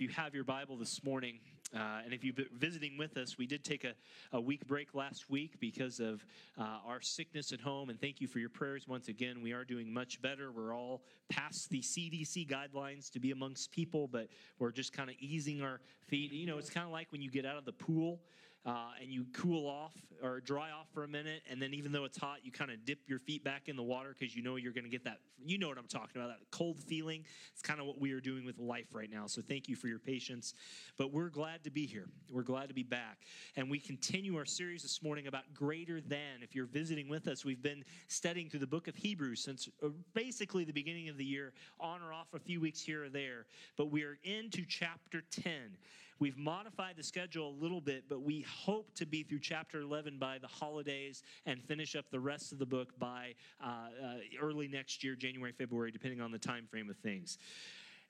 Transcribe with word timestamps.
if 0.00 0.04
you 0.04 0.14
have 0.14 0.34
your 0.34 0.44
Bible 0.44 0.78
this 0.78 1.04
morning, 1.04 1.40
uh, 1.76 2.00
and 2.02 2.14
if 2.14 2.24
you've 2.24 2.34
been 2.34 2.46
visiting 2.54 2.96
with 2.96 3.18
us, 3.18 3.36
we 3.36 3.46
did 3.46 3.62
take 3.62 3.84
a, 3.84 3.92
a 4.32 4.40
week 4.40 4.66
break 4.66 4.94
last 4.94 5.28
week 5.28 5.60
because 5.60 6.00
of 6.00 6.24
uh, 6.58 6.78
our 6.86 7.02
sickness 7.02 7.52
at 7.52 7.60
home. 7.60 7.90
And 7.90 8.00
thank 8.00 8.18
you 8.18 8.26
for 8.26 8.38
your 8.38 8.48
prayers 8.48 8.88
once 8.88 9.08
again. 9.08 9.42
We 9.42 9.52
are 9.52 9.62
doing 9.62 9.92
much 9.92 10.22
better. 10.22 10.52
We're 10.52 10.74
all 10.74 11.02
past 11.28 11.68
the 11.68 11.82
CDC 11.82 12.48
guidelines 12.48 13.10
to 13.10 13.20
be 13.20 13.30
amongst 13.30 13.72
people, 13.72 14.08
but 14.08 14.28
we're 14.58 14.72
just 14.72 14.94
kind 14.94 15.10
of 15.10 15.16
easing 15.20 15.60
our 15.60 15.82
feet. 16.06 16.32
You 16.32 16.46
know, 16.46 16.56
it's 16.56 16.70
kind 16.70 16.86
of 16.86 16.92
like 16.92 17.12
when 17.12 17.20
you 17.20 17.30
get 17.30 17.44
out 17.44 17.58
of 17.58 17.66
the 17.66 17.72
pool 17.72 18.20
uh, 18.66 18.90
and 19.00 19.10
you 19.10 19.24
cool 19.32 19.66
off 19.66 19.94
or 20.22 20.40
dry 20.40 20.70
off 20.70 20.86
for 20.92 21.02
a 21.02 21.08
minute, 21.08 21.42
and 21.50 21.62
then 21.62 21.72
even 21.72 21.92
though 21.92 22.04
it's 22.04 22.18
hot, 22.18 22.38
you 22.42 22.52
kind 22.52 22.70
of 22.70 22.84
dip 22.84 22.98
your 23.06 23.18
feet 23.18 23.42
back 23.42 23.68
in 23.68 23.76
the 23.76 23.82
water 23.82 24.14
because 24.18 24.36
you 24.36 24.42
know 24.42 24.56
you're 24.56 24.72
going 24.72 24.84
to 24.84 24.90
get 24.90 25.04
that. 25.04 25.18
You 25.42 25.56
know 25.56 25.68
what 25.68 25.78
I'm 25.78 25.86
talking 25.86 26.20
about? 26.20 26.28
That 26.28 26.50
cold 26.50 26.78
feeling. 26.78 27.24
It's 27.54 27.62
kind 27.62 27.80
of 27.80 27.86
what 27.86 27.98
we 27.98 28.12
are 28.12 28.20
doing 28.20 28.44
with 28.44 28.58
life 28.58 28.88
right 28.92 29.10
now. 29.10 29.26
So 29.26 29.40
thank 29.40 29.66
you 29.66 29.76
for 29.76 29.88
your 29.88 29.98
patience. 29.98 30.52
But 30.98 31.10
we're 31.10 31.30
glad 31.30 31.64
to 31.64 31.70
be 31.70 31.86
here. 31.86 32.08
We're 32.30 32.42
glad 32.42 32.68
to 32.68 32.74
be 32.74 32.82
back, 32.82 33.20
and 33.56 33.70
we 33.70 33.78
continue 33.78 34.36
our 34.36 34.44
series 34.44 34.82
this 34.82 35.02
morning 35.02 35.26
about 35.26 35.44
greater 35.54 36.02
than. 36.02 36.42
If 36.42 36.54
you're 36.54 36.66
visiting 36.66 37.08
with 37.08 37.28
us, 37.28 37.44
we've 37.44 37.62
been 37.62 37.82
studying 38.08 38.50
through 38.50 38.60
the 38.60 38.66
book 38.66 38.88
of 38.88 38.96
Hebrews 38.96 39.42
since 39.42 39.68
uh, 39.82 39.88
basically 40.12 40.64
the 40.64 40.72
beginning 40.72 41.08
of 41.08 41.16
the 41.16 41.24
year, 41.24 41.54
on 41.78 42.02
or 42.02 42.12
off 42.12 42.28
a 42.34 42.38
few 42.38 42.60
weeks 42.60 42.82
here 42.82 43.04
or 43.04 43.08
there. 43.08 43.46
But 43.78 43.90
we 43.90 44.02
are 44.02 44.18
into 44.22 44.66
chapter 44.68 45.22
10. 45.30 45.78
We've 46.20 46.36
modified 46.36 46.96
the 46.96 47.02
schedule 47.02 47.48
a 47.48 47.56
little 47.62 47.80
bit, 47.80 48.04
but 48.06 48.20
we 48.20 48.42
hope 48.42 48.94
to 48.96 49.06
be 49.06 49.22
through 49.22 49.38
chapter 49.38 49.80
11 49.80 50.18
by 50.18 50.36
the 50.36 50.46
holidays 50.46 51.22
and 51.46 51.62
finish 51.62 51.96
up 51.96 52.10
the 52.10 52.20
rest 52.20 52.52
of 52.52 52.58
the 52.58 52.66
book 52.66 52.98
by 52.98 53.34
uh, 53.64 53.66
uh, 53.66 54.14
early 54.40 54.68
next 54.68 55.02
year, 55.02 55.16
January, 55.16 55.52
February, 55.52 55.90
depending 55.90 56.20
on 56.20 56.30
the 56.30 56.38
time 56.38 56.66
frame 56.70 56.90
of 56.90 56.96
things 56.98 57.38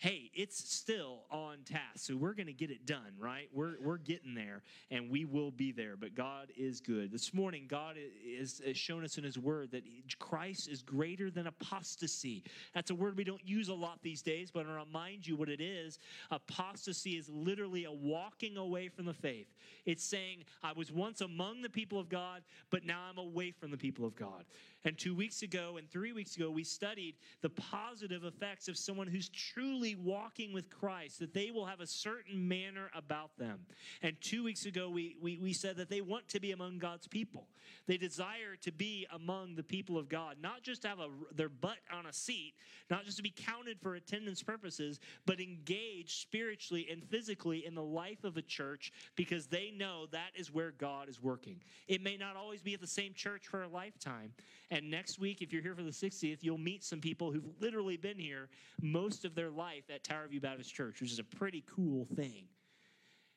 hey, 0.00 0.30
it's 0.32 0.72
still 0.72 1.24
on 1.30 1.58
task. 1.66 2.06
So 2.06 2.16
we're 2.16 2.32
going 2.32 2.46
to 2.46 2.54
get 2.54 2.70
it 2.70 2.86
done, 2.86 3.12
right? 3.18 3.50
We're, 3.52 3.74
we're 3.82 3.98
getting 3.98 4.34
there 4.34 4.62
and 4.90 5.10
we 5.10 5.26
will 5.26 5.50
be 5.50 5.72
there. 5.72 5.94
But 5.94 6.14
God 6.14 6.50
is 6.56 6.80
good. 6.80 7.12
This 7.12 7.34
morning, 7.34 7.66
God 7.68 7.96
has 8.38 8.62
shown 8.72 9.04
us 9.04 9.18
in 9.18 9.24
His 9.24 9.38
Word 9.38 9.72
that 9.72 9.84
Christ 10.18 10.70
is 10.70 10.80
greater 10.80 11.30
than 11.30 11.46
apostasy. 11.46 12.42
That's 12.74 12.90
a 12.90 12.94
word 12.94 13.18
we 13.18 13.24
don't 13.24 13.46
use 13.46 13.68
a 13.68 13.74
lot 13.74 13.98
these 14.00 14.22
days, 14.22 14.50
but 14.50 14.66
I'll 14.66 14.86
remind 14.86 15.26
you 15.26 15.36
what 15.36 15.50
it 15.50 15.60
is. 15.60 15.98
Apostasy 16.30 17.18
is 17.18 17.28
literally 17.28 17.84
a 17.84 17.92
walking 17.92 18.56
away 18.56 18.88
from 18.88 19.04
the 19.04 19.12
faith. 19.12 19.48
It's 19.84 20.02
saying, 20.02 20.44
I 20.62 20.72
was 20.72 20.90
once 20.90 21.20
among 21.20 21.60
the 21.60 21.68
people 21.68 22.00
of 22.00 22.08
God, 22.08 22.42
but 22.70 22.86
now 22.86 23.02
I'm 23.10 23.18
away 23.18 23.50
from 23.50 23.70
the 23.70 23.76
people 23.76 24.06
of 24.06 24.16
God. 24.16 24.46
And 24.84 24.96
two 24.96 25.14
weeks 25.14 25.42
ago 25.42 25.76
and 25.76 25.90
three 25.90 26.12
weeks 26.12 26.36
ago, 26.36 26.50
we 26.50 26.64
studied 26.64 27.16
the 27.42 27.50
positive 27.50 28.24
effects 28.24 28.68
of 28.68 28.78
someone 28.78 29.06
who's 29.06 29.28
truly 29.28 29.94
walking 29.94 30.52
with 30.52 30.70
Christ, 30.70 31.18
that 31.18 31.34
they 31.34 31.50
will 31.50 31.66
have 31.66 31.80
a 31.80 31.86
certain 31.86 32.48
manner 32.48 32.90
about 32.94 33.36
them. 33.38 33.60
And 34.02 34.18
two 34.20 34.42
weeks 34.42 34.64
ago, 34.64 34.88
we, 34.88 35.16
we, 35.20 35.38
we 35.38 35.52
said 35.52 35.76
that 35.76 35.90
they 35.90 36.00
want 36.00 36.28
to 36.28 36.40
be 36.40 36.52
among 36.52 36.78
God's 36.78 37.06
people. 37.06 37.46
They 37.86 37.98
desire 37.98 38.56
to 38.62 38.72
be 38.72 39.06
among 39.12 39.54
the 39.54 39.62
people 39.62 39.98
of 39.98 40.08
God, 40.08 40.36
not 40.42 40.62
just 40.62 40.82
to 40.82 40.88
have 40.88 40.98
a, 40.98 41.08
their 41.34 41.48
butt 41.48 41.78
on 41.92 42.06
a 42.06 42.12
seat, 42.12 42.54
not 42.90 43.04
just 43.04 43.16
to 43.18 43.22
be 43.22 43.34
counted 43.36 43.78
for 43.80 43.94
attendance 43.94 44.42
purposes, 44.42 44.98
but 45.26 45.40
engage 45.40 46.20
spiritually 46.20 46.88
and 46.90 47.04
physically 47.04 47.66
in 47.66 47.74
the 47.74 47.82
life 47.82 48.24
of 48.24 48.36
a 48.36 48.42
church 48.42 48.92
because 49.16 49.46
they 49.46 49.72
know 49.76 50.06
that 50.10 50.30
is 50.34 50.52
where 50.52 50.70
God 50.70 51.08
is 51.08 51.22
working. 51.22 51.60
It 51.88 52.02
may 52.02 52.16
not 52.16 52.36
always 52.36 52.62
be 52.62 52.74
at 52.74 52.80
the 52.80 52.86
same 52.86 53.12
church 53.14 53.46
for 53.46 53.62
a 53.62 53.68
lifetime. 53.68 54.32
And 54.70 54.90
next 54.90 55.18
week, 55.18 55.42
if 55.42 55.52
you're 55.52 55.62
here 55.62 55.74
for 55.74 55.82
the 55.82 55.90
60th, 55.90 56.38
you'll 56.42 56.58
meet 56.58 56.84
some 56.84 57.00
people 57.00 57.32
who've 57.32 57.48
literally 57.60 57.96
been 57.96 58.18
here 58.18 58.48
most 58.80 59.24
of 59.24 59.34
their 59.34 59.50
life 59.50 59.84
at 59.92 60.04
Tower 60.04 60.28
View 60.28 60.40
Baptist 60.40 60.72
Church, 60.72 61.00
which 61.00 61.10
is 61.10 61.18
a 61.18 61.24
pretty 61.24 61.64
cool 61.74 62.06
thing. 62.14 62.44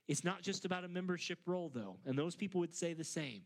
It's 0.07 0.23
not 0.23 0.41
just 0.41 0.65
about 0.65 0.83
a 0.83 0.87
membership 0.87 1.39
roll, 1.45 1.71
though, 1.73 1.97
and 2.05 2.17
those 2.17 2.35
people 2.35 2.59
would 2.59 2.75
say 2.75 2.93
the 2.93 3.03
same. 3.03 3.41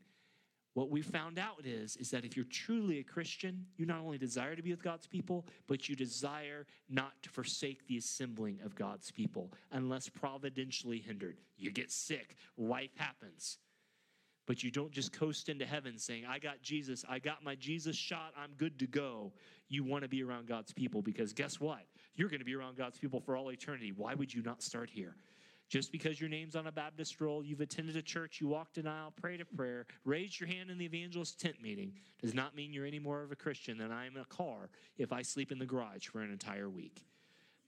What 0.73 0.91
we 0.91 1.01
found 1.01 1.39
out 1.39 1.65
is, 1.65 1.95
is 1.95 2.11
that 2.11 2.23
if 2.23 2.35
you're 2.35 2.45
truly 2.45 2.99
a 2.99 3.03
Christian, 3.03 3.65
you 3.77 3.87
not 3.87 4.01
only 4.01 4.19
desire 4.19 4.55
to 4.55 4.61
be 4.61 4.69
with 4.69 4.83
God's 4.83 5.07
people, 5.07 5.47
but 5.65 5.89
you 5.89 5.95
desire 5.95 6.67
not 6.87 7.13
to 7.23 7.29
forsake 7.29 7.87
the 7.87 7.97
assembling 7.97 8.59
of 8.63 8.75
God's 8.75 9.09
people 9.09 9.51
unless 9.71 10.07
providentially 10.07 10.99
hindered. 10.99 11.37
You 11.57 11.71
get 11.71 11.91
sick, 11.91 12.35
life 12.57 12.91
happens. 12.95 13.57
But 14.47 14.63
you 14.63 14.71
don't 14.71 14.91
just 14.91 15.11
coast 15.11 15.49
into 15.49 15.65
heaven 15.65 15.99
saying, 15.99 16.23
I 16.25 16.39
got 16.39 16.61
Jesus, 16.61 17.03
I 17.07 17.19
got 17.19 17.43
my 17.43 17.53
Jesus 17.55 17.95
shot, 17.95 18.33
I'm 18.41 18.51
good 18.57 18.79
to 18.79 18.87
go. 18.87 19.33
You 19.67 19.83
want 19.83 20.03
to 20.03 20.07
be 20.07 20.23
around 20.23 20.47
God's 20.47 20.71
people 20.71 21.01
because 21.01 21.33
guess 21.33 21.59
what? 21.59 21.81
You're 22.15 22.29
going 22.29 22.39
to 22.39 22.45
be 22.45 22.55
around 22.55 22.77
God's 22.77 22.97
people 22.97 23.19
for 23.19 23.35
all 23.35 23.51
eternity. 23.51 23.91
Why 23.95 24.15
would 24.15 24.33
you 24.33 24.41
not 24.41 24.63
start 24.63 24.89
here? 24.89 25.17
Just 25.67 25.91
because 25.91 26.19
your 26.19 26.29
name's 26.29 26.55
on 26.55 26.67
a 26.67 26.71
Baptist 26.71 27.19
roll, 27.19 27.43
you've 27.43 27.59
attended 27.59 27.97
a 27.97 28.01
church, 28.01 28.39
you 28.39 28.47
walked 28.47 28.77
an 28.77 28.87
aisle, 28.87 29.13
prayed 29.21 29.41
a 29.41 29.45
prayer, 29.45 29.85
raised 30.05 30.39
your 30.39 30.47
hand 30.47 30.69
in 30.69 30.77
the 30.77 30.85
evangelist 30.85 31.41
tent 31.41 31.61
meeting, 31.61 31.91
does 32.21 32.33
not 32.33 32.55
mean 32.55 32.71
you're 32.71 32.85
any 32.85 32.99
more 32.99 33.21
of 33.21 33.33
a 33.33 33.35
Christian 33.35 33.77
than 33.77 33.91
I 33.91 34.05
am 34.05 34.15
in 34.15 34.21
a 34.21 34.25
car 34.25 34.69
if 34.97 35.11
I 35.11 35.23
sleep 35.23 35.51
in 35.51 35.59
the 35.59 35.65
garage 35.65 36.07
for 36.07 36.21
an 36.21 36.31
entire 36.31 36.69
week. 36.69 37.03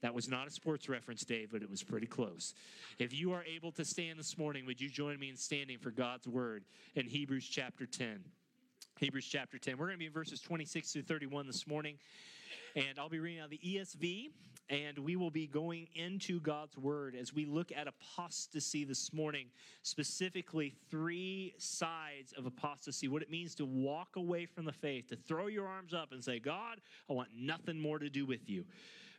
That 0.02 0.14
was 0.14 0.28
not 0.28 0.46
a 0.46 0.50
sports 0.50 0.88
reference, 0.88 1.24
Dave, 1.24 1.50
but 1.52 1.62
it 1.62 1.70
was 1.70 1.82
pretty 1.82 2.06
close. 2.06 2.54
If 2.98 3.12
you 3.12 3.32
are 3.32 3.44
able 3.44 3.72
to 3.72 3.84
stand 3.84 4.18
this 4.18 4.38
morning, 4.38 4.64
would 4.66 4.80
you 4.80 4.88
join 4.88 5.18
me 5.18 5.28
in 5.28 5.36
standing 5.36 5.78
for 5.78 5.90
God's 5.90 6.26
word 6.26 6.64
in 6.94 7.06
Hebrews 7.06 7.46
chapter 7.46 7.86
10? 7.86 8.24
Hebrews 8.98 9.26
chapter 9.26 9.58
10. 9.58 9.78
We're 9.78 9.86
going 9.86 9.96
to 9.96 9.98
be 9.98 10.06
in 10.06 10.12
verses 10.12 10.40
26 10.40 10.92
through 10.92 11.02
31 11.02 11.46
this 11.46 11.66
morning. 11.66 11.98
And 12.76 12.98
I'll 12.98 13.08
be 13.08 13.18
reading 13.18 13.40
out 13.40 13.50
the 13.50 13.58
ESV, 13.64 14.30
and 14.68 14.98
we 14.98 15.16
will 15.16 15.30
be 15.30 15.46
going 15.46 15.88
into 15.94 16.40
God's 16.40 16.76
Word 16.78 17.16
as 17.16 17.34
we 17.34 17.44
look 17.44 17.72
at 17.72 17.88
apostasy 17.88 18.84
this 18.84 19.12
morning, 19.12 19.46
specifically 19.82 20.74
three 20.90 21.54
sides 21.58 22.32
of 22.36 22.46
apostasy 22.46 23.08
what 23.08 23.22
it 23.22 23.30
means 23.30 23.54
to 23.56 23.66
walk 23.66 24.16
away 24.16 24.46
from 24.46 24.64
the 24.64 24.72
faith, 24.72 25.08
to 25.08 25.16
throw 25.16 25.48
your 25.48 25.66
arms 25.66 25.92
up 25.92 26.12
and 26.12 26.22
say, 26.22 26.38
God, 26.38 26.80
I 27.08 27.12
want 27.12 27.30
nothing 27.36 27.80
more 27.80 27.98
to 27.98 28.08
do 28.08 28.24
with 28.24 28.48
you. 28.48 28.64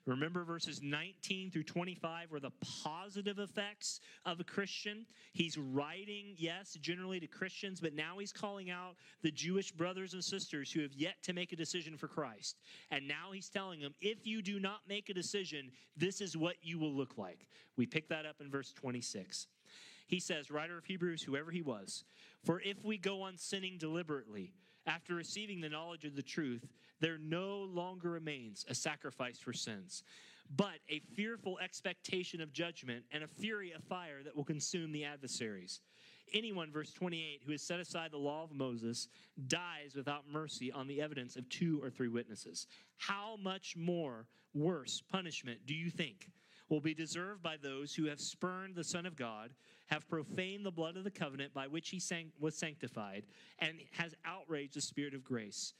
Remember 0.06 0.44
verses 0.44 0.81
19 0.81 1.51
through 1.51 1.63
25 1.63 2.31
were 2.31 2.39
the 2.39 2.51
positive 2.84 3.38
effects 3.38 4.00
of 4.25 4.39
a 4.39 4.44
Christian. 4.44 5.06
He's 5.34 5.57
writing, 5.57 6.34
yes, 6.38 6.73
generally 6.81 7.19
to 7.19 7.28
Christians, 7.28 7.79
but 7.79 7.94
now 7.94 8.17
he's 8.17 8.34
calling 8.34 8.72
out 8.72 8.95
the 9.22 9.29
Jewish 9.29 9.72
brothers 9.72 10.13
and 10.13 10.23
sisters 10.23 10.72
who 10.72 10.81
have 10.81 10.94
yet 10.94 11.22
to 11.23 11.34
make 11.34 11.51
a 11.51 11.56
decision 11.56 11.97
for 11.97 12.07
Christ. 12.07 12.57
And 12.89 13.07
now 13.07 13.31
he's 13.31 13.50
telling 13.50 13.79
them, 13.79 13.94
if 14.01 14.25
you 14.25 14.41
do 14.41 14.59
not 14.59 14.79
make 14.88 15.09
a 15.09 15.13
decision, 15.13 15.72
this 15.95 16.19
is 16.19 16.35
what 16.35 16.56
you 16.63 16.79
will 16.79 16.94
look 16.94 17.18
like. 17.18 17.47
We 17.78 17.85
pick 17.85 18.09
that 18.09 18.25
up 18.25 18.38
in 18.41 18.50
verse 18.50 18.73
26. 18.73 19.47
He 20.07 20.19
says, 20.19 20.50
writer 20.50 20.78
of 20.78 20.85
Hebrews, 20.85 21.22
whoever 21.22 21.51
he 21.51 21.62
was, 21.62 22.03
for 22.44 22.59
if 22.62 22.83
we 22.83 22.97
go 22.97 23.22
on 23.22 23.38
sinning 23.38 23.78
deliberately, 23.78 24.51
after 24.86 25.16
receiving 25.16 25.62
the 25.62 25.69
knowledge 25.69 26.06
of 26.06 26.16
the 26.16 26.22
truth, 26.22 26.68
there 27.00 27.18
no 27.18 27.59
longer 27.59 28.09
remains 28.09 28.66
a 28.69 28.75
sacrifice 28.75 29.40
for 29.40 29.53
sins, 29.53 30.03
but 30.56 30.80
a 30.90 31.00
fearful 31.16 31.59
expectation 31.59 32.42
of 32.42 32.53
judgment 32.53 33.06
and 33.12 33.24
a 33.24 33.28
fury 33.28 33.72
of 33.72 33.83
fire 33.83 34.24
that 34.24 34.36
will 34.36 34.44
consume 34.44 34.92
the 34.92 35.06
adversaries. 35.06 35.81
Anyone, 36.33 36.72
verse 36.72 36.94
28, 36.94 37.42
who 37.45 37.51
has 37.51 37.62
set 37.62 37.80
aside 37.80 38.12
the 38.12 38.18
law 38.18 38.44
of 38.44 38.54
Moses 38.54 39.07
dies 39.48 39.95
without 39.95 40.24
mercy 40.31 40.72
on 40.72 40.88
the 40.88 41.01
evidence 41.01 41.36
of 41.36 41.50
two 41.50 41.81
or 41.84 41.89
three 41.89 42.07
witnesses. 42.07 42.68
How 42.98 43.38
much 43.42 43.75
more 43.75 44.27
worse 44.54 45.01
punishment 45.12 45.60
do 45.66 45.74
you 45.74 45.89
think? 45.89 46.30
will 46.72 46.80
be 46.80 46.94
deserved 46.94 47.44
by 47.44 47.57
those 47.62 47.94
who 47.94 48.06
have 48.06 48.19
spurned 48.19 48.75
the 48.75 48.84
Son 48.84 49.06
of 49.06 49.16
God, 49.16 49.51
have 49.91 50.07
profaned 50.07 50.65
the 50.65 50.71
blood 50.71 50.95
of 50.95 51.03
the 51.03 51.11
covenant 51.11 51.53
by 51.53 51.67
which 51.67 51.89
he 51.89 52.01
was 52.39 52.55
sanctified, 52.55 53.25
and 53.59 53.79
has 53.91 54.15
outraged 54.23 54.75
the 54.75 54.81
Spirit 54.81 55.13
of 55.13 55.23
grace. 55.23 55.73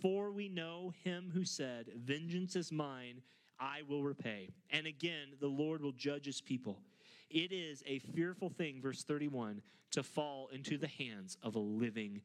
For 0.00 0.30
we 0.32 0.48
know 0.48 0.92
him 1.04 1.30
who 1.32 1.44
said, 1.44 1.90
Vengeance 1.96 2.56
is 2.56 2.72
mine, 2.72 3.20
I 3.60 3.82
will 3.86 4.02
repay. 4.02 4.48
And 4.70 4.86
again, 4.86 5.28
the 5.38 5.48
Lord 5.48 5.82
will 5.82 5.92
judge 5.92 6.24
his 6.24 6.40
people. 6.40 6.80
It 7.28 7.52
is 7.52 7.82
a 7.86 7.98
fearful 7.98 8.48
thing, 8.48 8.80
verse 8.80 9.02
31, 9.02 9.60
to 9.90 10.02
fall 10.02 10.48
into 10.52 10.78
the 10.78 10.88
hands 10.88 11.36
of 11.42 11.54
a 11.54 11.60
living 11.60 12.22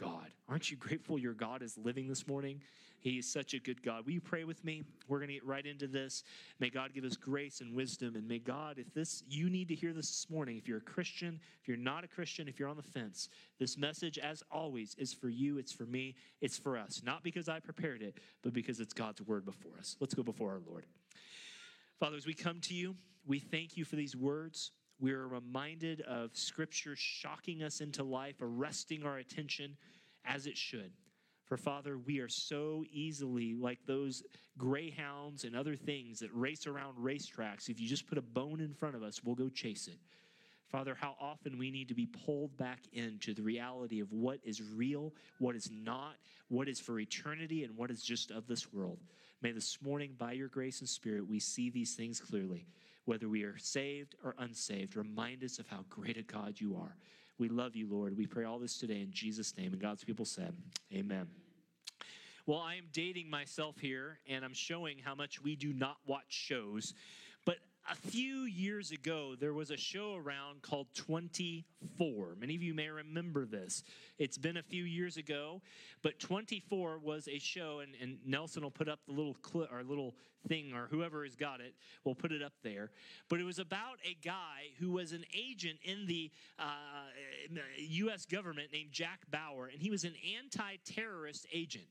God. 0.00 0.30
Aren't 0.48 0.70
you 0.70 0.76
grateful 0.76 1.18
your 1.18 1.34
God 1.34 1.62
is 1.62 1.76
living 1.76 2.08
this 2.08 2.26
morning? 2.26 2.60
He 3.00 3.18
is 3.18 3.30
such 3.30 3.54
a 3.54 3.58
good 3.58 3.82
God. 3.82 4.04
Will 4.04 4.12
you 4.12 4.20
pray 4.20 4.44
with 4.44 4.64
me? 4.64 4.82
We're 5.06 5.18
going 5.18 5.28
to 5.28 5.34
get 5.34 5.46
right 5.46 5.64
into 5.64 5.86
this. 5.86 6.24
May 6.58 6.70
God 6.70 6.92
give 6.94 7.04
us 7.04 7.16
grace 7.16 7.60
and 7.60 7.74
wisdom. 7.74 8.16
And 8.16 8.26
may 8.26 8.38
God, 8.38 8.78
if 8.78 8.92
this, 8.94 9.22
you 9.28 9.48
need 9.48 9.68
to 9.68 9.74
hear 9.74 9.92
this 9.92 10.08
this 10.08 10.26
morning, 10.30 10.56
if 10.56 10.66
you're 10.66 10.78
a 10.78 10.82
Christian, 10.82 11.38
if 11.60 11.68
you're 11.68 11.76
not 11.76 12.04
a 12.04 12.08
Christian, 12.08 12.48
if 12.48 12.58
you're 12.58 12.68
on 12.68 12.76
the 12.76 12.82
fence, 12.82 13.28
this 13.58 13.76
message, 13.76 14.18
as 14.18 14.42
always, 14.50 14.94
is 14.98 15.12
for 15.12 15.28
you, 15.28 15.58
it's 15.58 15.72
for 15.72 15.84
me, 15.84 16.16
it's 16.40 16.58
for 16.58 16.76
us. 16.76 17.02
Not 17.04 17.22
because 17.22 17.48
I 17.48 17.60
prepared 17.60 18.02
it, 18.02 18.18
but 18.42 18.52
because 18.52 18.80
it's 18.80 18.92
God's 18.94 19.22
word 19.22 19.44
before 19.44 19.72
us. 19.78 19.96
Let's 20.00 20.14
go 20.14 20.22
before 20.22 20.52
our 20.52 20.60
Lord. 20.66 20.86
Father, 22.00 22.16
as 22.16 22.26
we 22.26 22.34
come 22.34 22.60
to 22.62 22.74
you, 22.74 22.96
we 23.26 23.38
thank 23.38 23.76
you 23.76 23.84
for 23.84 23.96
these 23.96 24.16
words. 24.16 24.72
We 24.98 25.12
are 25.12 25.28
reminded 25.28 26.00
of 26.02 26.30
Scripture 26.34 26.94
shocking 26.96 27.62
us 27.62 27.80
into 27.80 28.02
life, 28.02 28.36
arresting 28.40 29.04
our 29.04 29.18
attention 29.18 29.76
as 30.24 30.46
it 30.46 30.56
should. 30.56 30.92
For 31.44 31.56
Father, 31.56 31.96
we 31.98 32.18
are 32.20 32.28
so 32.28 32.84
easily 32.90 33.54
like 33.54 33.78
those 33.86 34.22
greyhounds 34.58 35.44
and 35.44 35.54
other 35.54 35.76
things 35.76 36.18
that 36.20 36.30
race 36.32 36.66
around 36.66 36.96
racetracks. 36.96 37.68
If 37.68 37.80
you 37.80 37.86
just 37.86 38.08
put 38.08 38.18
a 38.18 38.22
bone 38.22 38.60
in 38.60 38.74
front 38.74 38.96
of 38.96 39.02
us, 39.02 39.22
we'll 39.22 39.36
go 39.36 39.48
chase 39.48 39.86
it. 39.86 39.98
Father, 40.68 40.96
how 41.00 41.14
often 41.20 41.58
we 41.58 41.70
need 41.70 41.88
to 41.88 41.94
be 41.94 42.06
pulled 42.06 42.56
back 42.56 42.80
into 42.92 43.32
the 43.32 43.42
reality 43.42 44.00
of 44.00 44.10
what 44.12 44.40
is 44.42 44.60
real, 44.60 45.14
what 45.38 45.54
is 45.54 45.70
not, 45.70 46.14
what 46.48 46.68
is 46.68 46.80
for 46.80 46.98
eternity, 46.98 47.62
and 47.62 47.76
what 47.76 47.90
is 47.90 48.02
just 48.02 48.32
of 48.32 48.48
this 48.48 48.72
world. 48.72 48.98
May 49.42 49.52
this 49.52 49.78
morning, 49.80 50.16
by 50.18 50.32
your 50.32 50.48
grace 50.48 50.80
and 50.80 50.88
spirit, 50.88 51.28
we 51.28 51.38
see 51.38 51.70
these 51.70 51.94
things 51.94 52.18
clearly. 52.18 52.66
Whether 53.06 53.28
we 53.28 53.44
are 53.44 53.56
saved 53.56 54.16
or 54.22 54.34
unsaved, 54.38 54.96
remind 54.96 55.42
us 55.42 55.58
of 55.58 55.66
how 55.66 55.84
great 55.88 56.16
a 56.16 56.22
God 56.22 56.60
you 56.60 56.76
are. 56.76 56.96
We 57.38 57.48
love 57.48 57.76
you, 57.76 57.88
Lord. 57.88 58.16
We 58.16 58.26
pray 58.26 58.44
all 58.44 58.58
this 58.58 58.78
today 58.78 59.00
in 59.00 59.10
Jesus' 59.10 59.56
name. 59.56 59.72
And 59.72 59.80
God's 59.80 60.04
people 60.04 60.24
said, 60.24 60.54
Amen. 60.92 61.26
Well, 62.46 62.60
I 62.60 62.76
am 62.76 62.84
dating 62.92 63.28
myself 63.28 63.78
here, 63.80 64.20
and 64.28 64.44
I'm 64.44 64.54
showing 64.54 64.98
how 64.98 65.16
much 65.16 65.42
we 65.42 65.56
do 65.56 65.72
not 65.72 65.96
watch 66.06 66.26
shows. 66.28 66.94
A 67.88 67.94
few 67.94 68.42
years 68.42 68.90
ago, 68.90 69.36
there 69.38 69.54
was 69.54 69.70
a 69.70 69.76
show 69.76 70.16
around 70.16 70.62
called 70.62 70.88
24. 70.94 72.34
Many 72.36 72.56
of 72.56 72.62
you 72.62 72.74
may 72.74 72.88
remember 72.88 73.46
this. 73.46 73.84
It's 74.18 74.36
been 74.36 74.56
a 74.56 74.62
few 74.62 74.82
years 74.82 75.16
ago, 75.16 75.62
but 76.02 76.18
24 76.18 76.98
was 76.98 77.28
a 77.28 77.38
show, 77.38 77.78
and, 77.80 77.94
and 78.00 78.18
Nelson 78.26 78.64
will 78.64 78.72
put 78.72 78.88
up 78.88 79.00
the 79.06 79.12
little 79.12 79.34
clip 79.34 79.72
or 79.72 79.84
little 79.84 80.16
thing, 80.48 80.72
or 80.72 80.88
whoever 80.90 81.22
has 81.22 81.36
got 81.36 81.60
it 81.60 81.74
will 82.02 82.16
put 82.16 82.32
it 82.32 82.42
up 82.42 82.54
there. 82.64 82.90
But 83.28 83.38
it 83.38 83.44
was 83.44 83.60
about 83.60 83.98
a 84.04 84.16
guy 84.20 84.70
who 84.80 84.90
was 84.90 85.12
an 85.12 85.24
agent 85.32 85.78
in 85.84 86.06
the 86.06 86.32
uh, 86.58 86.64
U.S. 87.78 88.26
government 88.26 88.72
named 88.72 88.90
Jack 88.90 89.20
Bauer, 89.30 89.66
and 89.66 89.80
he 89.80 89.90
was 89.90 90.02
an 90.02 90.14
anti-terrorist 90.42 91.46
agent. 91.52 91.86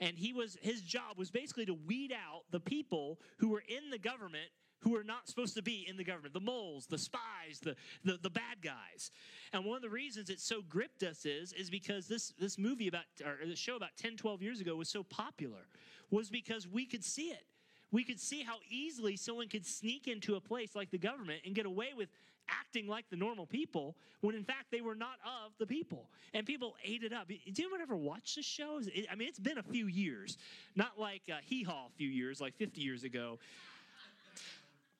And 0.00 0.18
he 0.18 0.32
was 0.32 0.58
his 0.60 0.82
job 0.82 1.16
was 1.16 1.30
basically 1.30 1.66
to 1.66 1.74
weed 1.74 2.12
out 2.12 2.42
the 2.50 2.60
people 2.60 3.20
who 3.38 3.48
were 3.48 3.62
in 3.66 3.90
the 3.90 3.98
government 3.98 4.50
who 4.80 4.96
are 4.96 5.04
not 5.04 5.28
supposed 5.28 5.54
to 5.54 5.62
be 5.62 5.86
in 5.88 5.96
the 5.96 6.04
government 6.04 6.34
the 6.34 6.40
moles 6.40 6.86
the 6.86 6.98
spies 6.98 7.60
the, 7.62 7.74
the, 8.04 8.18
the 8.22 8.30
bad 8.30 8.60
guys 8.62 9.10
and 9.52 9.64
one 9.64 9.76
of 9.76 9.82
the 9.82 9.88
reasons 9.88 10.30
it 10.30 10.40
so 10.40 10.62
gripped 10.68 11.02
us 11.02 11.24
is 11.24 11.52
is 11.52 11.70
because 11.70 12.06
this 12.06 12.32
this 12.38 12.58
movie 12.58 12.88
about 12.88 13.04
or 13.24 13.46
the 13.46 13.56
show 13.56 13.76
about 13.76 13.96
10 13.96 14.16
12 14.16 14.42
years 14.42 14.60
ago 14.60 14.76
was 14.76 14.88
so 14.88 15.02
popular 15.02 15.66
was 16.10 16.30
because 16.30 16.68
we 16.68 16.84
could 16.84 17.04
see 17.04 17.28
it 17.28 17.44
we 17.92 18.04
could 18.04 18.20
see 18.20 18.42
how 18.42 18.56
easily 18.68 19.16
someone 19.16 19.48
could 19.48 19.64
sneak 19.64 20.08
into 20.08 20.34
a 20.34 20.40
place 20.40 20.74
like 20.74 20.90
the 20.90 20.98
government 20.98 21.40
and 21.44 21.54
get 21.54 21.66
away 21.66 21.88
with 21.96 22.08
acting 22.48 22.86
like 22.86 23.08
the 23.10 23.16
normal 23.16 23.46
people 23.46 23.96
when 24.20 24.34
in 24.34 24.44
fact 24.44 24.66
they 24.70 24.80
were 24.80 24.94
not 24.94 25.18
of 25.24 25.52
the 25.58 25.66
people. 25.66 26.10
And 26.34 26.46
people 26.46 26.74
ate 26.84 27.02
it 27.02 27.12
up. 27.12 27.28
Did 27.28 27.58
anyone 27.58 27.80
ever 27.80 27.96
watch 27.96 28.34
the 28.34 28.42
show? 28.42 28.80
I 29.10 29.14
mean, 29.14 29.28
it's 29.28 29.38
been 29.38 29.58
a 29.58 29.62
few 29.62 29.86
years, 29.86 30.36
not 30.74 30.98
like 30.98 31.22
uh, 31.30 31.36
Hee 31.44 31.62
Haw 31.62 31.86
a 31.86 31.96
few 31.96 32.08
years, 32.08 32.40
like 32.40 32.54
50 32.56 32.80
years 32.80 33.04
ago. 33.04 33.38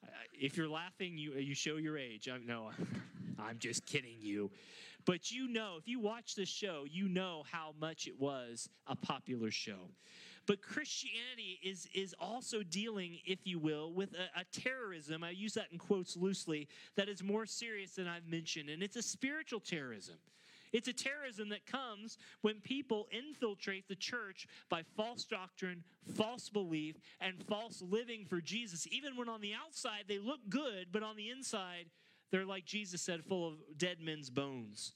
Uh, 0.07 0.11
if 0.33 0.57
you're 0.57 0.69
laughing, 0.69 1.19
you, 1.19 1.33
uh, 1.33 1.39
you 1.39 1.55
show 1.55 1.77
your 1.77 1.99
age. 1.99 2.29
I, 2.29 2.39
no, 2.39 2.71
I'm 3.39 3.59
just 3.59 3.87
kidding 3.87 4.17
you. 4.21 4.51
But 5.05 5.31
you 5.31 5.49
know, 5.49 5.77
if 5.79 5.87
you 5.87 6.01
watch 6.01 6.35
this 6.35 6.49
show, 6.49 6.85
you 6.91 7.09
know 7.09 7.45
how 7.51 7.75
much 7.81 8.07
it 8.07 8.19
was 8.19 8.69
a 8.87 8.97
popular 8.97 9.51
show. 9.51 9.91
But 10.47 10.63
Christianity 10.63 11.59
is, 11.63 11.89
is 11.95 12.15
also 12.21 12.63
dealing, 12.63 13.19
if 13.25 13.41
you 13.45 13.59
will, 13.59 13.93
with 13.93 14.15
a, 14.15 14.41
a, 14.41 14.45
terrorism, 14.53 15.25
I 15.25 15.31
use 15.31 15.55
that 15.55 15.67
in 15.73 15.79
quotes 15.79 16.17
loosely, 16.17 16.69
that 16.95 17.09
is 17.09 17.23
more 17.23 17.47
serious 17.47 17.93
than 17.93 18.07
I've 18.07 18.29
mentioned, 18.29 18.71
and 18.71 18.83
it's 18.83 18.97
a 18.97 19.03
spiritual 19.03 19.61
terrorism. 19.61 20.17
It's 20.77 20.89
a 20.89 20.93
terrorism 20.93 21.49
that 21.49 21.65
comes 21.65 22.19
when 22.43 22.61
people 22.61 23.07
infiltrate 23.11 23.89
the 23.89 23.95
church 23.95 24.47
by 24.69 24.83
false 24.95 25.25
doctrine, 25.25 25.83
false 26.15 26.51
belief, 26.51 26.97
and 27.19 27.43
false 27.49 27.81
living 27.81 28.27
for 28.27 28.43
Jesus. 28.43 28.87
Even 28.93 29.17
when 29.17 29.31
on 29.31 29.41
the 29.41 29.55
outside 29.55 30.05
they 30.07 30.19
look 30.19 30.41
good, 30.51 30.89
but 30.93 31.03
on 31.03 31.17
the 31.17 31.31
inside, 31.31 31.87
they're 32.31 32.45
like 32.45 32.67
Jesus 32.67 33.01
said, 33.01 33.25
full 33.25 33.49
of 33.49 33.55
dead 33.79 34.01
men's 34.03 34.29
bones 34.29 34.93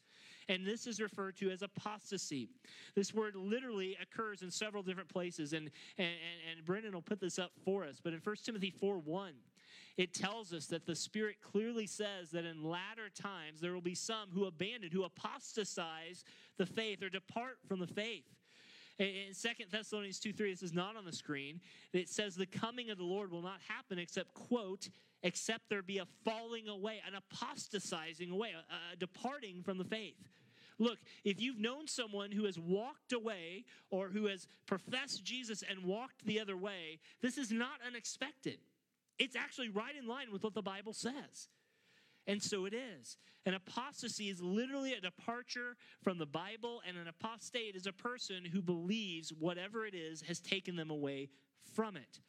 and 0.50 0.66
this 0.66 0.88
is 0.88 1.00
referred 1.00 1.36
to 1.36 1.48
as 1.50 1.62
apostasy. 1.62 2.48
This 2.96 3.14
word 3.14 3.36
literally 3.36 3.96
occurs 4.02 4.42
in 4.42 4.50
several 4.50 4.82
different 4.82 5.08
places, 5.08 5.52
and, 5.52 5.70
and, 5.96 6.08
and 6.50 6.64
Brendan 6.64 6.92
will 6.92 7.02
put 7.02 7.20
this 7.20 7.38
up 7.38 7.52
for 7.64 7.84
us. 7.84 8.00
But 8.02 8.14
in 8.14 8.18
1 8.18 8.36
Timothy 8.44 8.70
4 8.70 8.98
1, 8.98 9.32
it 9.96 10.14
tells 10.14 10.52
us 10.52 10.66
that 10.66 10.86
the 10.86 10.96
Spirit 10.96 11.36
clearly 11.42 11.86
says 11.86 12.30
that 12.30 12.44
in 12.44 12.64
latter 12.64 13.08
times 13.14 13.60
there 13.60 13.72
will 13.72 13.80
be 13.80 13.94
some 13.94 14.30
who 14.32 14.46
abandon, 14.46 14.90
who 14.92 15.04
apostatize 15.04 16.24
the 16.58 16.66
faith 16.66 17.02
or 17.02 17.08
depart 17.08 17.58
from 17.66 17.80
the 17.80 17.86
faith. 17.86 18.24
In 18.98 19.32
Second 19.32 19.66
Thessalonians 19.70 20.20
2 20.20 20.34
3, 20.34 20.50
this 20.50 20.62
is 20.62 20.74
not 20.74 20.94
on 20.94 21.06
the 21.06 21.12
screen. 21.12 21.60
It 21.94 22.10
says, 22.10 22.34
The 22.34 22.44
coming 22.44 22.90
of 22.90 22.98
the 22.98 23.04
Lord 23.04 23.30
will 23.30 23.40
not 23.40 23.60
happen 23.66 23.98
except, 23.98 24.34
quote, 24.34 24.90
except 25.22 25.70
there 25.70 25.82
be 25.82 25.98
a 25.98 26.06
falling 26.22 26.68
away, 26.68 27.00
an 27.06 27.14
apostatizing 27.14 28.30
away, 28.30 28.50
a, 28.50 28.92
a 28.92 28.96
departing 28.96 29.62
from 29.62 29.78
the 29.78 29.84
faith. 29.84 30.16
Look, 30.78 30.98
if 31.24 31.40
you've 31.40 31.58
known 31.58 31.86
someone 31.86 32.30
who 32.30 32.44
has 32.44 32.58
walked 32.58 33.12
away 33.12 33.64
or 33.90 34.08
who 34.08 34.26
has 34.26 34.48
professed 34.66 35.24
Jesus 35.24 35.62
and 35.68 35.84
walked 35.84 36.24
the 36.24 36.40
other 36.40 36.56
way, 36.56 37.00
this 37.20 37.36
is 37.36 37.50
not 37.50 37.80
unexpected. 37.86 38.58
It's 39.20 39.36
actually 39.36 39.68
right 39.68 39.94
in 39.96 40.08
line 40.08 40.32
with 40.32 40.42
what 40.42 40.54
the 40.54 40.62
Bible 40.62 40.94
says. 40.94 41.48
And 42.26 42.42
so 42.42 42.64
it 42.64 42.74
is. 42.74 43.18
An 43.46 43.54
apostasy 43.54 44.28
is 44.28 44.40
literally 44.40 44.94
a 44.94 45.00
departure 45.00 45.76
from 46.02 46.18
the 46.18 46.26
Bible, 46.26 46.82
and 46.86 46.96
an 46.96 47.06
apostate 47.06 47.76
is 47.76 47.86
a 47.86 47.92
person 47.92 48.44
who 48.44 48.62
believes 48.62 49.30
whatever 49.30 49.86
it 49.86 49.94
is 49.94 50.22
has 50.22 50.40
taken 50.40 50.76
them 50.76 50.90
away 50.90 51.28
from 51.74 51.96
it. 51.96 52.20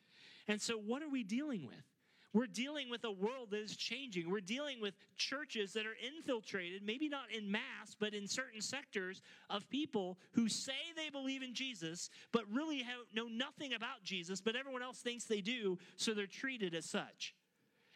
And 0.47 0.61
so, 0.61 0.77
what 0.77 1.01
are 1.01 1.09
we 1.09 1.23
dealing 1.23 1.65
with? 1.65 1.90
We're 2.33 2.47
dealing 2.47 2.89
with 2.89 3.03
a 3.03 3.11
world 3.11 3.49
that 3.51 3.59
is 3.59 3.75
changing. 3.75 4.29
We're 4.29 4.39
dealing 4.39 4.79
with 4.79 4.93
churches 5.17 5.73
that 5.73 5.85
are 5.85 5.97
infiltrated, 6.15 6.81
maybe 6.83 7.09
not 7.09 7.25
in 7.35 7.51
mass, 7.51 7.95
but 7.99 8.13
in 8.13 8.27
certain 8.27 8.61
sectors 8.61 9.21
of 9.49 9.69
people 9.69 10.17
who 10.31 10.47
say 10.47 10.71
they 10.95 11.09
believe 11.09 11.43
in 11.43 11.53
Jesus, 11.53 12.09
but 12.31 12.43
really 12.51 12.83
have, 12.83 12.99
know 13.13 13.27
nothing 13.27 13.73
about 13.73 14.03
Jesus, 14.03 14.39
but 14.39 14.55
everyone 14.55 14.81
else 14.81 14.99
thinks 14.99 15.25
they 15.25 15.41
do, 15.41 15.77
so 15.97 16.13
they're 16.13 16.25
treated 16.25 16.73
as 16.73 16.85
such. 16.85 17.35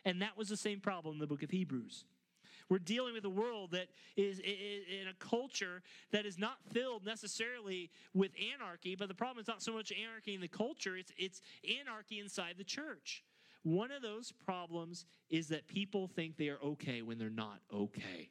And 0.04 0.22
that 0.22 0.38
was 0.38 0.50
the 0.50 0.58
same 0.58 0.82
problem 0.82 1.16
in 1.16 1.20
the 1.20 1.28
book 1.28 1.44
of 1.44 1.50
Hebrews. 1.50 2.04
We're 2.68 2.80
dealing 2.80 3.14
with 3.14 3.26
a 3.26 3.30
world 3.30 3.72
that 3.72 3.88
is 4.18 4.40
in 4.40 5.08
a 5.08 5.14
culture 5.24 5.84
that 6.12 6.26
is 6.26 6.38
not 6.38 6.58
filled 6.72 7.06
necessarily 7.06 7.92
with 8.14 8.32
anarchy, 8.56 8.96
but 8.96 9.08
the 9.08 9.14
problem 9.14 9.42
is 9.42 9.48
not 9.48 9.62
so 9.62 9.72
much 9.72 9.92
anarchy 9.92 10.34
in 10.34 10.42
the 10.42 10.48
culture, 10.48 10.98
it's, 10.98 11.12
it's 11.18 11.42
anarchy 11.80 12.20
inside 12.20 12.56
the 12.58 12.64
church. 12.64 13.24
One 13.66 13.92
of 13.92 14.04
those 14.04 14.32
problems 14.32 15.08
is 15.32 15.48
that 15.48 15.68
people 15.68 16.08
think 16.08 16.38
they 16.38 16.50
are 16.50 16.60
okay 16.64 17.02
when 17.02 17.18
they're 17.18 17.32
not 17.32 17.62
okay. 17.74 18.30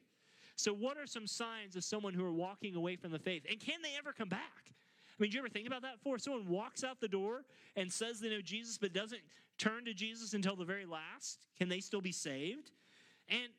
So, 0.55 0.73
what 0.73 0.97
are 0.97 1.05
some 1.05 1.27
signs 1.27 1.75
of 1.75 1.83
someone 1.83 2.13
who 2.13 2.23
are 2.23 2.31
walking 2.31 2.77
away 2.77 2.95
from 2.95 3.11
the 3.11 3.19
faith? 3.19 3.43
And 3.49 3.59
can 3.59 3.81
they 3.81 3.89
ever 3.97 4.13
come 4.13 4.29
back? 4.29 4.39
I 4.65 4.71
mean, 5.19 5.31
do 5.31 5.35
you 5.35 5.41
ever 5.41 5.49
think 5.49 5.67
about 5.67 5.81
that 5.81 5.97
before? 5.97 6.19
Someone 6.19 6.47
walks 6.47 6.85
out 6.85 7.01
the 7.01 7.09
door 7.09 7.43
and 7.75 7.91
says 7.91 8.21
they 8.21 8.29
know 8.29 8.39
Jesus, 8.39 8.77
but 8.77 8.93
doesn't 8.93 9.19
turn 9.57 9.83
to 9.83 9.93
Jesus 9.93 10.33
until 10.33 10.55
the 10.55 10.63
very 10.63 10.85
last. 10.85 11.39
Can 11.57 11.67
they 11.67 11.81
still 11.81 12.01
be 12.01 12.13
saved? 12.13 12.71
And 13.27 13.49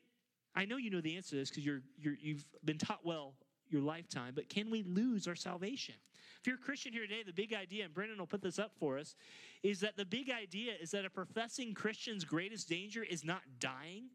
I 0.55 0.65
know 0.65 0.77
you 0.77 0.89
know 0.89 1.01
the 1.01 1.15
answer 1.15 1.31
to 1.31 1.35
this 1.35 1.51
because 1.51 1.63
you're, 1.63 1.81
you're, 1.99 2.17
you've 2.19 2.45
been 2.65 2.79
taught 2.79 3.05
well 3.05 3.35
your 3.71 3.81
lifetime, 3.81 4.33
but 4.35 4.49
can 4.49 4.69
we 4.69 4.83
lose 4.83 5.27
our 5.27 5.35
salvation? 5.35 5.95
If 6.39 6.47
you're 6.47 6.55
a 6.55 6.59
Christian 6.59 6.93
here 6.93 7.01
today, 7.01 7.23
the 7.25 7.33
big 7.33 7.53
idea, 7.53 7.85
and 7.85 7.93
Brendan 7.93 8.19
will 8.19 8.27
put 8.27 8.41
this 8.41 8.59
up 8.59 8.71
for 8.79 8.97
us, 8.97 9.15
is 9.63 9.79
that 9.81 9.97
the 9.97 10.05
big 10.05 10.29
idea 10.29 10.73
is 10.79 10.91
that 10.91 11.05
a 11.05 11.09
professing 11.09 11.73
Christian's 11.73 12.23
greatest 12.23 12.69
danger 12.69 13.03
is 13.03 13.23
not 13.23 13.41
dying, 13.59 14.09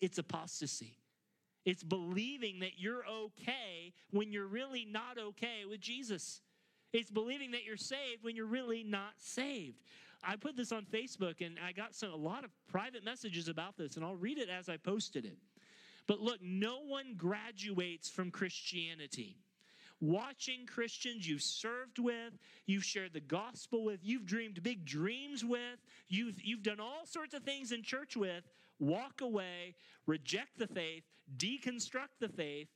it's 0.00 0.18
apostasy. 0.18 0.96
It's 1.64 1.82
believing 1.82 2.60
that 2.60 2.78
you're 2.78 3.04
okay 3.06 3.92
when 4.10 4.32
you're 4.32 4.46
really 4.46 4.86
not 4.86 5.18
okay 5.18 5.64
with 5.68 5.80
Jesus. 5.80 6.40
It's 6.92 7.10
believing 7.10 7.50
that 7.50 7.64
you're 7.64 7.76
saved 7.76 8.24
when 8.24 8.34
you're 8.34 8.46
really 8.46 8.82
not 8.82 9.12
saved. 9.18 9.82
I 10.22 10.36
put 10.36 10.56
this 10.56 10.72
on 10.72 10.86
Facebook 10.86 11.44
and 11.44 11.58
I 11.64 11.72
got 11.72 11.94
some 11.94 12.12
a 12.12 12.16
lot 12.16 12.44
of 12.44 12.50
private 12.68 13.04
messages 13.04 13.48
about 13.48 13.76
this 13.76 13.96
and 13.96 14.04
I'll 14.04 14.16
read 14.16 14.38
it 14.38 14.48
as 14.48 14.68
I 14.68 14.76
posted 14.76 15.24
it. 15.24 15.38
But 16.10 16.18
look, 16.20 16.42
no 16.42 16.80
one 16.80 17.14
graduates 17.16 18.10
from 18.10 18.32
Christianity. 18.32 19.36
watching 20.00 20.66
Christians 20.66 21.28
you've 21.28 21.40
served 21.40 22.00
with, 22.00 22.32
you've 22.66 22.84
shared 22.84 23.12
the 23.12 23.20
gospel 23.20 23.84
with, 23.84 24.00
you've 24.02 24.26
dreamed 24.26 24.60
big 24.60 24.84
dreams 24.84 25.44
with, 25.44 25.78
you've, 26.08 26.42
you've 26.42 26.64
done 26.64 26.80
all 26.80 27.06
sorts 27.06 27.32
of 27.32 27.44
things 27.44 27.70
in 27.70 27.84
church 27.84 28.16
with, 28.16 28.42
walk 28.80 29.20
away, 29.20 29.76
reject 30.06 30.58
the 30.58 30.66
faith, 30.66 31.04
deconstruct 31.36 32.18
the 32.18 32.28
faith 32.28 32.66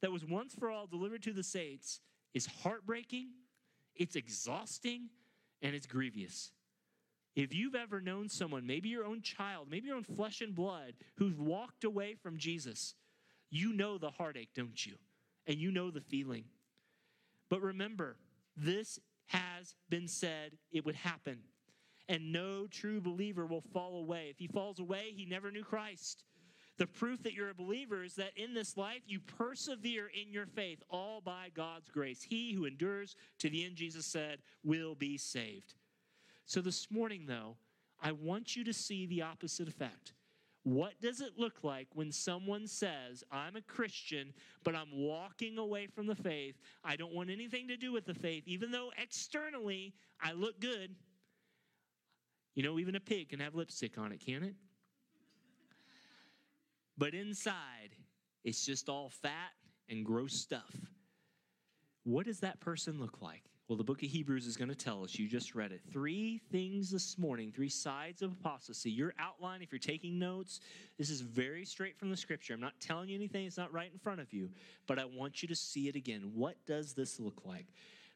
that 0.00 0.10
was 0.10 0.24
once 0.24 0.54
for 0.54 0.70
all 0.70 0.86
delivered 0.86 1.22
to 1.24 1.34
the 1.34 1.42
saints 1.42 2.00
is 2.32 2.46
heartbreaking, 2.46 3.32
it's 3.96 4.16
exhausting, 4.16 5.10
and 5.60 5.74
it's 5.74 5.86
grievous. 5.86 6.52
If 7.38 7.54
you've 7.54 7.76
ever 7.76 8.00
known 8.00 8.28
someone, 8.28 8.66
maybe 8.66 8.88
your 8.88 9.04
own 9.04 9.22
child, 9.22 9.68
maybe 9.70 9.86
your 9.86 9.96
own 9.96 10.02
flesh 10.02 10.40
and 10.40 10.56
blood, 10.56 10.94
who's 11.18 11.38
walked 11.38 11.84
away 11.84 12.16
from 12.20 12.36
Jesus, 12.36 12.96
you 13.48 13.72
know 13.72 13.96
the 13.96 14.10
heartache, 14.10 14.48
don't 14.56 14.84
you? 14.84 14.96
And 15.46 15.56
you 15.56 15.70
know 15.70 15.92
the 15.92 16.00
feeling. 16.00 16.46
But 17.48 17.62
remember, 17.62 18.16
this 18.56 18.98
has 19.26 19.76
been 19.88 20.08
said 20.08 20.58
it 20.72 20.84
would 20.84 20.96
happen. 20.96 21.38
And 22.08 22.32
no 22.32 22.66
true 22.66 23.00
believer 23.00 23.46
will 23.46 23.62
fall 23.72 24.00
away. 24.00 24.30
If 24.30 24.38
he 24.40 24.48
falls 24.48 24.80
away, 24.80 25.12
he 25.14 25.24
never 25.24 25.52
knew 25.52 25.62
Christ. 25.62 26.24
The 26.76 26.88
proof 26.88 27.22
that 27.22 27.34
you're 27.34 27.50
a 27.50 27.54
believer 27.54 28.02
is 28.02 28.16
that 28.16 28.32
in 28.34 28.52
this 28.52 28.76
life 28.76 29.02
you 29.06 29.20
persevere 29.20 30.08
in 30.08 30.32
your 30.32 30.46
faith, 30.46 30.82
all 30.88 31.20
by 31.20 31.50
God's 31.54 31.88
grace. 31.88 32.20
He 32.20 32.52
who 32.52 32.64
endures 32.64 33.14
to 33.38 33.48
the 33.48 33.64
end, 33.64 33.76
Jesus 33.76 34.06
said, 34.06 34.38
will 34.64 34.96
be 34.96 35.16
saved. 35.18 35.74
So 36.48 36.62
this 36.62 36.90
morning, 36.90 37.26
though, 37.26 37.58
I 38.02 38.12
want 38.12 38.56
you 38.56 38.64
to 38.64 38.72
see 38.72 39.04
the 39.04 39.20
opposite 39.20 39.68
effect. 39.68 40.14
What 40.62 40.94
does 41.02 41.20
it 41.20 41.32
look 41.36 41.62
like 41.62 41.88
when 41.92 42.10
someone 42.10 42.66
says, 42.66 43.22
I'm 43.30 43.56
a 43.56 43.60
Christian, 43.60 44.32
but 44.64 44.74
I'm 44.74 44.88
walking 44.90 45.58
away 45.58 45.88
from 45.88 46.06
the 46.06 46.14
faith? 46.14 46.58
I 46.82 46.96
don't 46.96 47.12
want 47.12 47.28
anything 47.28 47.68
to 47.68 47.76
do 47.76 47.92
with 47.92 48.06
the 48.06 48.14
faith, 48.14 48.44
even 48.46 48.70
though 48.70 48.90
externally 48.96 49.92
I 50.22 50.32
look 50.32 50.58
good. 50.58 50.94
You 52.54 52.62
know, 52.62 52.78
even 52.78 52.94
a 52.94 53.00
pig 53.00 53.28
can 53.28 53.40
have 53.40 53.54
lipstick 53.54 53.98
on 53.98 54.10
it, 54.10 54.24
can 54.24 54.42
it? 54.42 54.54
But 56.96 57.12
inside, 57.12 57.90
it's 58.42 58.64
just 58.64 58.88
all 58.88 59.10
fat 59.10 59.52
and 59.90 60.02
gross 60.02 60.32
stuff. 60.32 60.74
What 62.04 62.24
does 62.24 62.40
that 62.40 62.58
person 62.58 62.98
look 62.98 63.20
like? 63.20 63.44
Well, 63.68 63.76
the 63.76 63.84
book 63.84 64.02
of 64.02 64.08
Hebrews 64.08 64.46
is 64.46 64.56
going 64.56 64.70
to 64.70 64.74
tell 64.74 65.04
us. 65.04 65.18
You 65.18 65.28
just 65.28 65.54
read 65.54 65.72
it. 65.72 65.82
Three 65.92 66.40
things 66.50 66.90
this 66.90 67.18
morning, 67.18 67.52
three 67.54 67.68
sides 67.68 68.22
of 68.22 68.32
apostasy. 68.32 68.90
Your 68.90 69.12
outline, 69.18 69.60
if 69.60 69.70
you're 69.70 69.78
taking 69.78 70.18
notes, 70.18 70.60
this 70.96 71.10
is 71.10 71.20
very 71.20 71.66
straight 71.66 71.98
from 71.98 72.08
the 72.08 72.16
scripture. 72.16 72.54
I'm 72.54 72.60
not 72.60 72.80
telling 72.80 73.10
you 73.10 73.14
anything, 73.14 73.44
it's 73.44 73.58
not 73.58 73.70
right 73.70 73.90
in 73.92 73.98
front 73.98 74.20
of 74.20 74.32
you, 74.32 74.48
but 74.86 74.98
I 74.98 75.04
want 75.04 75.42
you 75.42 75.48
to 75.48 75.54
see 75.54 75.86
it 75.86 75.96
again. 75.96 76.32
What 76.34 76.56
does 76.66 76.94
this 76.94 77.20
look 77.20 77.42
like? 77.44 77.66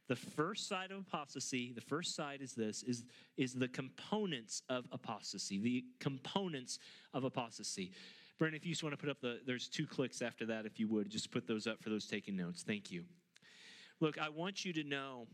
The 0.08 0.16
first 0.16 0.68
side 0.68 0.90
of 0.90 0.98
apostasy, 1.00 1.72
the 1.74 1.82
first 1.82 2.16
side 2.16 2.40
is 2.40 2.54
this, 2.54 2.82
is, 2.84 3.04
is 3.36 3.52
the 3.52 3.68
components 3.68 4.62
of 4.70 4.86
apostasy. 4.90 5.58
The 5.58 5.84
components 6.00 6.78
of 7.12 7.24
apostasy. 7.24 7.92
Brandon, 8.38 8.56
if 8.56 8.64
you 8.64 8.72
just 8.72 8.82
want 8.82 8.94
to 8.94 8.96
put 8.96 9.10
up 9.10 9.20
the, 9.20 9.40
there's 9.46 9.68
two 9.68 9.86
clicks 9.86 10.22
after 10.22 10.46
that, 10.46 10.64
if 10.64 10.80
you 10.80 10.88
would, 10.88 11.10
just 11.10 11.30
put 11.30 11.46
those 11.46 11.66
up 11.66 11.82
for 11.82 11.90
those 11.90 12.06
taking 12.06 12.36
notes. 12.36 12.62
Thank 12.62 12.90
you. 12.90 13.04
Look, 14.02 14.18
I 14.18 14.30
want 14.30 14.64
you 14.64 14.72
to 14.72 14.82
know 14.82 15.28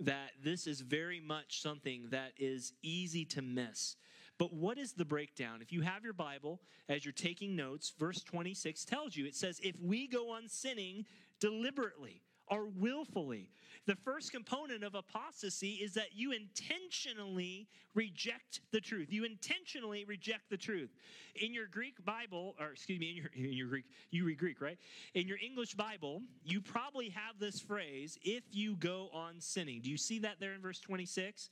that 0.00 0.32
this 0.44 0.66
is 0.66 0.82
very 0.82 1.18
much 1.18 1.62
something 1.62 2.08
that 2.10 2.32
is 2.36 2.74
easy 2.82 3.24
to 3.24 3.40
miss. 3.40 3.96
But 4.36 4.52
what 4.52 4.76
is 4.76 4.92
the 4.92 5.06
breakdown? 5.06 5.62
If 5.62 5.72
you 5.72 5.80
have 5.80 6.04
your 6.04 6.12
Bible 6.12 6.60
as 6.90 7.06
you're 7.06 7.12
taking 7.12 7.56
notes, 7.56 7.90
verse 7.98 8.22
26 8.22 8.84
tells 8.84 9.16
you 9.16 9.24
it 9.24 9.34
says, 9.34 9.60
If 9.62 9.76
we 9.80 10.08
go 10.08 10.30
on 10.30 10.46
sinning 10.46 11.06
deliberately, 11.40 12.20
or 12.52 12.66
willfully. 12.66 13.48
The 13.86 13.96
first 13.96 14.30
component 14.30 14.84
of 14.84 14.94
apostasy 14.94 15.76
is 15.76 15.94
that 15.94 16.14
you 16.14 16.32
intentionally 16.32 17.66
reject 17.94 18.60
the 18.72 18.80
truth. 18.80 19.08
You 19.10 19.24
intentionally 19.24 20.04
reject 20.04 20.50
the 20.50 20.58
truth. 20.58 20.90
In 21.34 21.54
your 21.54 21.66
Greek 21.66 22.04
Bible, 22.04 22.54
or 22.60 22.72
excuse 22.72 23.00
me, 23.00 23.10
in 23.10 23.16
your, 23.16 23.30
in 23.34 23.56
your 23.56 23.68
Greek, 23.68 23.86
you 24.10 24.26
read 24.26 24.38
Greek, 24.38 24.60
right? 24.60 24.78
In 25.14 25.26
your 25.26 25.38
English 25.42 25.74
Bible, 25.74 26.20
you 26.44 26.60
probably 26.60 27.08
have 27.08 27.38
this 27.40 27.58
phrase, 27.58 28.18
if 28.22 28.44
you 28.52 28.76
go 28.76 29.08
on 29.14 29.40
sinning. 29.40 29.80
Do 29.80 29.90
you 29.90 29.96
see 29.96 30.18
that 30.20 30.38
there 30.38 30.52
in 30.52 30.60
verse 30.60 30.78
26? 30.78 31.48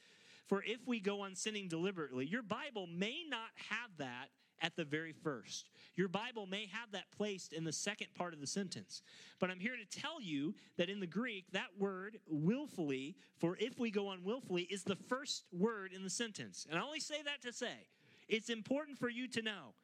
For 0.49 0.62
if 0.64 0.87
we 0.87 1.00
go 1.00 1.23
on 1.23 1.35
sinning 1.35 1.69
deliberately, 1.69 2.26
your 2.26 2.42
Bible 2.42 2.87
may 2.87 3.25
not 3.28 3.50
have 3.71 3.90
that 3.97 4.28
at 4.61 4.76
the 4.76 4.85
very 4.85 5.12
first. 5.12 5.71
Your 5.95 6.09
Bible 6.09 6.47
may 6.47 6.67
have 6.73 6.93
that 6.93 7.11
placed 7.17 7.52
in 7.52 7.64
the 7.64 7.73
second 7.73 8.09
part 8.14 8.35
of 8.35 8.40
the 8.40 8.47
sentence. 8.47 9.02
But 9.38 9.50
I'm 9.50 9.61
here 9.61 9.76
to 9.76 10.00
tell 10.00 10.21
you 10.21 10.55
that 10.76 10.90
in 10.90 11.00
the 11.00 11.07
Greek, 11.07 11.47
that 11.52 11.69
word 11.79 12.19
willfully, 12.29 13.17
for 13.38 13.57
if 13.59 13.79
we 13.79 13.90
go 13.90 14.09
on 14.09 14.25
willfully, 14.25 14.62
is 14.62 14.83
the 14.83 14.97
first 14.97 15.45
word 15.52 15.93
in 15.93 16.02
the 16.02 16.11
sentence. 16.11 16.67
And 16.71 16.79
I 16.79 16.83
only 16.83 17.00
say 17.00 17.23
that 17.25 17.43
to 17.43 17.52
say 17.52 17.87
it's 18.29 18.49
important 18.49 18.99
for 18.99 19.09
you 19.09 19.29
to 19.29 19.43
know. 19.43 19.75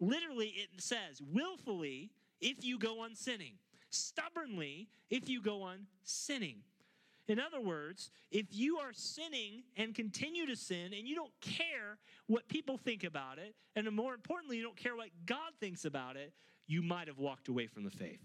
Literally, 0.00 0.48
it 0.48 0.68
says 0.82 1.20
willfully 1.20 2.10
if 2.40 2.64
you 2.64 2.78
go 2.78 3.00
on 3.00 3.14
sinning, 3.14 3.54
stubbornly 3.90 4.88
if 5.10 5.28
you 5.28 5.40
go 5.40 5.62
on 5.62 5.86
sinning. 6.02 6.62
In 7.26 7.40
other 7.40 7.60
words, 7.60 8.10
if 8.30 8.46
you 8.50 8.78
are 8.78 8.92
sinning 8.92 9.62
and 9.76 9.94
continue 9.94 10.46
to 10.46 10.56
sin 10.56 10.92
and 10.92 11.08
you 11.08 11.14
don't 11.14 11.32
care 11.40 11.98
what 12.26 12.48
people 12.48 12.76
think 12.76 13.02
about 13.02 13.38
it, 13.38 13.54
and 13.74 13.90
more 13.92 14.12
importantly, 14.12 14.58
you 14.58 14.62
don't 14.62 14.76
care 14.76 14.94
what 14.94 15.08
God 15.24 15.52
thinks 15.58 15.84
about 15.86 16.16
it, 16.16 16.32
you 16.66 16.82
might 16.82 17.08
have 17.08 17.18
walked 17.18 17.48
away 17.48 17.66
from 17.66 17.84
the 17.84 17.90
faith. 17.90 18.20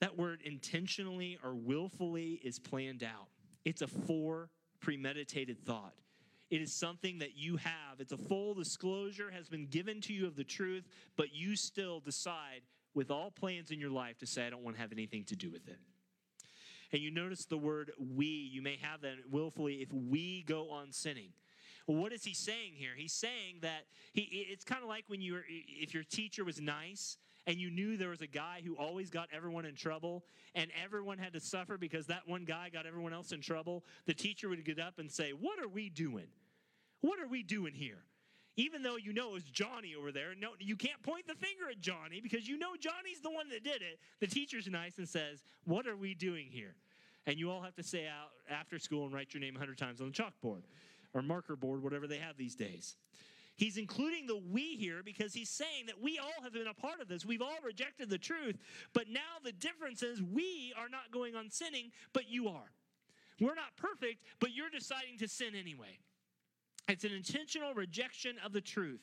That 0.00 0.18
word 0.18 0.40
intentionally 0.44 1.38
or 1.42 1.54
willfully 1.54 2.40
is 2.42 2.58
planned 2.58 3.02
out. 3.02 3.28
It's 3.64 3.82
a 3.82 3.86
fore 3.86 4.50
premeditated 4.80 5.64
thought. 5.64 5.94
It 6.50 6.60
is 6.60 6.74
something 6.74 7.20
that 7.20 7.36
you 7.36 7.56
have. 7.56 8.00
It's 8.00 8.12
a 8.12 8.18
full 8.18 8.52
disclosure 8.52 9.30
has 9.30 9.48
been 9.48 9.66
given 9.66 10.02
to 10.02 10.12
you 10.12 10.26
of 10.26 10.36
the 10.36 10.44
truth, 10.44 10.86
but 11.16 11.32
you 11.32 11.56
still 11.56 12.00
decide 12.00 12.60
with 12.94 13.10
all 13.10 13.30
plans 13.30 13.70
in 13.70 13.80
your 13.80 13.90
life 13.90 14.18
to 14.18 14.26
say, 14.26 14.46
I 14.46 14.50
don't 14.50 14.62
want 14.62 14.76
to 14.76 14.82
have 14.82 14.92
anything 14.92 15.24
to 15.24 15.36
do 15.36 15.50
with 15.50 15.66
it. 15.66 15.78
And 16.92 17.00
you 17.00 17.10
notice 17.10 17.46
the 17.46 17.56
word 17.56 17.92
we, 17.98 18.26
you 18.26 18.62
may 18.62 18.78
have 18.82 19.00
that 19.00 19.14
willfully 19.30 19.76
if 19.76 19.92
we 19.92 20.42
go 20.42 20.70
on 20.70 20.92
sinning. 20.92 21.30
Well, 21.86 21.96
what 21.96 22.12
is 22.12 22.22
he 22.22 22.34
saying 22.34 22.74
here? 22.74 22.92
He's 22.96 23.12
saying 23.12 23.58
that 23.62 23.86
he, 24.12 24.22
it's 24.22 24.64
kind 24.64 24.82
of 24.82 24.88
like 24.88 25.04
when 25.08 25.20
you 25.20 25.34
were, 25.34 25.44
if 25.48 25.94
your 25.94 26.04
teacher 26.04 26.44
was 26.44 26.60
nice 26.60 27.16
and 27.46 27.56
you 27.56 27.70
knew 27.70 27.96
there 27.96 28.10
was 28.10 28.20
a 28.20 28.26
guy 28.26 28.62
who 28.64 28.76
always 28.76 29.10
got 29.10 29.28
everyone 29.34 29.64
in 29.64 29.74
trouble 29.74 30.24
and 30.54 30.70
everyone 30.82 31.18
had 31.18 31.32
to 31.32 31.40
suffer 31.40 31.76
because 31.76 32.06
that 32.06 32.28
one 32.28 32.44
guy 32.44 32.68
got 32.68 32.86
everyone 32.86 33.12
else 33.12 33.32
in 33.32 33.40
trouble, 33.40 33.84
the 34.06 34.14
teacher 34.14 34.48
would 34.48 34.64
get 34.64 34.78
up 34.78 34.98
and 34.98 35.10
say, 35.10 35.30
What 35.30 35.58
are 35.58 35.68
we 35.68 35.88
doing? 35.88 36.28
What 37.00 37.18
are 37.18 37.26
we 37.26 37.42
doing 37.42 37.74
here? 37.74 38.04
Even 38.56 38.82
though 38.82 38.96
you 38.96 39.12
know 39.12 39.30
it 39.30 39.32
was 39.32 39.44
Johnny 39.44 39.94
over 39.98 40.12
there, 40.12 40.34
no, 40.38 40.50
you 40.58 40.76
can't 40.76 41.02
point 41.02 41.26
the 41.26 41.34
finger 41.34 41.70
at 41.70 41.80
Johnny 41.80 42.20
because 42.20 42.46
you 42.46 42.58
know 42.58 42.76
Johnny's 42.78 43.20
the 43.22 43.30
one 43.30 43.48
that 43.48 43.64
did 43.64 43.80
it. 43.80 43.98
The 44.20 44.26
teacher's 44.26 44.66
nice 44.66 44.98
and 44.98 45.08
says, 45.08 45.42
What 45.64 45.86
are 45.86 45.96
we 45.96 46.14
doing 46.14 46.48
here? 46.50 46.74
And 47.26 47.38
you 47.38 47.50
all 47.50 47.62
have 47.62 47.74
to 47.76 47.82
say 47.82 48.06
out 48.06 48.30
after 48.50 48.78
school 48.78 49.04
and 49.04 49.14
write 49.14 49.32
your 49.32 49.40
name 49.40 49.54
100 49.54 49.78
times 49.78 50.00
on 50.00 50.08
the 50.08 50.12
chalkboard 50.12 50.62
or 51.14 51.22
marker 51.22 51.56
board, 51.56 51.82
whatever 51.82 52.06
they 52.06 52.18
have 52.18 52.36
these 52.36 52.54
days. 52.54 52.96
He's 53.54 53.76
including 53.76 54.26
the 54.26 54.40
we 54.50 54.76
here 54.76 55.02
because 55.04 55.32
he's 55.34 55.50
saying 55.50 55.86
that 55.86 56.00
we 56.02 56.18
all 56.18 56.42
have 56.42 56.52
been 56.52 56.66
a 56.66 56.74
part 56.74 57.00
of 57.00 57.08
this. 57.08 57.24
We've 57.24 57.42
all 57.42 57.58
rejected 57.64 58.10
the 58.10 58.18
truth, 58.18 58.56
but 58.92 59.08
now 59.08 59.38
the 59.44 59.52
difference 59.52 60.02
is 60.02 60.22
we 60.22 60.72
are 60.76 60.88
not 60.88 61.12
going 61.12 61.36
on 61.36 61.50
sinning, 61.50 61.92
but 62.12 62.28
you 62.28 62.48
are. 62.48 62.72
We're 63.40 63.54
not 63.54 63.76
perfect, 63.76 64.24
but 64.40 64.52
you're 64.52 64.70
deciding 64.70 65.18
to 65.18 65.28
sin 65.28 65.54
anyway. 65.54 65.98
It's 66.88 67.04
an 67.04 67.12
intentional 67.12 67.74
rejection 67.74 68.36
of 68.44 68.52
the 68.52 68.60
truth. 68.60 69.00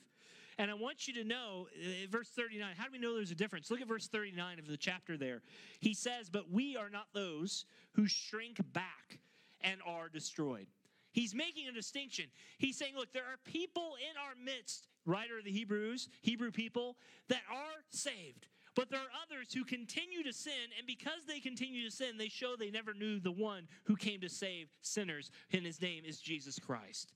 And 0.58 0.70
I 0.70 0.74
want 0.74 1.08
you 1.08 1.14
to 1.14 1.24
know, 1.24 1.68
uh, 1.74 2.08
verse 2.10 2.28
39, 2.30 2.68
how 2.78 2.86
do 2.86 2.92
we 2.92 3.00
know 3.00 3.16
there's 3.16 3.32
a 3.32 3.36
difference? 3.36 3.72
Look 3.72 3.80
at 3.80 3.88
verse 3.88 4.08
39 4.08 4.60
of 4.60 4.68
the 4.68 4.76
chapter 4.76 5.16
there. 5.16 5.42
He 5.80 5.94
says, 5.94 6.30
But 6.30 6.52
we 6.52 6.76
are 6.76 6.90
not 6.90 7.08
those 7.14 7.66
who 7.94 8.08
shrink 8.08 8.58
back 8.74 9.20
and 9.62 9.80
are 9.86 10.10
destroyed. 10.10 10.68
He's 11.12 11.34
making 11.34 11.68
a 11.68 11.72
distinction. 11.72 12.26
He's 12.58 12.78
saying, 12.78 12.94
look, 12.96 13.14
there 13.14 13.24
are 13.24 13.38
people 13.44 13.94
in 14.00 14.16
our 14.18 14.36
midst, 14.44 14.88
writer 15.06 15.40
of 15.40 15.46
the 15.46 15.52
Hebrews, 15.52 16.10
Hebrew 16.22 16.52
people, 16.52 16.98
that 17.30 17.42
are 17.52 17.84
saved. 17.90 18.48
But 18.76 18.90
there 18.90 19.00
are 19.00 19.26
others 19.26 19.52
who 19.54 19.66
continue 19.66 20.24
to 20.24 20.32
sin, 20.32 20.72
and 20.78 20.86
because 20.86 21.26
they 21.28 21.40
continue 21.40 21.84
to 21.84 21.92
sin, 21.92 22.18
they 22.18 22.30
show 22.30 22.56
they 22.56 22.70
never 22.70 22.94
knew 22.94 23.20
the 23.20 23.32
one 23.32 23.68
who 23.86 23.96
came 23.96 24.22
to 24.22 24.30
save 24.30 24.70
sinners, 24.82 25.32
and 25.52 25.66
his 25.66 25.82
name 25.82 26.04
is 26.06 26.20
Jesus 26.20 26.60
Christ. 26.60 27.12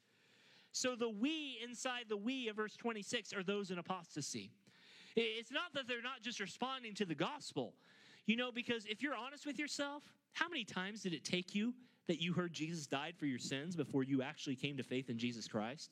So 0.73 0.95
the 0.95 1.09
we 1.09 1.59
inside 1.63 2.05
the 2.09 2.17
we 2.17 2.49
of 2.49 2.57
verse 2.57 2.75
26 2.75 3.31
are 3.33 3.43
those 3.43 3.71
in 3.71 3.77
apostasy. 3.77 4.51
It's 5.15 5.51
not 5.51 5.73
that 5.75 5.87
they're 5.87 6.01
not 6.01 6.21
just 6.21 6.39
responding 6.39 6.93
to 6.95 7.05
the 7.05 7.15
gospel. 7.15 7.75
You 8.25 8.35
know, 8.35 8.51
because 8.51 8.85
if 8.85 9.01
you're 9.01 9.15
honest 9.15 9.45
with 9.45 9.59
yourself, 9.59 10.03
how 10.33 10.49
many 10.49 10.65
times 10.65 11.03
did 11.03 11.13
it 11.13 11.23
take 11.23 11.53
you 11.55 11.73
that 12.07 12.21
you 12.21 12.33
heard 12.33 12.51
Jesus 12.51 12.87
died 12.87 13.15
for 13.17 13.25
your 13.25 13.39
sins 13.39 13.75
before 13.75 14.03
you 14.03 14.21
actually 14.21 14.55
came 14.55 14.75
to 14.77 14.83
faith 14.83 15.09
in 15.09 15.17
Jesus 15.17 15.47
Christ? 15.47 15.91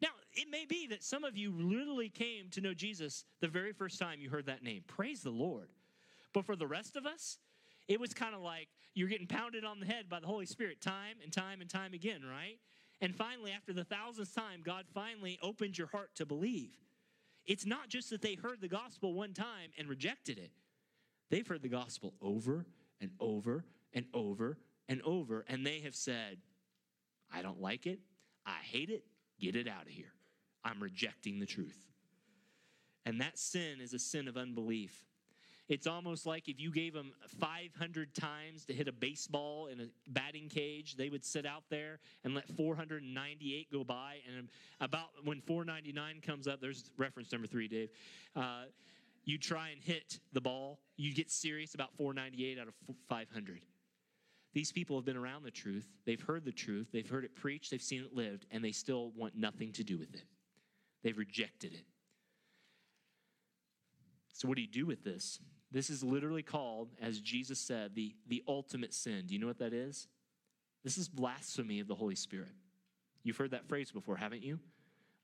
Now, 0.00 0.10
it 0.32 0.48
may 0.50 0.66
be 0.66 0.86
that 0.88 1.02
some 1.02 1.24
of 1.24 1.36
you 1.36 1.52
literally 1.56 2.08
came 2.08 2.50
to 2.50 2.60
know 2.60 2.74
Jesus 2.74 3.24
the 3.40 3.48
very 3.48 3.72
first 3.72 3.98
time 3.98 4.20
you 4.20 4.28
heard 4.28 4.46
that 4.46 4.62
name. 4.62 4.82
Praise 4.86 5.22
the 5.22 5.30
Lord. 5.30 5.70
But 6.34 6.44
for 6.44 6.56
the 6.56 6.66
rest 6.66 6.96
of 6.96 7.06
us, 7.06 7.38
It 7.88 8.00
was 8.00 8.14
kind 8.14 8.34
of 8.34 8.40
like 8.40 8.68
you're 8.94 9.08
getting 9.08 9.26
pounded 9.26 9.64
on 9.64 9.80
the 9.80 9.86
head 9.86 10.08
by 10.08 10.20
the 10.20 10.26
Holy 10.26 10.46
Spirit 10.46 10.80
time 10.80 11.16
and 11.22 11.32
time 11.32 11.60
and 11.60 11.68
time 11.68 11.94
again, 11.94 12.22
right? 12.28 12.58
And 13.02 13.16
finally, 13.16 13.50
after 13.50 13.72
the 13.72 13.82
thousandth 13.82 14.32
time, 14.32 14.62
God 14.64 14.84
finally 14.94 15.36
opened 15.42 15.76
your 15.76 15.88
heart 15.88 16.14
to 16.14 16.24
believe. 16.24 16.70
It's 17.44 17.66
not 17.66 17.88
just 17.88 18.10
that 18.10 18.22
they 18.22 18.36
heard 18.36 18.60
the 18.60 18.68
gospel 18.68 19.12
one 19.12 19.34
time 19.34 19.70
and 19.76 19.88
rejected 19.88 20.38
it, 20.38 20.52
they've 21.28 21.46
heard 21.46 21.62
the 21.62 21.68
gospel 21.68 22.14
over 22.22 22.64
and 23.00 23.10
over 23.18 23.64
and 23.92 24.06
over 24.14 24.56
and 24.88 25.02
over, 25.02 25.44
and 25.48 25.66
they 25.66 25.80
have 25.80 25.96
said, 25.96 26.38
I 27.34 27.42
don't 27.42 27.60
like 27.60 27.86
it. 27.86 27.98
I 28.46 28.58
hate 28.62 28.90
it. 28.90 29.04
Get 29.40 29.56
it 29.56 29.66
out 29.66 29.82
of 29.82 29.88
here. 29.88 30.12
I'm 30.64 30.80
rejecting 30.80 31.40
the 31.40 31.46
truth. 31.46 31.78
And 33.04 33.20
that 33.20 33.36
sin 33.36 33.80
is 33.80 33.94
a 33.94 33.98
sin 33.98 34.28
of 34.28 34.36
unbelief. 34.36 35.04
It's 35.72 35.86
almost 35.86 36.26
like 36.26 36.50
if 36.50 36.60
you 36.60 36.70
gave 36.70 36.92
them 36.92 37.12
500 37.40 38.14
times 38.14 38.66
to 38.66 38.74
hit 38.74 38.88
a 38.88 38.92
baseball 38.92 39.68
in 39.68 39.80
a 39.80 39.86
batting 40.06 40.50
cage, 40.50 40.96
they 40.96 41.08
would 41.08 41.24
sit 41.24 41.46
out 41.46 41.62
there 41.70 41.98
and 42.24 42.34
let 42.34 42.46
498 42.46 43.72
go 43.72 43.82
by. 43.82 44.16
And 44.36 44.50
about 44.82 45.06
when 45.24 45.40
499 45.40 46.20
comes 46.20 46.46
up, 46.46 46.60
there's 46.60 46.90
reference 46.98 47.32
number 47.32 47.46
three, 47.46 47.68
Dave. 47.68 47.88
Uh, 48.36 48.64
you 49.24 49.38
try 49.38 49.70
and 49.70 49.80
hit 49.80 50.20
the 50.34 50.42
ball, 50.42 50.78
you 50.98 51.14
get 51.14 51.30
serious 51.30 51.74
about 51.74 51.96
498 51.96 52.58
out 52.60 52.68
of 52.68 52.74
500. 53.08 53.62
These 54.52 54.72
people 54.72 54.98
have 54.98 55.06
been 55.06 55.16
around 55.16 55.42
the 55.42 55.50
truth, 55.50 55.88
they've 56.04 56.20
heard 56.20 56.44
the 56.44 56.52
truth, 56.52 56.88
they've 56.92 57.08
heard 57.08 57.24
it 57.24 57.34
preached, 57.34 57.70
they've 57.70 57.80
seen 57.80 58.02
it 58.02 58.14
lived, 58.14 58.44
and 58.50 58.62
they 58.62 58.72
still 58.72 59.10
want 59.16 59.36
nothing 59.36 59.72
to 59.72 59.84
do 59.84 59.96
with 59.96 60.12
it. 60.12 60.24
They've 61.02 61.16
rejected 61.16 61.72
it. 61.72 61.86
So, 64.34 64.48
what 64.48 64.56
do 64.56 64.60
you 64.60 64.68
do 64.68 64.84
with 64.84 65.02
this? 65.02 65.38
This 65.72 65.88
is 65.88 66.04
literally 66.04 66.42
called, 66.42 66.90
as 67.00 67.18
Jesus 67.18 67.58
said, 67.58 67.94
the, 67.94 68.14
the 68.28 68.42
ultimate 68.46 68.92
sin. 68.92 69.24
Do 69.26 69.34
you 69.34 69.40
know 69.40 69.46
what 69.46 69.58
that 69.58 69.72
is? 69.72 70.06
This 70.84 70.98
is 70.98 71.08
blasphemy 71.08 71.80
of 71.80 71.88
the 71.88 71.94
Holy 71.94 72.14
Spirit. 72.14 72.52
You've 73.22 73.38
heard 73.38 73.52
that 73.52 73.66
phrase 73.68 73.90
before, 73.90 74.16
haven't 74.16 74.42
you? 74.42 74.58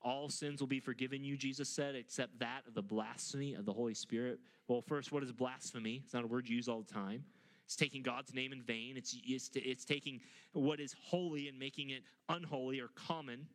All 0.01 0.29
sins 0.29 0.59
will 0.59 0.67
be 0.67 0.79
forgiven 0.79 1.23
you, 1.23 1.37
Jesus 1.37 1.69
said, 1.69 1.93
except 1.93 2.39
that 2.39 2.61
of 2.67 2.73
the 2.73 2.81
blasphemy 2.81 3.53
of 3.53 3.65
the 3.65 3.73
Holy 3.73 3.93
Spirit. 3.93 4.39
Well, 4.67 4.81
first, 4.81 5.11
what 5.11 5.21
is 5.21 5.31
blasphemy? 5.31 6.01
It's 6.03 6.13
not 6.13 6.23
a 6.23 6.27
word 6.27 6.47
used 6.47 6.69
all 6.69 6.81
the 6.81 6.93
time. 6.93 7.25
It's 7.65 7.75
taking 7.75 8.01
God's 8.01 8.33
name 8.33 8.51
in 8.51 8.63
vain. 8.63 8.95
It's, 8.97 9.15
it's, 9.23 9.51
it's 9.53 9.85
taking 9.85 10.21
what 10.53 10.79
is 10.79 10.95
holy 11.03 11.47
and 11.47 11.59
making 11.59 11.91
it 11.91 12.01
unholy 12.27 12.79
or 12.79 12.87
common. 12.95 13.45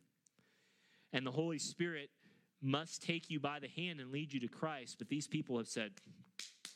And 1.11 1.25
the 1.25 1.31
Holy 1.31 1.59
Spirit 1.59 2.09
must 2.61 3.03
take 3.03 3.29
you 3.29 3.39
by 3.39 3.59
the 3.59 3.67
hand 3.67 3.99
and 3.99 4.11
lead 4.11 4.31
you 4.31 4.39
to 4.39 4.47
Christ. 4.47 4.97
But 4.99 5.09
these 5.09 5.27
people 5.27 5.57
have 5.57 5.67
said, 5.67 5.91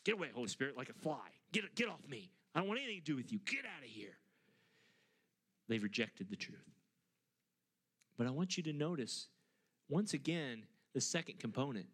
Get 0.03 0.15
away, 0.15 0.29
Holy 0.33 0.47
Spirit, 0.47 0.77
like 0.77 0.89
a 0.89 0.93
fly. 0.93 1.27
Get, 1.51 1.75
get 1.75 1.89
off 1.89 2.07
me. 2.07 2.31
I 2.53 2.59
don't 2.59 2.67
want 2.67 2.79
anything 2.79 2.99
to 2.99 3.05
do 3.05 3.15
with 3.15 3.31
you. 3.31 3.39
Get 3.45 3.59
out 3.59 3.83
of 3.83 3.89
here. 3.89 4.17
They've 5.67 5.83
rejected 5.83 6.29
the 6.29 6.35
truth. 6.35 6.57
But 8.17 8.27
I 8.27 8.31
want 8.31 8.57
you 8.57 8.63
to 8.63 8.73
notice, 8.73 9.27
once 9.87 10.13
again, 10.13 10.63
the 10.93 11.01
second 11.01 11.39
component. 11.39 11.85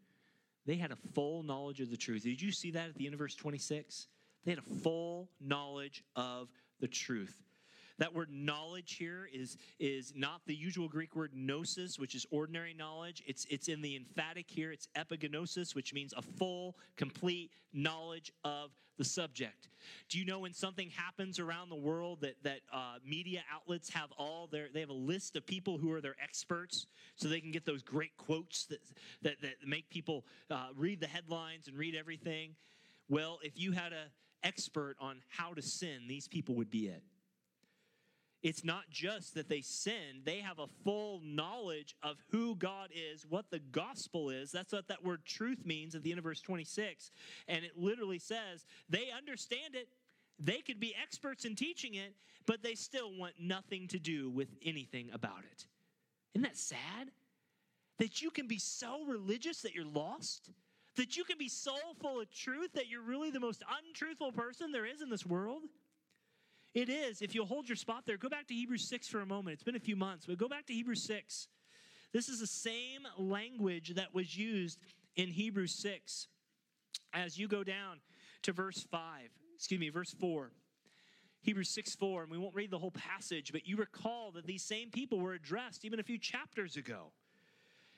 They 0.65 0.75
had 0.75 0.91
a 0.91 0.97
full 1.13 1.43
knowledge 1.43 1.81
of 1.81 1.91
the 1.91 1.97
truth. 1.97 2.23
Did 2.23 2.41
you 2.41 2.51
see 2.51 2.71
that 2.71 2.89
at 2.89 2.95
the 2.95 3.05
end 3.05 3.13
of 3.13 3.19
verse 3.19 3.35
26? 3.35 4.07
They 4.43 4.51
had 4.51 4.59
a 4.59 4.79
full 4.81 5.29
knowledge 5.39 6.03
of 6.15 6.49
the 6.79 6.87
truth. 6.87 7.35
That 7.97 8.13
word 8.13 8.29
knowledge 8.29 8.95
here 8.95 9.29
is, 9.33 9.57
is 9.79 10.13
not 10.15 10.41
the 10.45 10.55
usual 10.55 10.89
Greek 10.89 11.15
word 11.15 11.31
gnosis, 11.33 11.97
which 11.97 12.13
is 12.13 12.25
ordinary 12.29 12.73
knowledge. 12.73 13.23
It's, 13.25 13.45
it's 13.49 13.69
in 13.69 13.81
the 13.81 13.95
emphatic 13.95 14.49
here. 14.49 14.71
It's 14.71 14.89
epignosis, 14.97 15.75
which 15.75 15.93
means 15.93 16.13
a 16.15 16.21
full, 16.21 16.75
complete 16.97 17.51
knowledge 17.73 18.31
of 18.43 18.71
the 18.97 19.05
subject. 19.05 19.69
Do 20.09 20.19
you 20.19 20.25
know 20.25 20.39
when 20.39 20.53
something 20.53 20.89
happens 20.89 21.39
around 21.39 21.69
the 21.69 21.75
world 21.75 22.21
that, 22.21 22.35
that 22.43 22.61
uh, 22.71 22.95
media 23.05 23.43
outlets 23.53 23.89
have 23.89 24.11
all 24.17 24.47
their, 24.47 24.67
they 24.73 24.79
have 24.79 24.89
a 24.89 24.93
list 24.93 25.35
of 25.35 25.45
people 25.45 25.77
who 25.77 25.91
are 25.91 26.01
their 26.01 26.15
experts 26.21 26.87
so 27.15 27.27
they 27.27 27.41
can 27.41 27.51
get 27.51 27.65
those 27.65 27.81
great 27.81 28.15
quotes 28.17 28.65
that, 28.65 28.79
that, 29.21 29.41
that 29.41 29.55
make 29.65 29.89
people 29.89 30.25
uh, 30.49 30.67
read 30.75 30.99
the 30.99 31.07
headlines 31.07 31.67
and 31.67 31.77
read 31.77 31.95
everything? 31.95 32.55
Well, 33.09 33.39
if 33.43 33.53
you 33.59 33.71
had 33.71 33.93
an 33.93 34.09
expert 34.43 34.95
on 34.99 35.21
how 35.29 35.53
to 35.53 35.61
sin, 35.61 36.07
these 36.07 36.27
people 36.27 36.55
would 36.55 36.71
be 36.71 36.87
it. 36.87 37.03
It's 38.45 38.63
not 38.63 38.91
just 38.91 39.33
that 39.33 39.49
they 39.49 39.61
sin, 39.61 40.21
they 40.23 40.37
have 40.37 40.59
a 40.59 40.67
full 40.83 41.19
knowledge 41.23 41.95
of 42.03 42.17
who 42.29 42.55
God 42.55 42.89
is, 42.93 43.25
what 43.27 43.49
the 43.49 43.57
gospel 43.57 44.29
is. 44.29 44.51
That's 44.51 44.71
what 44.71 44.87
that 44.89 45.03
word 45.03 45.25
truth 45.25 45.65
means 45.65 45.95
at 45.95 46.03
the 46.03 46.11
end 46.11 46.19
of 46.19 46.25
verse 46.25 46.41
26. 46.41 47.09
And 47.47 47.65
it 47.65 47.71
literally 47.75 48.19
says 48.19 48.67
they 48.87 49.07
understand 49.17 49.73
it. 49.73 49.87
They 50.37 50.59
could 50.59 50.79
be 50.79 50.93
experts 51.01 51.45
in 51.45 51.55
teaching 51.55 51.95
it, 51.95 52.13
but 52.45 52.61
they 52.61 52.75
still 52.75 53.17
want 53.17 53.33
nothing 53.39 53.87
to 53.87 53.97
do 53.97 54.29
with 54.29 54.49
anything 54.63 55.09
about 55.11 55.39
it. 55.51 55.65
Isn't 56.35 56.43
that 56.43 56.55
sad? 56.55 57.09
That 57.97 58.21
you 58.21 58.29
can 58.29 58.47
be 58.47 58.59
so 58.59 59.05
religious 59.07 59.63
that 59.63 59.73
you're 59.73 59.85
lost? 59.85 60.51
That 60.97 61.17
you 61.17 61.23
can 61.23 61.39
be 61.39 61.49
so 61.49 61.73
full 61.99 62.21
of 62.21 62.29
truth 62.29 62.73
that 62.73 62.89
you're 62.89 63.01
really 63.01 63.31
the 63.31 63.39
most 63.39 63.63
untruthful 63.87 64.33
person 64.33 64.71
there 64.71 64.85
is 64.85 65.01
in 65.01 65.09
this 65.09 65.25
world? 65.25 65.63
It 66.75 66.89
is. 66.89 67.21
If 67.21 67.33
you'll 67.33 67.45
hold 67.45 67.69
your 67.69 67.77
spot 67.77 68.03
there, 68.05 68.17
go 68.17 68.27
back 68.27 68.47
to 68.47 68.53
Hebrews 68.53 68.87
6 68.89 69.07
for 69.07 69.21
a 69.21 69.25
moment. 69.25 69.53
It's 69.53 69.63
been 69.63 69.77
a 69.77 69.79
few 69.79 69.95
months, 69.95 70.25
but 70.25 70.37
go 70.37 70.49
back 70.49 70.67
to 70.67 70.73
Hebrews 70.73 71.03
6. 71.03 71.47
This 72.11 72.27
is 72.27 72.41
the 72.41 72.47
same 72.47 73.07
language 73.17 73.95
that 73.95 74.13
was 74.13 74.37
used 74.37 74.77
in 75.15 75.29
Hebrews 75.29 75.73
6 75.73 76.27
as 77.13 77.37
you 77.39 77.47
go 77.47 77.63
down 77.63 78.01
to 78.43 78.51
verse 78.51 78.85
5, 78.91 79.29
excuse 79.55 79.79
me, 79.79 79.89
verse 79.89 80.13
4. 80.19 80.51
Hebrews 81.41 81.69
6 81.69 81.95
4, 81.95 82.23
and 82.23 82.31
we 82.31 82.37
won't 82.37 82.55
read 82.55 82.71
the 82.71 82.79
whole 82.79 82.91
passage, 82.91 83.51
but 83.53 83.67
you 83.67 83.77
recall 83.77 84.31
that 84.31 84.45
these 84.45 84.63
same 84.63 84.89
people 84.89 85.19
were 85.19 85.33
addressed 85.33 85.85
even 85.85 85.99
a 85.99 86.03
few 86.03 86.17
chapters 86.17 86.75
ago. 86.75 87.11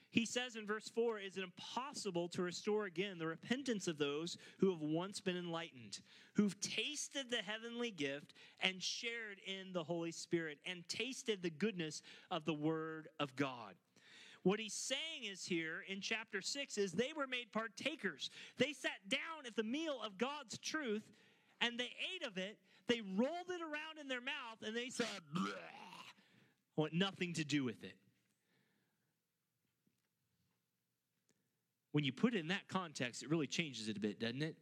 He 0.10 0.26
says 0.26 0.56
in 0.56 0.66
verse 0.66 0.90
4 0.90 1.20
Is 1.20 1.38
it 1.38 1.44
impossible 1.44 2.30
to 2.30 2.42
restore 2.42 2.86
again 2.86 3.18
the 3.18 3.28
repentance 3.28 3.88
of 3.88 3.98
those 3.98 4.38
who 4.60 4.72
have 4.72 4.82
once 4.82 5.20
been 5.20 5.38
enlightened, 5.38 6.00
who've 6.36 6.60
tasted 6.62 7.30
the 7.30 7.38
heavenly 7.38 7.92
gift 7.92 8.34
and 8.62 8.82
shared 8.82 9.40
in 9.46 9.74
the 9.74 9.84
Holy 9.84 10.12
Spirit 10.12 10.60
and 10.66 10.88
tasted 10.88 11.42
the 11.42 11.50
goodness 11.50 12.02
of 12.32 12.46
the 12.46 12.54
Word 12.54 13.10
of 13.20 13.36
God? 13.36 13.76
What 14.44 14.60
he's 14.62 14.74
saying 14.74 15.30
is 15.30 15.44
here 15.44 15.84
in 15.90 16.00
chapter 16.00 16.42
6 16.42 16.78
is 16.78 16.94
they 16.94 17.12
were 17.16 17.28
made 17.28 17.52
partakers. 17.52 18.30
They 18.58 18.72
sat 18.72 19.10
down 19.10 19.46
at 19.46 19.58
the 19.58 19.64
meal 19.64 20.00
of 20.06 20.18
God's 20.18 20.58
truth 20.60 21.04
and 21.60 21.78
they 21.78 21.92
ate 22.16 22.26
of 22.26 22.38
it. 22.38 22.58
They 22.88 23.02
rolled 23.02 23.50
it 23.50 23.62
around 23.62 24.00
in 24.00 24.08
their 24.08 24.22
mouth 24.22 24.60
and 24.66 24.74
they 24.74 24.90
said, 24.90 25.08
I 25.36 25.52
want 26.78 26.94
nothing 26.94 27.34
to 27.34 27.44
do 27.44 27.66
with 27.66 27.84
it. 27.84 27.96
When 31.98 32.04
you 32.04 32.14
put 32.14 32.36
it 32.36 32.42
in 32.42 32.50
that 32.50 32.68
context, 32.68 33.24
it 33.24 33.30
really 33.32 33.48
changes 33.48 33.88
it 33.88 33.98
a 33.98 34.00
bit, 34.00 34.20
doesn't 34.20 34.44
it? 34.44 34.56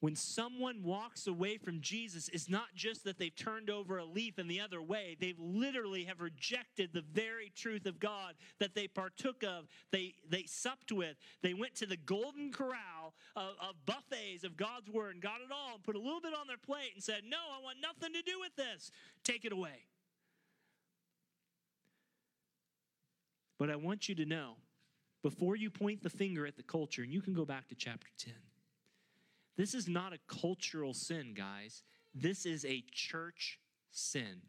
When 0.00 0.16
someone 0.16 0.82
walks 0.82 1.28
away 1.28 1.56
from 1.56 1.80
Jesus, 1.80 2.28
it's 2.32 2.48
not 2.48 2.74
just 2.74 3.04
that 3.04 3.16
they've 3.16 3.36
turned 3.36 3.70
over 3.70 3.98
a 3.98 4.04
leaf 4.04 4.40
in 4.40 4.48
the 4.48 4.60
other 4.60 4.82
way. 4.82 5.16
They 5.20 5.36
literally 5.38 6.02
have 6.02 6.20
rejected 6.20 6.90
the 6.92 7.04
very 7.12 7.52
truth 7.54 7.86
of 7.86 8.00
God 8.00 8.34
that 8.58 8.74
they 8.74 8.88
partook 8.88 9.44
of, 9.44 9.68
they, 9.92 10.14
they 10.28 10.42
supped 10.46 10.90
with. 10.90 11.16
They 11.44 11.54
went 11.54 11.76
to 11.76 11.86
the 11.86 11.96
golden 11.96 12.50
corral 12.50 13.14
of, 13.36 13.54
of 13.60 13.76
buffets 13.86 14.42
of 14.42 14.56
God's 14.56 14.90
word 14.90 15.14
and 15.14 15.22
got 15.22 15.42
it 15.42 15.52
all 15.52 15.76
and 15.76 15.84
put 15.84 15.94
a 15.94 16.00
little 16.00 16.20
bit 16.20 16.34
on 16.34 16.48
their 16.48 16.56
plate 16.56 16.90
and 16.94 17.04
said, 17.04 17.20
No, 17.24 17.38
I 17.56 17.62
want 17.62 17.76
nothing 17.80 18.12
to 18.14 18.22
do 18.28 18.40
with 18.40 18.56
this. 18.56 18.90
Take 19.22 19.44
it 19.44 19.52
away. 19.52 19.86
But 23.60 23.70
I 23.70 23.76
want 23.76 24.08
you 24.08 24.16
to 24.16 24.24
know 24.26 24.56
before 25.22 25.56
you 25.56 25.70
point 25.70 26.02
the 26.02 26.10
finger 26.10 26.46
at 26.46 26.56
the 26.56 26.62
culture, 26.62 27.02
and 27.02 27.12
you 27.12 27.20
can 27.20 27.34
go 27.34 27.44
back 27.44 27.68
to 27.68 27.74
chapter 27.74 28.08
10. 28.18 28.34
This 29.56 29.74
is 29.74 29.88
not 29.88 30.12
a 30.12 30.18
cultural 30.28 30.94
sin, 30.94 31.34
guys. 31.36 31.82
This 32.14 32.46
is 32.46 32.64
a 32.64 32.84
church 32.90 33.58
sin. 33.90 34.42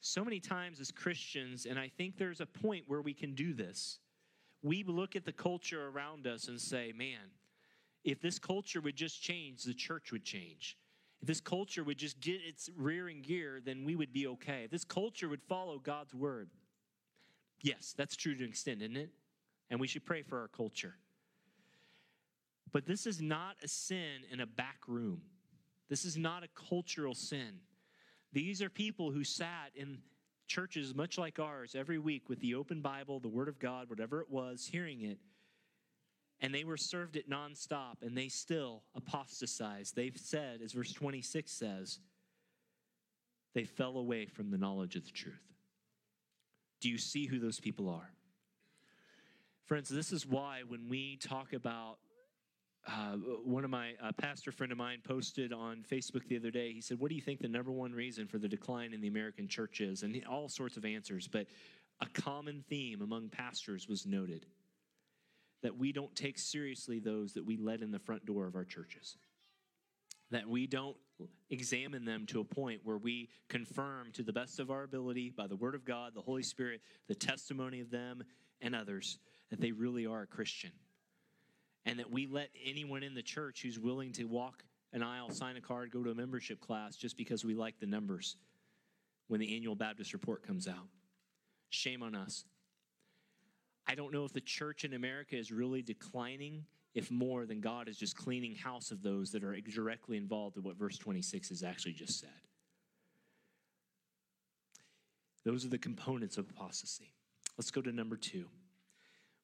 So 0.00 0.24
many 0.24 0.40
times 0.40 0.80
as 0.80 0.90
Christians, 0.90 1.66
and 1.66 1.78
I 1.78 1.88
think 1.88 2.16
there's 2.16 2.40
a 2.40 2.46
point 2.46 2.84
where 2.86 3.00
we 3.00 3.14
can 3.14 3.34
do 3.34 3.54
this, 3.54 3.98
we 4.62 4.82
look 4.84 5.16
at 5.16 5.24
the 5.24 5.32
culture 5.32 5.88
around 5.88 6.26
us 6.26 6.48
and 6.48 6.60
say, 6.60 6.92
man, 6.96 7.30
if 8.04 8.20
this 8.20 8.38
culture 8.38 8.80
would 8.80 8.96
just 8.96 9.22
change, 9.22 9.62
the 9.62 9.74
church 9.74 10.12
would 10.12 10.24
change. 10.24 10.76
If 11.20 11.28
this 11.28 11.40
culture 11.40 11.84
would 11.84 11.98
just 11.98 12.20
get 12.20 12.40
its 12.46 12.68
rearing 12.76 13.22
gear, 13.22 13.60
then 13.64 13.84
we 13.84 13.96
would 13.96 14.12
be 14.12 14.26
okay. 14.26 14.64
If 14.64 14.70
this 14.70 14.84
culture 14.84 15.28
would 15.28 15.42
follow 15.42 15.78
God's 15.78 16.14
word. 16.14 16.50
Yes, 17.64 17.94
that's 17.96 18.14
true 18.14 18.34
to 18.36 18.44
an 18.44 18.50
extent, 18.50 18.82
isn't 18.82 18.96
it? 18.96 19.10
And 19.70 19.80
we 19.80 19.86
should 19.86 20.04
pray 20.04 20.20
for 20.22 20.38
our 20.38 20.48
culture. 20.48 20.94
But 22.72 22.84
this 22.86 23.06
is 23.06 23.22
not 23.22 23.56
a 23.64 23.68
sin 23.68 24.20
in 24.30 24.40
a 24.40 24.46
back 24.46 24.80
room. 24.86 25.22
This 25.88 26.04
is 26.04 26.18
not 26.18 26.44
a 26.44 26.48
cultural 26.68 27.14
sin. 27.14 27.60
These 28.32 28.60
are 28.60 28.68
people 28.68 29.12
who 29.12 29.24
sat 29.24 29.70
in 29.74 29.98
churches 30.46 30.94
much 30.94 31.16
like 31.16 31.38
ours 31.38 31.74
every 31.74 31.98
week 31.98 32.28
with 32.28 32.38
the 32.40 32.54
open 32.54 32.82
Bible, 32.82 33.18
the 33.18 33.28
Word 33.28 33.48
of 33.48 33.58
God, 33.58 33.88
whatever 33.88 34.20
it 34.20 34.30
was, 34.30 34.68
hearing 34.70 35.00
it. 35.00 35.18
and 36.40 36.54
they 36.54 36.64
were 36.64 36.76
served 36.76 37.16
it 37.16 37.30
nonstop, 37.30 38.02
and 38.02 38.16
they 38.16 38.28
still 38.28 38.82
apostatized. 38.94 39.96
They've 39.96 40.16
said, 40.16 40.60
as 40.62 40.72
verse 40.72 40.92
26 40.92 41.50
says, 41.50 42.00
they 43.54 43.64
fell 43.64 43.96
away 43.96 44.26
from 44.26 44.50
the 44.50 44.58
knowledge 44.58 44.96
of 44.96 45.04
the 45.04 45.12
truth. 45.12 45.53
Do 46.84 46.90
you 46.90 46.98
see 46.98 47.24
who 47.24 47.38
those 47.38 47.60
people 47.60 47.88
are? 47.88 48.10
Friends, 49.64 49.88
this 49.88 50.12
is 50.12 50.26
why 50.26 50.64
when 50.68 50.90
we 50.90 51.16
talk 51.16 51.54
about 51.54 51.96
uh, 52.86 53.16
one 53.42 53.64
of 53.64 53.70
my 53.70 53.94
uh, 54.02 54.12
pastor 54.12 54.52
friend 54.52 54.70
of 54.70 54.76
mine 54.76 54.98
posted 55.02 55.50
on 55.50 55.82
Facebook 55.90 56.28
the 56.28 56.36
other 56.36 56.50
day. 56.50 56.74
He 56.74 56.82
said, 56.82 57.00
"What 57.00 57.08
do 57.08 57.14
you 57.14 57.22
think 57.22 57.40
the 57.40 57.48
number 57.48 57.72
one 57.72 57.92
reason 57.94 58.26
for 58.26 58.36
the 58.36 58.48
decline 58.48 58.92
in 58.92 59.00
the 59.00 59.08
American 59.08 59.48
church 59.48 59.80
is?" 59.80 60.02
And 60.02 60.22
all 60.26 60.46
sorts 60.50 60.76
of 60.76 60.84
answers, 60.84 61.26
but 61.26 61.46
a 62.02 62.06
common 62.20 62.62
theme 62.68 63.00
among 63.00 63.30
pastors 63.30 63.88
was 63.88 64.04
noted 64.04 64.44
that 65.62 65.78
we 65.78 65.90
don't 65.90 66.14
take 66.14 66.38
seriously 66.38 66.98
those 66.98 67.32
that 67.32 67.46
we 67.46 67.56
let 67.56 67.80
in 67.80 67.92
the 67.92 67.98
front 67.98 68.26
door 68.26 68.46
of 68.46 68.56
our 68.56 68.66
churches. 68.66 69.16
That 70.34 70.48
we 70.48 70.66
don't 70.66 70.96
examine 71.48 72.04
them 72.04 72.26
to 72.26 72.40
a 72.40 72.44
point 72.44 72.80
where 72.82 72.98
we 72.98 73.28
confirm 73.48 74.10
to 74.14 74.24
the 74.24 74.32
best 74.32 74.58
of 74.58 74.68
our 74.68 74.82
ability 74.82 75.30
by 75.30 75.46
the 75.46 75.54
Word 75.54 75.76
of 75.76 75.84
God, 75.84 76.12
the 76.12 76.20
Holy 76.20 76.42
Spirit, 76.42 76.80
the 77.06 77.14
testimony 77.14 77.80
of 77.80 77.88
them 77.88 78.24
and 78.60 78.74
others 78.74 79.18
that 79.50 79.60
they 79.60 79.70
really 79.70 80.06
are 80.06 80.22
a 80.22 80.26
Christian 80.26 80.72
and 81.86 82.00
that 82.00 82.10
we 82.10 82.26
let 82.26 82.50
anyone 82.64 83.04
in 83.04 83.14
the 83.14 83.22
church 83.22 83.62
who's 83.62 83.78
willing 83.78 84.10
to 84.14 84.24
walk 84.24 84.64
an 84.92 85.04
aisle, 85.04 85.30
sign 85.30 85.56
a 85.56 85.60
card, 85.60 85.92
go 85.92 86.02
to 86.02 86.10
a 86.10 86.14
membership 86.16 86.60
class 86.60 86.96
just 86.96 87.16
because 87.16 87.44
we 87.44 87.54
like 87.54 87.78
the 87.78 87.86
numbers 87.86 88.36
when 89.28 89.38
the 89.38 89.54
annual 89.54 89.76
Baptist 89.76 90.12
report 90.12 90.44
comes 90.44 90.66
out. 90.66 90.88
Shame 91.70 92.02
on 92.02 92.16
us. 92.16 92.44
I 93.86 93.94
don't 93.94 94.12
know 94.12 94.24
if 94.24 94.32
the 94.32 94.40
church 94.40 94.84
in 94.84 94.94
America 94.94 95.36
is 95.36 95.52
really 95.52 95.82
declining, 95.82 96.64
if 96.94 97.10
more 97.10 97.44
than 97.44 97.60
God 97.60 97.88
is 97.88 97.96
just 97.96 98.16
cleaning 98.16 98.54
house 98.54 98.90
of 98.90 99.02
those 99.02 99.32
that 99.32 99.42
are 99.42 99.58
directly 99.60 100.16
involved 100.16 100.56
in 100.56 100.62
what 100.62 100.76
verse 100.76 100.96
26 100.96 101.48
has 101.48 101.62
actually 101.62 101.92
just 101.92 102.20
said. 102.20 102.30
Those 105.44 105.64
are 105.64 105.68
the 105.68 105.78
components 105.78 106.38
of 106.38 106.48
apostasy. 106.48 107.12
Let's 107.58 107.70
go 107.70 107.82
to 107.82 107.92
number 107.92 108.16
two. 108.16 108.46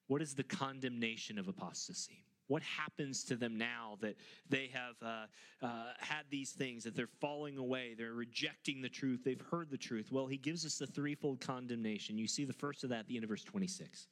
What 0.07 0.21
is 0.21 0.33
the 0.33 0.43
condemnation 0.43 1.37
of 1.37 1.47
apostasy? 1.47 2.25
What 2.47 2.63
happens 2.63 3.23
to 3.25 3.35
them 3.35 3.57
now 3.57 3.97
that 4.01 4.15
they 4.49 4.69
have 4.73 4.95
uh, 5.01 5.65
uh, 5.65 5.93
had 5.99 6.23
these 6.29 6.51
things, 6.51 6.83
that 6.83 6.95
they're 6.95 7.07
falling 7.21 7.57
away, 7.57 7.95
they're 7.97 8.13
rejecting 8.13 8.81
the 8.81 8.89
truth, 8.89 9.21
they've 9.23 9.43
heard 9.49 9.69
the 9.69 9.77
truth? 9.77 10.11
Well, 10.11 10.27
he 10.27 10.35
gives 10.35 10.65
us 10.65 10.77
the 10.77 10.87
threefold 10.87 11.39
condemnation. 11.39 12.17
You 12.17 12.27
see 12.27 12.43
the 12.43 12.51
first 12.51 12.83
of 12.83 12.89
that 12.89 12.99
at 12.99 13.07
the 13.07 13.15
end 13.15 13.23
of 13.23 13.29
verse 13.29 13.43
26. 13.43 14.07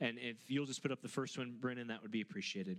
And 0.00 0.18
if 0.18 0.36
you'll 0.48 0.66
just 0.66 0.82
put 0.82 0.92
up 0.92 1.02
the 1.02 1.08
first 1.08 1.38
one, 1.38 1.56
Brennan, 1.60 1.88
that 1.88 2.02
would 2.02 2.10
be 2.10 2.20
appreciated. 2.20 2.78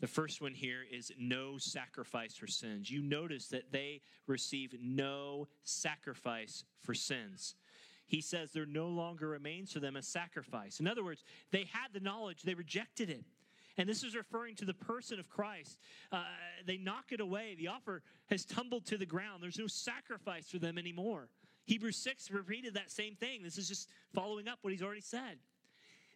The 0.00 0.06
first 0.06 0.40
one 0.40 0.54
here 0.54 0.80
is 0.90 1.12
no 1.18 1.58
sacrifice 1.58 2.34
for 2.34 2.46
sins. 2.46 2.90
You 2.90 3.02
notice 3.02 3.48
that 3.48 3.70
they 3.70 4.00
receive 4.26 4.74
no 4.80 5.48
sacrifice 5.62 6.64
for 6.82 6.94
sins. 6.94 7.54
He 8.06 8.22
says 8.22 8.50
there 8.50 8.66
no 8.66 8.88
longer 8.88 9.28
remains 9.28 9.72
for 9.72 9.80
them 9.80 9.96
a 9.96 10.02
sacrifice. 10.02 10.80
In 10.80 10.88
other 10.88 11.04
words, 11.04 11.22
they 11.52 11.68
had 11.70 11.92
the 11.92 12.00
knowledge, 12.00 12.42
they 12.42 12.54
rejected 12.54 13.10
it. 13.10 13.24
And 13.76 13.88
this 13.88 14.02
is 14.02 14.16
referring 14.16 14.56
to 14.56 14.64
the 14.64 14.74
person 14.74 15.20
of 15.20 15.28
Christ. 15.28 15.78
Uh, 16.10 16.24
they 16.66 16.76
knock 16.76 17.12
it 17.12 17.20
away. 17.20 17.54
The 17.56 17.68
offer 17.68 18.02
has 18.28 18.44
tumbled 18.44 18.84
to 18.86 18.98
the 18.98 19.06
ground. 19.06 19.42
There's 19.42 19.58
no 19.58 19.68
sacrifice 19.68 20.48
for 20.48 20.58
them 20.58 20.76
anymore. 20.76 21.28
Hebrews 21.66 21.96
6 21.98 22.30
repeated 22.30 22.74
that 22.74 22.90
same 22.90 23.14
thing. 23.14 23.42
This 23.42 23.58
is 23.58 23.68
just 23.68 23.88
following 24.12 24.48
up 24.48 24.58
what 24.62 24.72
he's 24.72 24.82
already 24.82 25.00
said. 25.00 25.38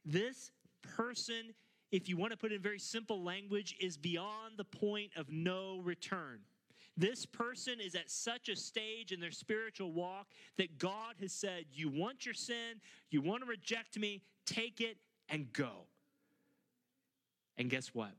This 0.05 0.51
person, 0.97 1.55
if 1.91 2.09
you 2.09 2.17
want 2.17 2.33
to 2.33 2.39
put 2.39 2.53
it 2.53 2.57
in 2.57 2.63
very 2.63 2.79
simple 2.79 3.23
language, 3.23 3.77
is 3.81 3.97
beyond 3.97 4.57
the 4.57 4.65
point 4.65 5.13
of 5.17 5.31
no 5.31 5.81
return. 5.83 6.41
This 6.97 7.27
person 7.27 7.81
is 7.81 7.95
at 7.95 8.11
such 8.11 8.49
a 8.49 8.55
stage 8.55 9.11
in 9.11 9.19
their 9.19 9.33
spiritual 9.33 9.93
walk 9.93 10.29
that 10.59 10.79
God 10.79 11.17
has 11.21 11.33
said, 11.33 11.65
You 11.73 11.89
want 11.89 12.25
your 12.25 12.35
sin, 12.35 12.81
you 13.11 13.21
want 13.21 13.43
to 13.43 13.49
reject 13.49 13.99
me, 13.99 14.23
take 14.47 14.81
it 14.81 14.99
and 15.29 15.53
go. 15.53 15.87
And 17.57 17.69
guess 17.69 17.89
what? 17.89 18.13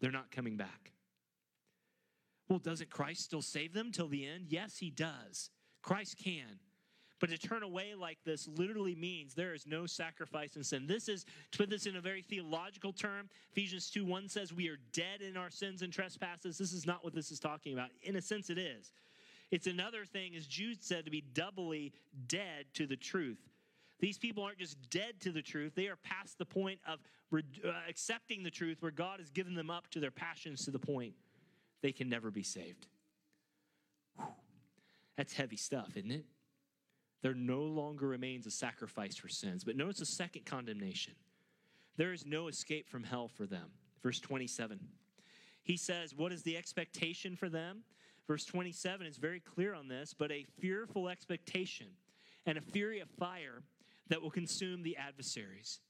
They're 0.00 0.10
not 0.10 0.30
coming 0.30 0.56
back. 0.56 0.92
Well, 2.48 2.58
doesn't 2.58 2.90
Christ 2.90 3.22
still 3.22 3.42
save 3.42 3.72
them 3.72 3.92
till 3.92 4.08
the 4.08 4.26
end? 4.26 4.46
Yes, 4.48 4.78
he 4.78 4.90
does. 4.90 5.50
Christ 5.82 6.16
can. 6.22 6.60
But 7.18 7.30
to 7.30 7.38
turn 7.38 7.62
away 7.62 7.94
like 7.94 8.18
this 8.24 8.46
literally 8.46 8.94
means 8.94 9.34
there 9.34 9.54
is 9.54 9.66
no 9.66 9.86
sacrifice 9.86 10.56
in 10.56 10.62
sin. 10.62 10.86
This 10.86 11.08
is, 11.08 11.24
to 11.52 11.58
put 11.58 11.70
this 11.70 11.86
in 11.86 11.96
a 11.96 12.00
very 12.00 12.20
theological 12.20 12.92
term, 12.92 13.30
Ephesians 13.52 13.90
2 13.90 14.04
1 14.04 14.28
says 14.28 14.52
we 14.52 14.68
are 14.68 14.78
dead 14.92 15.22
in 15.22 15.36
our 15.36 15.50
sins 15.50 15.82
and 15.82 15.92
trespasses. 15.92 16.58
This 16.58 16.72
is 16.72 16.86
not 16.86 17.02
what 17.02 17.14
this 17.14 17.30
is 17.30 17.40
talking 17.40 17.72
about. 17.72 17.88
In 18.02 18.16
a 18.16 18.22
sense, 18.22 18.50
it 18.50 18.58
is. 18.58 18.92
It's 19.50 19.66
another 19.66 20.04
thing, 20.04 20.34
as 20.36 20.46
Jude 20.46 20.82
said, 20.82 21.04
to 21.04 21.10
be 21.10 21.22
doubly 21.32 21.92
dead 22.26 22.66
to 22.74 22.86
the 22.86 22.96
truth. 22.96 23.38
These 23.98 24.18
people 24.18 24.42
aren't 24.42 24.58
just 24.58 24.76
dead 24.90 25.20
to 25.20 25.32
the 25.32 25.40
truth, 25.40 25.74
they 25.74 25.86
are 25.86 25.96
past 25.96 26.36
the 26.36 26.44
point 26.44 26.80
of 26.86 26.98
re- 27.30 27.42
uh, 27.64 27.70
accepting 27.88 28.42
the 28.42 28.50
truth 28.50 28.82
where 28.82 28.90
God 28.90 29.20
has 29.20 29.30
given 29.30 29.54
them 29.54 29.70
up 29.70 29.88
to 29.92 30.00
their 30.00 30.10
passions 30.10 30.64
to 30.66 30.70
the 30.70 30.78
point 30.78 31.14
they 31.80 31.92
can 31.92 32.10
never 32.10 32.30
be 32.30 32.42
saved. 32.42 32.86
Whew. 34.16 34.26
That's 35.16 35.32
heavy 35.32 35.56
stuff, 35.56 35.96
isn't 35.96 36.10
it? 36.10 36.26
There 37.26 37.34
no 37.34 37.62
longer 37.62 38.06
remains 38.06 38.46
a 38.46 38.52
sacrifice 38.52 39.16
for 39.16 39.28
sins. 39.28 39.64
But 39.64 39.74
notice 39.74 39.98
the 39.98 40.06
second 40.06 40.46
condemnation 40.46 41.14
there 41.96 42.12
is 42.12 42.24
no 42.24 42.46
escape 42.46 42.88
from 42.88 43.02
hell 43.02 43.26
for 43.26 43.46
them. 43.46 43.64
Verse 44.00 44.20
27. 44.20 44.78
He 45.64 45.76
says, 45.76 46.14
What 46.14 46.30
is 46.30 46.44
the 46.44 46.56
expectation 46.56 47.34
for 47.34 47.48
them? 47.48 47.82
Verse 48.28 48.44
27 48.44 49.08
is 49.08 49.16
very 49.16 49.40
clear 49.40 49.74
on 49.74 49.88
this, 49.88 50.14
but 50.16 50.30
a 50.30 50.46
fearful 50.60 51.08
expectation 51.08 51.88
and 52.46 52.58
a 52.58 52.60
fury 52.60 53.00
of 53.00 53.10
fire 53.18 53.64
that 54.06 54.22
will 54.22 54.30
consume 54.30 54.84
the 54.84 54.96
adversaries. 54.96 55.80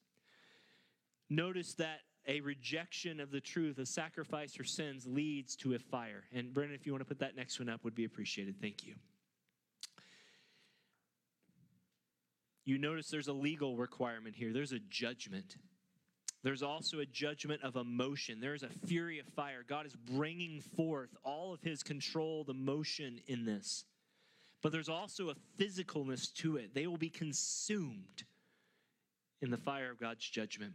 Notice 1.29 1.75
that 1.75 2.01
a 2.27 2.41
rejection 2.41 3.21
of 3.21 3.31
the 3.31 3.43
truth, 3.43 3.77
a 3.77 3.85
sacrifice 3.85 4.55
for 4.55 4.65
sins, 4.65 5.07
leads 5.07 5.55
to 5.57 5.75
a 5.75 5.79
fire. 5.79 6.25
And 6.33 6.55
Brennan, 6.55 6.75
if 6.75 6.87
you 6.87 6.93
want 6.93 7.03
to 7.03 7.09
put 7.09 7.19
that 7.19 7.37
next 7.37 7.59
one 7.59 7.69
up, 7.69 7.85
would 7.85 7.95
be 7.95 8.07
appreciated. 8.07 8.59
Thank 8.59 8.87
you. 8.87 8.95
You 12.67 12.77
notice 12.77 13.09
there's 13.09 13.29
a 13.29 13.33
legal 13.33 13.77
requirement 13.77 14.37
here, 14.37 14.53
there's 14.53 14.73
a 14.73 14.81
judgment. 14.91 15.57
There's 16.43 16.63
also 16.63 17.01
a 17.01 17.07
judgment 17.07 17.63
of 17.65 17.75
emotion. 17.75 18.41
There's 18.41 18.63
a 18.63 18.69
fury 18.87 19.19
of 19.19 19.27
fire. 19.27 19.65
God 19.67 19.85
is 19.85 19.97
bringing 19.97 20.61
forth 20.77 21.09
all 21.25 21.53
of 21.53 21.61
his 21.61 21.83
controlled 21.83 22.51
emotion 22.51 23.19
in 23.27 23.45
this 23.45 23.85
but 24.67 24.73
there's 24.73 24.89
also 24.89 25.29
a 25.29 25.35
physicalness 25.63 26.35
to 26.35 26.57
it. 26.57 26.75
They 26.75 26.89
will 26.89 26.97
be 26.97 27.09
consumed 27.09 28.25
in 29.41 29.51
the 29.51 29.57
fire 29.57 29.93
of 29.93 30.01
God's 30.01 30.29
judgment. 30.29 30.73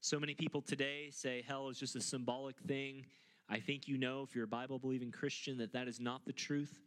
So 0.00 0.18
many 0.18 0.34
people 0.34 0.62
today 0.62 1.10
say 1.10 1.44
hell 1.46 1.68
is 1.68 1.78
just 1.78 1.96
a 1.96 2.00
symbolic 2.00 2.56
thing. 2.60 3.04
I 3.48 3.58
think 3.58 3.88
you 3.88 3.98
know, 3.98 4.22
if 4.22 4.34
you're 4.34 4.44
a 4.44 4.48
Bible 4.48 4.78
believing 4.78 5.10
Christian, 5.10 5.58
that 5.58 5.74
that 5.74 5.86
is 5.86 6.00
not 6.00 6.24
the 6.24 6.32
truth. 6.32 6.80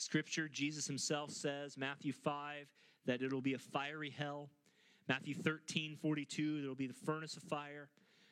Scripture, 0.00 0.48
Jesus 0.48 0.86
himself 0.86 1.30
says, 1.30 1.76
Matthew 1.76 2.14
5, 2.14 2.66
that 3.04 3.20
it'll 3.20 3.42
be 3.42 3.52
a 3.52 3.58
fiery 3.58 4.08
hell. 4.08 4.48
Matthew 5.08 5.34
13, 5.34 5.94
42, 6.00 6.62
there'll 6.62 6.74
be 6.74 6.86
the 6.86 6.94
furnace 6.94 7.36
of 7.36 7.42
fire. 7.42 7.90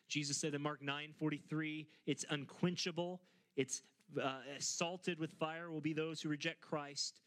Jesus 0.09 0.39
said 0.39 0.55
in 0.55 0.63
Mark 0.63 0.81
9, 0.81 1.13
43, 1.19 1.87
it's 2.07 2.25
unquenchable, 2.31 3.21
it's 3.57 3.83
uh, 4.23 4.39
salted 4.59 5.19
with 5.19 5.31
fire 5.33 5.71
will 5.71 5.83
be 5.83 5.93
those 5.93 6.23
who 6.23 6.31
reject 6.31 6.63
Christ. 6.63 7.21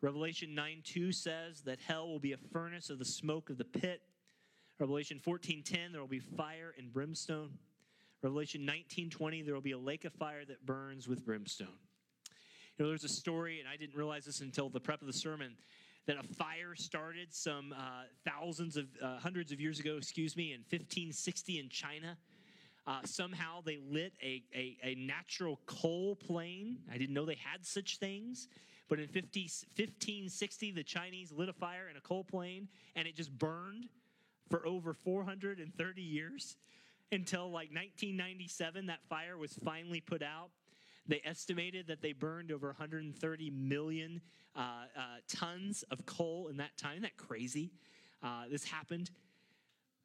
Revelation 0.00 0.54
9 0.54 0.80
2 0.82 1.12
says 1.12 1.60
that 1.60 1.78
hell 1.78 2.08
will 2.08 2.18
be 2.18 2.32
a 2.32 2.38
furnace 2.38 2.88
of 2.88 2.98
the 2.98 3.04
smoke 3.04 3.50
of 3.50 3.58
the 3.58 3.64
pit. 3.64 4.00
Revelation 4.78 5.20
14:10 5.20 5.92
there 5.92 6.00
will 6.00 6.08
be 6.08 6.18
fire 6.18 6.74
and 6.78 6.90
brimstone. 6.90 7.58
Revelation 8.22 8.64
19:20 8.64 9.44
there 9.44 9.52
will 9.52 9.60
be 9.60 9.72
a 9.72 9.78
lake 9.78 10.06
of 10.06 10.14
fire 10.14 10.46
that 10.46 10.64
burns 10.64 11.06
with 11.06 11.24
brimstone. 11.26 11.78
Know, 12.82 12.88
there's 12.88 13.04
a 13.04 13.08
story, 13.08 13.60
and 13.60 13.68
I 13.68 13.76
didn't 13.76 13.94
realize 13.94 14.24
this 14.24 14.40
until 14.40 14.68
the 14.68 14.80
prep 14.80 15.02
of 15.02 15.06
the 15.06 15.12
sermon, 15.12 15.54
that 16.06 16.16
a 16.16 16.34
fire 16.34 16.74
started 16.74 17.32
some 17.32 17.72
uh, 17.72 18.02
thousands 18.28 18.76
of 18.76 18.86
uh, 19.00 19.18
hundreds 19.18 19.52
of 19.52 19.60
years 19.60 19.78
ago, 19.78 19.96
excuse 19.96 20.36
me, 20.36 20.52
in 20.52 20.62
1560 20.62 21.60
in 21.60 21.68
China. 21.68 22.18
Uh, 22.84 22.98
somehow 23.04 23.60
they 23.64 23.78
lit 23.88 24.14
a, 24.20 24.42
a, 24.52 24.76
a, 24.82 24.94
natural 24.96 25.60
coal 25.66 26.16
plane. 26.16 26.78
I 26.92 26.98
didn't 26.98 27.14
know 27.14 27.24
they 27.24 27.36
had 27.36 27.64
such 27.64 27.98
things. 27.98 28.48
But 28.88 28.98
in 28.98 29.06
50, 29.06 29.42
1560, 29.42 30.72
the 30.72 30.82
Chinese 30.82 31.30
lit 31.30 31.48
a 31.48 31.52
fire 31.52 31.88
in 31.88 31.96
a 31.96 32.00
coal 32.00 32.24
plane 32.24 32.66
and 32.96 33.06
it 33.06 33.14
just 33.14 33.30
burned 33.38 33.86
for 34.50 34.66
over 34.66 34.92
430 34.92 36.02
years 36.02 36.56
until 37.12 37.44
like 37.44 37.68
1997. 37.68 38.86
That 38.86 39.04
fire 39.08 39.38
was 39.38 39.52
finally 39.64 40.00
put 40.00 40.20
out. 40.20 40.50
They 41.06 41.20
estimated 41.24 41.88
that 41.88 42.00
they 42.00 42.12
burned 42.12 42.52
over 42.52 42.68
130 42.68 43.50
million 43.50 44.20
uh, 44.54 44.60
uh, 44.96 45.00
tons 45.28 45.82
of 45.90 46.06
coal 46.06 46.48
in 46.48 46.58
that 46.58 46.76
time. 46.76 46.92
Isn't 46.92 47.02
that 47.02 47.16
crazy? 47.16 47.72
Uh, 48.22 48.44
this 48.50 48.64
happened. 48.64 49.10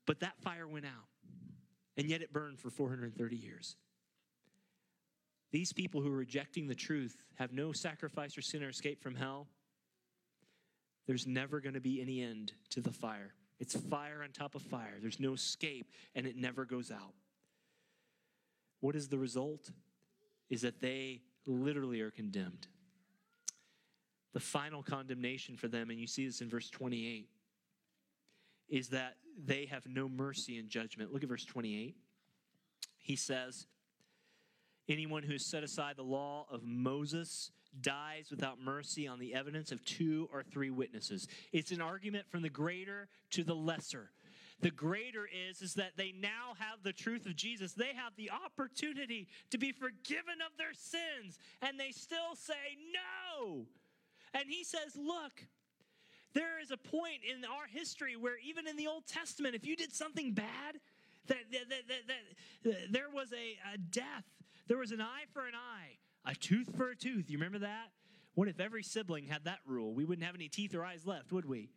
But 0.06 0.22
that 0.22 0.40
fire 0.42 0.68
went 0.68 0.86
out. 0.86 1.08
and 1.98 2.08
yet 2.08 2.22
it 2.22 2.32
burned 2.32 2.60
for 2.60 2.70
430 2.70 3.36
years. 3.36 3.76
These 5.52 5.74
people 5.74 6.02
who 6.02 6.12
are 6.12 6.18
rejecting 6.18 6.68
the 6.68 6.76
truth 6.76 7.18
have 7.36 7.54
no 7.54 7.72
sacrifice 7.72 8.38
or 8.38 8.42
sin 8.42 8.64
or 8.64 8.70
escape 8.70 9.02
from 9.02 9.16
hell. 9.16 9.48
There's 11.08 11.26
never 11.26 11.60
going 11.62 11.74
to 11.74 11.80
be 11.80 12.02
any 12.02 12.22
end 12.22 12.54
to 12.72 12.82
the 12.82 12.92
fire. 12.92 13.34
It's 13.60 13.76
fire 13.76 14.22
on 14.24 14.32
top 14.32 14.56
of 14.56 14.62
fire. 14.62 14.98
There's 15.02 15.20
no 15.20 15.34
escape, 15.34 15.90
and 16.16 16.28
it 16.28 16.36
never 16.36 16.66
goes 16.66 16.92
out. 16.92 17.14
What 18.82 18.96
is 18.96 19.08
the 19.08 19.18
result? 19.18 19.72
Is 20.50 20.62
that 20.62 20.80
they 20.80 21.22
literally 21.46 22.02
are 22.02 22.12
condemned. 22.12 22.68
The 24.34 24.40
final 24.40 24.84
condemnation 24.84 25.56
for 25.56 25.68
them, 25.68 25.90
and 25.90 26.00
you 26.00 26.08
see 26.08 26.26
this 26.26 26.42
in 26.42 26.50
verse 26.50 26.70
28, 26.70 27.28
is 28.70 28.90
that 28.90 29.16
they 29.46 29.66
have 29.66 29.86
no 29.88 30.10
mercy 30.10 30.58
in 30.58 30.70
judgment. 30.70 31.14
Look 31.14 31.24
at 31.24 31.30
verse 31.30 31.46
28. 31.46 31.96
He 33.00 33.16
says, 33.16 33.68
Anyone 34.90 35.24
who 35.24 35.34
has 35.34 35.46
set 35.46 35.64
aside 35.64 35.96
the 35.98 36.04
law 36.04 36.46
of 36.50 36.64
Moses 36.64 37.52
dies 37.82 38.28
without 38.32 38.60
mercy 38.60 39.08
on 39.08 39.20
the 39.20 39.34
evidence 39.34 39.72
of 39.72 39.84
two 39.84 40.30
or 40.32 40.44
three 40.44 40.70
witnesses. 40.70 41.28
It's 41.52 41.72
an 41.72 41.82
argument 41.82 42.26
from 42.30 42.42
the 42.42 42.50
greater 42.50 43.10
to 43.32 43.44
the 43.44 43.54
lesser. 43.54 44.12
The 44.60 44.72
greater 44.72 45.28
is 45.28 45.62
is 45.62 45.76
that 45.76 45.98
they 45.98 46.12
now 46.12 46.56
have 46.58 46.84
the 46.84 46.94
truth 46.94 47.26
of 47.26 47.36
Jesus. 47.36 47.74
They 47.74 47.94
have 47.94 48.16
the 48.16 48.32
opportunity 48.32 49.28
to 49.52 49.58
be 49.58 49.72
forgiven 49.72 50.42
of 50.46 50.58
their 50.58 50.74
sins 50.74 51.38
and 51.62 51.80
they 51.80 51.92
still 51.92 52.36
say 52.36 52.78
no. 52.94 53.68
And 54.34 54.46
he 54.50 54.64
says, 54.64 54.96
"Look, 54.96 55.46
there 56.34 56.60
is 56.60 56.72
a 56.72 56.78
point 56.78 57.22
in 57.24 57.46
our 57.46 57.68
history 57.72 58.16
where 58.16 58.38
even 58.44 58.68
in 58.68 58.76
the 58.76 58.88
Old 58.88 59.06
Testament 59.06 59.56
if 59.56 59.66
you 59.66 59.76
did 59.76 59.94
something 59.94 60.34
bad, 60.34 60.80
that, 61.28 61.38
that, 61.52 61.70
that, 61.70 62.08
that, 62.64 62.92
there 62.92 63.10
was 63.14 63.32
a, 63.34 63.58
a 63.74 63.78
death. 63.78 64.26
There 64.68 64.78
was 64.78 64.92
an 64.92 65.02
eye 65.02 65.26
for 65.34 65.46
an 65.46 65.56
eye 65.56 65.98
a 66.28 66.36
tooth 66.36 66.76
for 66.76 66.90
a 66.90 66.96
tooth. 66.96 67.30
You 67.30 67.38
remember 67.38 67.60
that? 67.60 67.92
What 68.36 68.48
if 68.48 68.60
every 68.60 68.84
sibling 68.84 69.26
had 69.26 69.46
that 69.46 69.60
rule? 69.66 69.94
We 69.94 70.06
wouldn't 70.06 70.26
have 70.26 70.36
any 70.36 70.50
teeth 70.50 70.76
or 70.76 70.86
eyes 70.86 71.06
left, 71.06 71.32
would 71.32 71.46
we? 71.46 71.70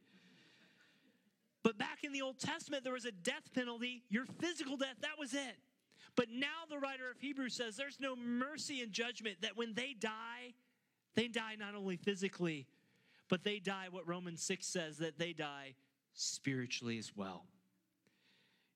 But 1.62 1.78
back 1.78 2.04
in 2.04 2.12
the 2.12 2.22
Old 2.22 2.38
Testament, 2.38 2.84
there 2.84 2.92
was 2.92 3.04
a 3.04 3.12
death 3.12 3.52
penalty. 3.54 4.02
Your 4.08 4.24
physical 4.40 4.76
death, 4.76 4.96
that 5.00 5.18
was 5.18 5.34
it. 5.34 5.56
But 6.16 6.28
now 6.30 6.64
the 6.68 6.78
writer 6.78 7.10
of 7.10 7.18
Hebrews 7.18 7.54
says 7.54 7.76
there's 7.76 8.00
no 8.00 8.16
mercy 8.16 8.82
in 8.82 8.92
judgment, 8.92 9.38
that 9.42 9.56
when 9.56 9.74
they 9.74 9.94
die, 9.98 10.54
they 11.14 11.28
die 11.28 11.56
not 11.58 11.74
only 11.74 11.96
physically, 11.96 12.66
but 13.28 13.44
they 13.44 13.58
die 13.58 13.86
what 13.90 14.08
Romans 14.08 14.42
6 14.42 14.66
says, 14.66 14.98
that 14.98 15.18
they 15.18 15.32
die 15.32 15.74
spiritually 16.14 16.98
as 16.98 17.12
well. 17.14 17.44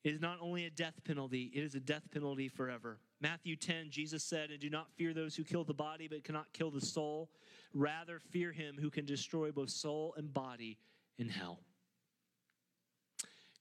It 0.04 0.12
is 0.12 0.20
not 0.20 0.38
only 0.42 0.66
a 0.66 0.70
death 0.70 1.00
penalty, 1.04 1.50
it 1.54 1.62
is 1.62 1.74
a 1.74 1.80
death 1.80 2.10
penalty 2.12 2.48
forever. 2.48 2.98
Matthew 3.20 3.56
10, 3.56 3.90
Jesus 3.90 4.22
said, 4.22 4.50
And 4.50 4.60
do 4.60 4.68
not 4.68 4.92
fear 4.96 5.14
those 5.14 5.34
who 5.34 5.44
kill 5.44 5.64
the 5.64 5.72
body 5.72 6.08
but 6.08 6.24
cannot 6.24 6.52
kill 6.52 6.70
the 6.70 6.80
soul. 6.80 7.30
Rather, 7.72 8.20
fear 8.30 8.52
him 8.52 8.76
who 8.78 8.90
can 8.90 9.06
destroy 9.06 9.50
both 9.50 9.70
soul 9.70 10.14
and 10.18 10.32
body 10.32 10.78
in 11.18 11.28
hell. 11.28 11.60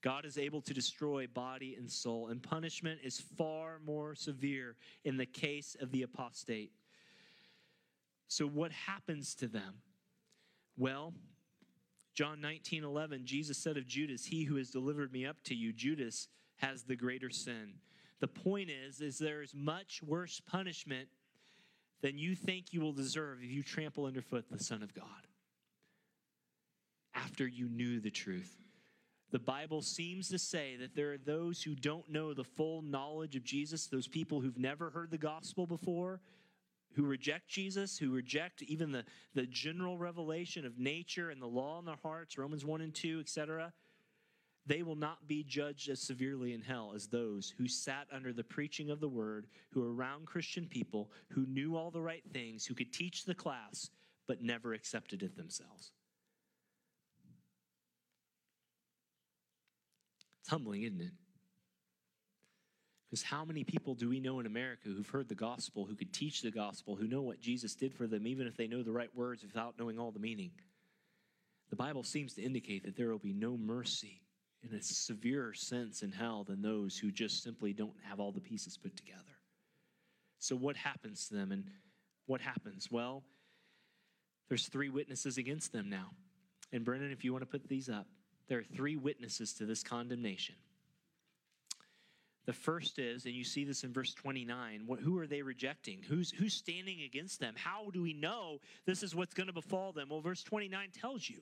God 0.04 0.26
is 0.26 0.38
able 0.38 0.62
to 0.62 0.74
destroy 0.74 1.28
body 1.28 1.76
and 1.76 1.90
soul, 1.90 2.28
and 2.28 2.44
punishment 2.44 3.00
is 3.04 3.22
far 3.38 3.80
more 3.86 4.14
severe 4.14 4.76
in 5.06 5.16
the 5.16 5.26
case 5.26 5.78
of 5.80 5.92
the 5.92 6.04
apostate. 6.04 6.74
So, 8.28 8.46
what 8.46 8.74
happens 8.74 9.34
to 9.36 9.48
them? 9.48 9.76
Well, 10.78 11.14
John 12.14 12.42
19, 12.42 12.84
11, 12.84 13.26
Jesus 13.26 13.58
said 13.58 13.78
of 13.78 13.88
Judas, 13.88 14.26
He 14.26 14.44
who 14.44 14.58
has 14.58 14.70
delivered 14.70 15.14
me 15.14 15.26
up 15.26 15.38
to 15.46 15.56
you, 15.56 15.72
Judas, 15.72 16.28
has 16.58 16.84
the 16.84 16.98
greater 16.98 17.30
sin. 17.30 17.74
The 18.20 18.28
point 18.28 18.70
is, 18.70 19.00
is 19.00 19.18
there 19.18 19.42
is 19.42 19.54
much 19.56 20.02
worse 20.04 20.42
punishment 20.46 21.08
than 22.02 22.18
you 22.18 22.36
think 22.36 22.74
you 22.74 22.82
will 22.82 22.92
deserve 22.92 23.40
if 23.42 23.50
you 23.50 23.64
trample 23.64 24.06
underfoot 24.06 24.46
the 24.52 24.62
Son 24.62 24.84
of 24.84 24.94
God. 24.94 25.06
After 27.16 27.48
you 27.48 27.70
knew 27.70 28.02
the 28.02 28.12
truth. 28.12 28.63
The 29.34 29.40
Bible 29.40 29.82
seems 29.82 30.30
to 30.30 30.38
say 30.38 30.78
that 30.78 30.96
there 30.96 31.12
are 31.12 31.18
those 31.18 31.62
who 31.62 31.74
don't 31.74 32.08
know 32.08 32.34
the 32.34 32.44
full 32.44 32.84
knowledge 32.84 33.36
of 33.36 33.44
Jesus, 33.44 33.88
those 33.88 34.08
people 34.08 34.40
who've 34.40 34.60
never 34.60 34.92
heard 34.92 35.10
the 35.10 35.18
gospel 35.18 35.66
before, 35.66 36.22
who 36.94 37.04
reject 37.04 37.50
Jesus, 37.50 37.98
who 37.98 38.12
reject 38.12 38.62
even 38.62 38.92
the, 38.92 39.04
the 39.34 39.48
general 39.48 39.98
revelation 39.98 40.66
of 40.66 40.78
nature 40.78 41.32
and 41.32 41.42
the 41.42 41.48
law 41.48 41.80
in 41.80 41.86
their 41.86 41.98
hearts, 42.04 42.38
Romans 42.38 42.64
1 42.64 42.82
and 42.82 42.94
2, 42.94 43.20
etc 43.20 43.74
they 44.66 44.82
will 44.82 44.96
not 44.96 45.28
be 45.28 45.44
judged 45.44 45.90
as 45.90 46.00
severely 46.00 46.54
in 46.54 46.62
hell 46.62 46.94
as 46.96 47.08
those 47.08 47.54
who 47.58 47.68
sat 47.68 48.08
under 48.12 48.32
the 48.32 48.44
preaching 48.44 48.90
of 48.90 49.00
the 49.00 49.10
word, 49.10 49.48
who 49.72 49.82
were 49.82 49.94
around 49.94 50.26
Christian 50.26 50.68
people, 50.68 51.12
who 51.28 51.46
knew 51.48 51.76
all 51.76 51.92
the 51.92 52.02
right 52.02 52.24
things, 52.32 52.66
who 52.66 52.74
could 52.74 52.94
teach 52.94 53.26
the 53.26 53.36
class, 53.36 53.90
but 54.28 54.42
never 54.42 54.74
accepted 54.74 55.22
it 55.22 55.36
themselves. 55.36 55.92
It's 60.44 60.50
humbling, 60.50 60.84
isn't 60.84 61.00
it? 61.00 61.12
Because 63.10 63.24
how 63.24 63.46
many 63.46 63.64
people 63.64 63.96
do 63.96 64.10
we 64.10 64.20
know 64.20 64.42
in 64.42 64.46
America 64.46 64.90
who've 64.90 65.08
heard 65.08 65.30
the 65.30 65.36
gospel, 65.36 65.86
who 65.86 65.96
could 65.96 66.12
teach 66.12 66.42
the 66.42 66.52
gospel, 66.52 66.98
who 66.98 67.08
know 67.08 67.22
what 67.22 67.40
Jesus 67.40 67.76
did 67.76 67.94
for 67.94 68.08
them, 68.08 68.28
even 68.28 68.46
if 68.46 68.58
they 68.58 68.68
know 68.68 68.84
the 68.84 68.92
right 68.92 69.16
words 69.16 69.42
without 69.42 69.76
knowing 69.80 69.98
all 69.98 70.12
the 70.12 70.20
meaning? 70.20 70.52
The 71.70 71.78
Bible 71.78 72.04
seems 72.04 72.34
to 72.34 72.42
indicate 72.42 72.84
that 72.84 72.98
there 72.98 73.10
will 73.10 73.20
be 73.20 73.32
no 73.32 73.56
mercy 73.56 74.20
in 74.64 74.76
a 74.76 74.82
severer 74.82 75.54
sense 75.54 76.04
in 76.04 76.12
hell 76.12 76.44
than 76.44 76.62
those 76.62 76.98
who 76.98 77.10
just 77.10 77.42
simply 77.42 77.72
don't 77.72 77.96
have 78.04 78.20
all 78.20 78.34
the 78.34 78.42
pieces 78.42 78.78
put 78.78 78.98
together. 78.98 79.22
So, 80.40 80.58
what 80.58 80.76
happens 80.76 81.30
to 81.30 81.36
them? 81.36 81.54
And 81.54 81.70
what 82.26 82.42
happens? 82.42 82.90
Well, 82.92 83.24
there's 84.50 84.68
three 84.68 84.90
witnesses 84.90 85.38
against 85.38 85.72
them 85.72 85.90
now. 85.90 86.10
And 86.74 86.84
Brennan, 86.84 87.12
if 87.12 87.24
you 87.24 87.32
want 87.32 87.44
to 87.44 87.50
put 87.50 87.70
these 87.70 87.88
up, 87.88 88.08
there 88.48 88.60
are 88.60 88.64
three 88.64 88.96
witnesses 88.96 89.54
to 89.54 89.66
this 89.66 89.84
condemnation. 89.84 90.56
The 92.46 92.54
first 92.54 93.00
is, 93.00 93.26
and 93.26 93.34
you 93.34 93.46
see 93.46 93.64
this 93.64 93.84
in 93.84 93.94
verse 93.94 94.14
29, 94.14 94.84
what, 94.86 95.00
who 95.00 95.18
are 95.18 95.28
they 95.28 95.42
rejecting? 95.42 96.02
Who's, 96.10 96.30
who's 96.32 96.54
standing 96.54 97.02
against 97.04 97.40
them? 97.40 97.54
How 97.58 97.90
do 97.92 98.02
we 98.02 98.14
know 98.14 98.60
this 98.86 99.02
is 99.02 99.16
what's 99.16 99.34
going 99.34 99.48
to 99.48 99.54
befall 99.54 99.94
them? 99.94 100.10
Well, 100.10 100.20
verse 100.20 100.44
29 100.44 100.90
tells 101.00 101.30
you. 101.30 101.40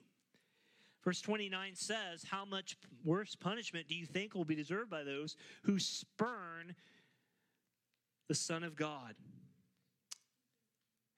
Verse 1.02 1.20
29 1.20 1.74
says, 1.74 2.24
How 2.30 2.44
much 2.44 2.76
worse 3.04 3.34
punishment 3.34 3.88
do 3.88 3.96
you 3.96 4.06
think 4.06 4.34
will 4.34 4.44
be 4.44 4.54
deserved 4.54 4.90
by 4.90 5.02
those 5.02 5.36
who 5.64 5.80
spurn 5.80 6.76
the 8.28 8.34
Son 8.36 8.62
of 8.62 8.76
God 8.76 9.16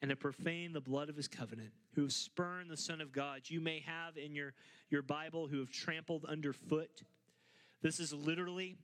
and 0.04 0.10
to 0.10 0.16
profane 0.16 0.74
the 0.74 0.82
blood 0.82 1.08
of 1.08 1.16
his 1.16 1.26
covenant, 1.26 1.70
who 1.94 2.02
have 2.02 2.12
spurned 2.12 2.70
the 2.70 2.76
Son 2.76 3.00
of 3.00 3.10
God? 3.10 3.40
You 3.44 3.58
may 3.58 3.80
have 3.86 4.18
in 4.18 4.34
your, 4.34 4.52
your 4.90 5.00
Bible 5.00 5.46
who 5.46 5.60
have 5.60 5.70
trampled 5.70 6.26
underfoot. 6.26 6.90
This 7.80 7.98
is 7.98 8.12
literally 8.12 8.76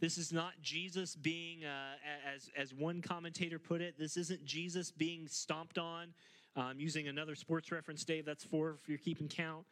this 0.00 0.18
is 0.18 0.32
not 0.32 0.54
Jesus 0.60 1.14
being, 1.14 1.64
uh, 1.64 1.94
as, 2.34 2.50
as 2.58 2.74
one 2.74 3.00
commentator 3.00 3.60
put 3.60 3.80
it, 3.80 3.94
this 3.96 4.16
isn't 4.16 4.44
Jesus 4.44 4.90
being 4.90 5.28
stomped 5.28 5.78
on. 5.78 6.08
Um, 6.56 6.80
using 6.80 7.06
another 7.06 7.36
sports 7.36 7.70
reference, 7.70 8.02
Dave, 8.02 8.26
that's 8.26 8.42
four 8.42 8.76
if 8.82 8.88
you're 8.88 8.98
keeping 8.98 9.28
count. 9.28 9.66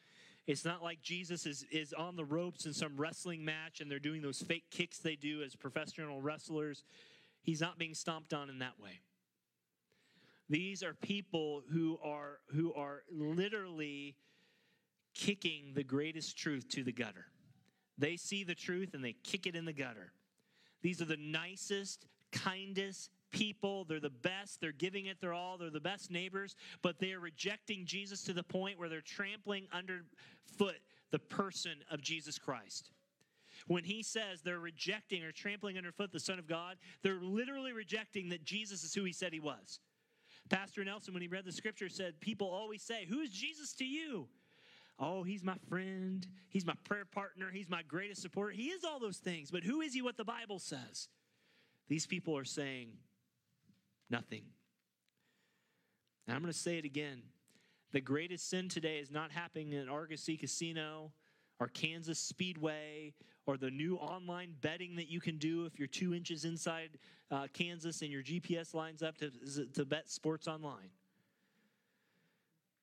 It's 0.46 0.64
not 0.64 0.80
like 0.80 1.02
Jesus 1.02 1.44
is, 1.44 1.66
is 1.72 1.92
on 1.92 2.14
the 2.14 2.24
ropes 2.24 2.66
in 2.66 2.72
some 2.72 2.96
wrestling 2.96 3.44
match 3.44 3.80
and 3.80 3.90
they're 3.90 3.98
doing 3.98 4.22
those 4.22 4.40
fake 4.40 4.70
kicks 4.70 4.98
they 5.00 5.16
do 5.16 5.42
as 5.42 5.56
professional 5.56 6.20
wrestlers. 6.20 6.84
He's 7.42 7.60
not 7.60 7.78
being 7.78 7.94
stomped 7.94 8.32
on 8.32 8.48
in 8.48 8.60
that 8.60 8.78
way. 8.80 9.00
These 10.48 10.82
are 10.82 10.94
people 10.94 11.62
who 11.72 11.98
are 12.04 12.40
who 12.48 12.74
are 12.74 13.02
literally 13.10 14.16
kicking 15.14 15.72
the 15.74 15.84
greatest 15.84 16.36
truth 16.36 16.68
to 16.70 16.84
the 16.84 16.92
gutter. 16.92 17.26
They 17.96 18.16
see 18.16 18.44
the 18.44 18.54
truth 18.54 18.94
and 18.94 19.04
they 19.04 19.14
kick 19.24 19.46
it 19.46 19.54
in 19.54 19.64
the 19.64 19.72
gutter. 19.72 20.12
These 20.82 21.00
are 21.00 21.06
the 21.06 21.16
nicest, 21.16 22.06
kindest, 22.32 23.10
people. 23.30 23.84
They're 23.84 24.00
the 24.00 24.10
best. 24.10 24.60
They're 24.60 24.72
giving 24.72 25.06
it 25.06 25.20
their 25.20 25.32
all. 25.32 25.56
They're 25.56 25.70
the 25.70 25.80
best 25.80 26.10
neighbors, 26.10 26.56
but 26.82 26.98
they 26.98 27.12
are 27.12 27.20
rejecting 27.20 27.86
Jesus 27.86 28.22
to 28.24 28.32
the 28.32 28.42
point 28.42 28.78
where 28.78 28.88
they're 28.88 29.00
trampling 29.00 29.66
underfoot 29.72 30.76
the 31.10 31.18
person 31.18 31.78
of 31.90 32.02
Jesus 32.02 32.38
Christ. 32.38 32.90
When 33.66 33.84
he 33.84 34.02
says 34.02 34.42
they're 34.42 34.58
rejecting 34.58 35.22
or 35.22 35.32
trampling 35.32 35.78
underfoot 35.78 36.12
the 36.12 36.20
Son 36.20 36.38
of 36.38 36.46
God, 36.46 36.76
they're 37.02 37.20
literally 37.22 37.72
rejecting 37.72 38.28
that 38.30 38.44
Jesus 38.44 38.82
is 38.84 38.94
who 38.94 39.04
he 39.04 39.12
said 39.12 39.32
he 39.32 39.40
was. 39.40 39.80
Pastor 40.50 40.84
Nelson, 40.84 41.14
when 41.14 41.22
he 41.22 41.28
read 41.28 41.44
the 41.44 41.52
scripture, 41.52 41.88
said, 41.88 42.20
People 42.20 42.48
always 42.48 42.82
say, 42.82 43.06
Who's 43.08 43.30
Jesus 43.30 43.72
to 43.74 43.84
you? 43.84 44.28
Oh, 44.98 45.22
he's 45.22 45.42
my 45.42 45.56
friend. 45.68 46.26
He's 46.48 46.66
my 46.66 46.74
prayer 46.84 47.04
partner. 47.04 47.50
He's 47.52 47.68
my 47.68 47.82
greatest 47.82 48.22
supporter. 48.22 48.52
He 48.52 48.68
is 48.68 48.84
all 48.84 49.00
those 49.00 49.18
things, 49.18 49.50
but 49.50 49.64
who 49.64 49.80
is 49.80 49.94
he 49.94 50.02
what 50.02 50.16
the 50.16 50.24
Bible 50.24 50.58
says? 50.58 51.08
These 51.88 52.06
people 52.06 52.36
are 52.36 52.44
saying, 52.44 52.90
Nothing. 54.10 54.44
And 56.26 56.34
I'm 56.36 56.42
going 56.42 56.52
to 56.52 56.58
say 56.58 56.78
it 56.78 56.84
again. 56.84 57.22
The 57.92 58.00
greatest 58.00 58.48
sin 58.48 58.68
today 58.68 58.98
is 58.98 59.10
not 59.10 59.30
happening 59.30 59.72
in 59.72 59.88
Argosy 59.88 60.36
Casino 60.36 61.12
or 61.60 61.68
Kansas 61.68 62.18
Speedway 62.18 63.14
or 63.46 63.56
the 63.56 63.70
new 63.70 63.96
online 63.96 64.54
betting 64.60 64.96
that 64.96 65.08
you 65.08 65.20
can 65.20 65.38
do 65.38 65.66
if 65.66 65.78
you're 65.78 65.88
two 65.88 66.14
inches 66.14 66.44
inside 66.44 66.90
uh, 67.30 67.46
Kansas 67.52 68.02
and 68.02 68.10
your 68.10 68.22
GPS 68.22 68.74
lines 68.74 69.02
up 69.02 69.16
to, 69.18 69.30
to 69.74 69.84
bet 69.84 70.10
sports 70.10 70.48
online. 70.48 70.90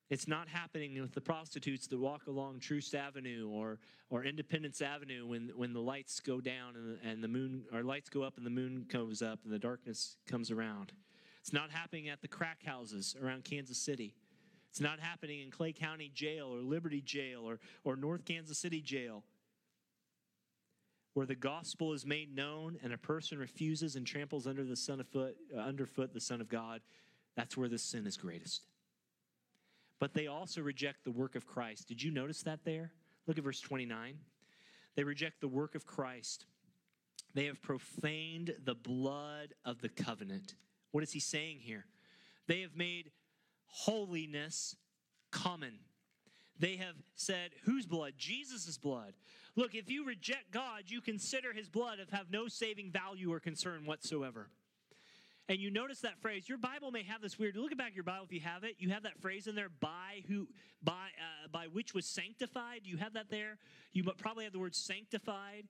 It's 0.09 0.27
not 0.27 0.49
happening 0.49 0.99
with 1.01 1.13
the 1.13 1.21
prostitutes 1.21 1.87
that 1.87 1.97
walk 1.97 2.27
along 2.27 2.59
Troost 2.59 2.93
Avenue 2.93 3.49
or, 3.49 3.79
or 4.09 4.25
Independence 4.25 4.81
Avenue 4.81 5.25
when, 5.25 5.53
when 5.55 5.71
the 5.71 5.79
lights 5.79 6.19
go 6.19 6.41
down 6.41 6.75
and 6.75 6.97
the, 6.97 7.09
and 7.09 7.23
the 7.23 7.29
moon, 7.29 7.63
or 7.73 7.81
lights 7.81 8.09
go 8.09 8.21
up 8.21 8.35
and 8.35 8.45
the 8.45 8.49
moon 8.49 8.85
comes 8.89 9.21
up 9.21 9.39
and 9.45 9.53
the 9.53 9.59
darkness 9.59 10.17
comes 10.27 10.51
around. 10.51 10.91
It's 11.39 11.53
not 11.53 11.71
happening 11.71 12.09
at 12.09 12.21
the 12.21 12.27
crack 12.27 12.65
houses 12.65 13.15
around 13.23 13.45
Kansas 13.45 13.77
City. 13.77 14.13
It's 14.71 14.81
not 14.81 14.99
happening 14.99 15.41
in 15.41 15.51
Clay 15.51 15.73
County 15.73 16.09
Jail 16.13 16.47
or 16.47 16.61
Liberty 16.61 17.01
Jail 17.01 17.43
or, 17.47 17.59
or 17.83 17.95
North 17.95 18.25
Kansas 18.25 18.57
City 18.57 18.81
Jail. 18.81 19.23
Where 21.13 21.25
the 21.25 21.35
gospel 21.35 21.93
is 21.93 22.05
made 22.05 22.33
known 22.33 22.77
and 22.81 22.93
a 22.93 22.97
person 22.97 23.37
refuses 23.37 23.95
and 23.95 24.07
tramples 24.07 24.47
under 24.47 24.63
the 24.63 24.77
son 24.77 25.01
of 25.01 25.07
foot, 25.07 25.35
uh, 25.55 25.59
underfoot 25.59 26.13
the 26.13 26.21
Son 26.21 26.39
of 26.39 26.47
God, 26.47 26.81
that's 27.35 27.57
where 27.57 27.67
the 27.67 27.77
sin 27.77 28.07
is 28.07 28.15
greatest 28.15 28.63
but 30.01 30.15
they 30.15 30.25
also 30.25 30.61
reject 30.61 31.03
the 31.03 31.11
work 31.11 31.35
of 31.35 31.45
Christ. 31.45 31.87
Did 31.87 32.01
you 32.01 32.09
notice 32.09 32.41
that 32.41 32.65
there? 32.65 32.91
Look 33.27 33.37
at 33.37 33.43
verse 33.43 33.61
29. 33.61 34.17
They 34.95 35.03
reject 35.03 35.39
the 35.39 35.47
work 35.47 35.75
of 35.75 35.85
Christ. 35.85 36.47
They 37.35 37.45
have 37.45 37.61
profaned 37.61 38.55
the 38.65 38.73
blood 38.73 39.53
of 39.63 39.79
the 39.79 39.89
covenant. 39.89 40.55
What 40.89 41.03
is 41.03 41.11
he 41.11 41.19
saying 41.19 41.59
here? 41.59 41.85
They 42.47 42.61
have 42.61 42.75
made 42.75 43.11
holiness 43.71 44.75
common. 45.31 45.79
They 46.59 46.75
have 46.75 46.95
said, 47.15 47.51
whose 47.63 47.87
blood? 47.87 48.13
Jesus' 48.17 48.77
blood. 48.77 49.13
Look, 49.55 49.73
if 49.73 49.89
you 49.89 50.05
reject 50.05 50.51
God, 50.51 50.83
you 50.87 51.01
consider 51.01 51.53
his 51.53 51.67
blood 51.67 51.99
of 51.99 52.09
have 52.11 52.29
no 52.29 52.47
saving 52.47 52.91
value 52.91 53.33
or 53.33 53.39
concern 53.39 53.85
whatsoever. 53.85 54.47
And 55.49 55.59
you 55.59 55.71
notice 55.71 55.99
that 56.01 56.21
phrase. 56.21 56.47
Your 56.47 56.59
bible 56.59 56.91
may 56.91 57.03
have 57.03 57.21
this 57.21 57.37
weird 57.37 57.57
look 57.57 57.75
back 57.75 57.89
at 57.89 57.95
your 57.95 58.03
bible 58.03 58.25
if 58.25 58.31
you 58.31 58.39
have 58.41 58.63
it. 58.63 58.75
You 58.77 58.91
have 58.91 59.03
that 59.03 59.19
phrase 59.19 59.47
in 59.47 59.55
there 59.55 59.69
by 59.81 60.23
who 60.27 60.47
by 60.83 60.91
uh, 60.93 61.47
by 61.51 61.65
which 61.65 61.93
was 61.93 62.05
sanctified. 62.05 62.81
Do 62.83 62.89
you 62.89 62.97
have 62.97 63.13
that 63.13 63.29
there? 63.29 63.57
You 63.91 64.03
probably 64.17 64.45
have 64.45 64.53
the 64.53 64.59
word 64.59 64.75
sanctified. 64.75 65.65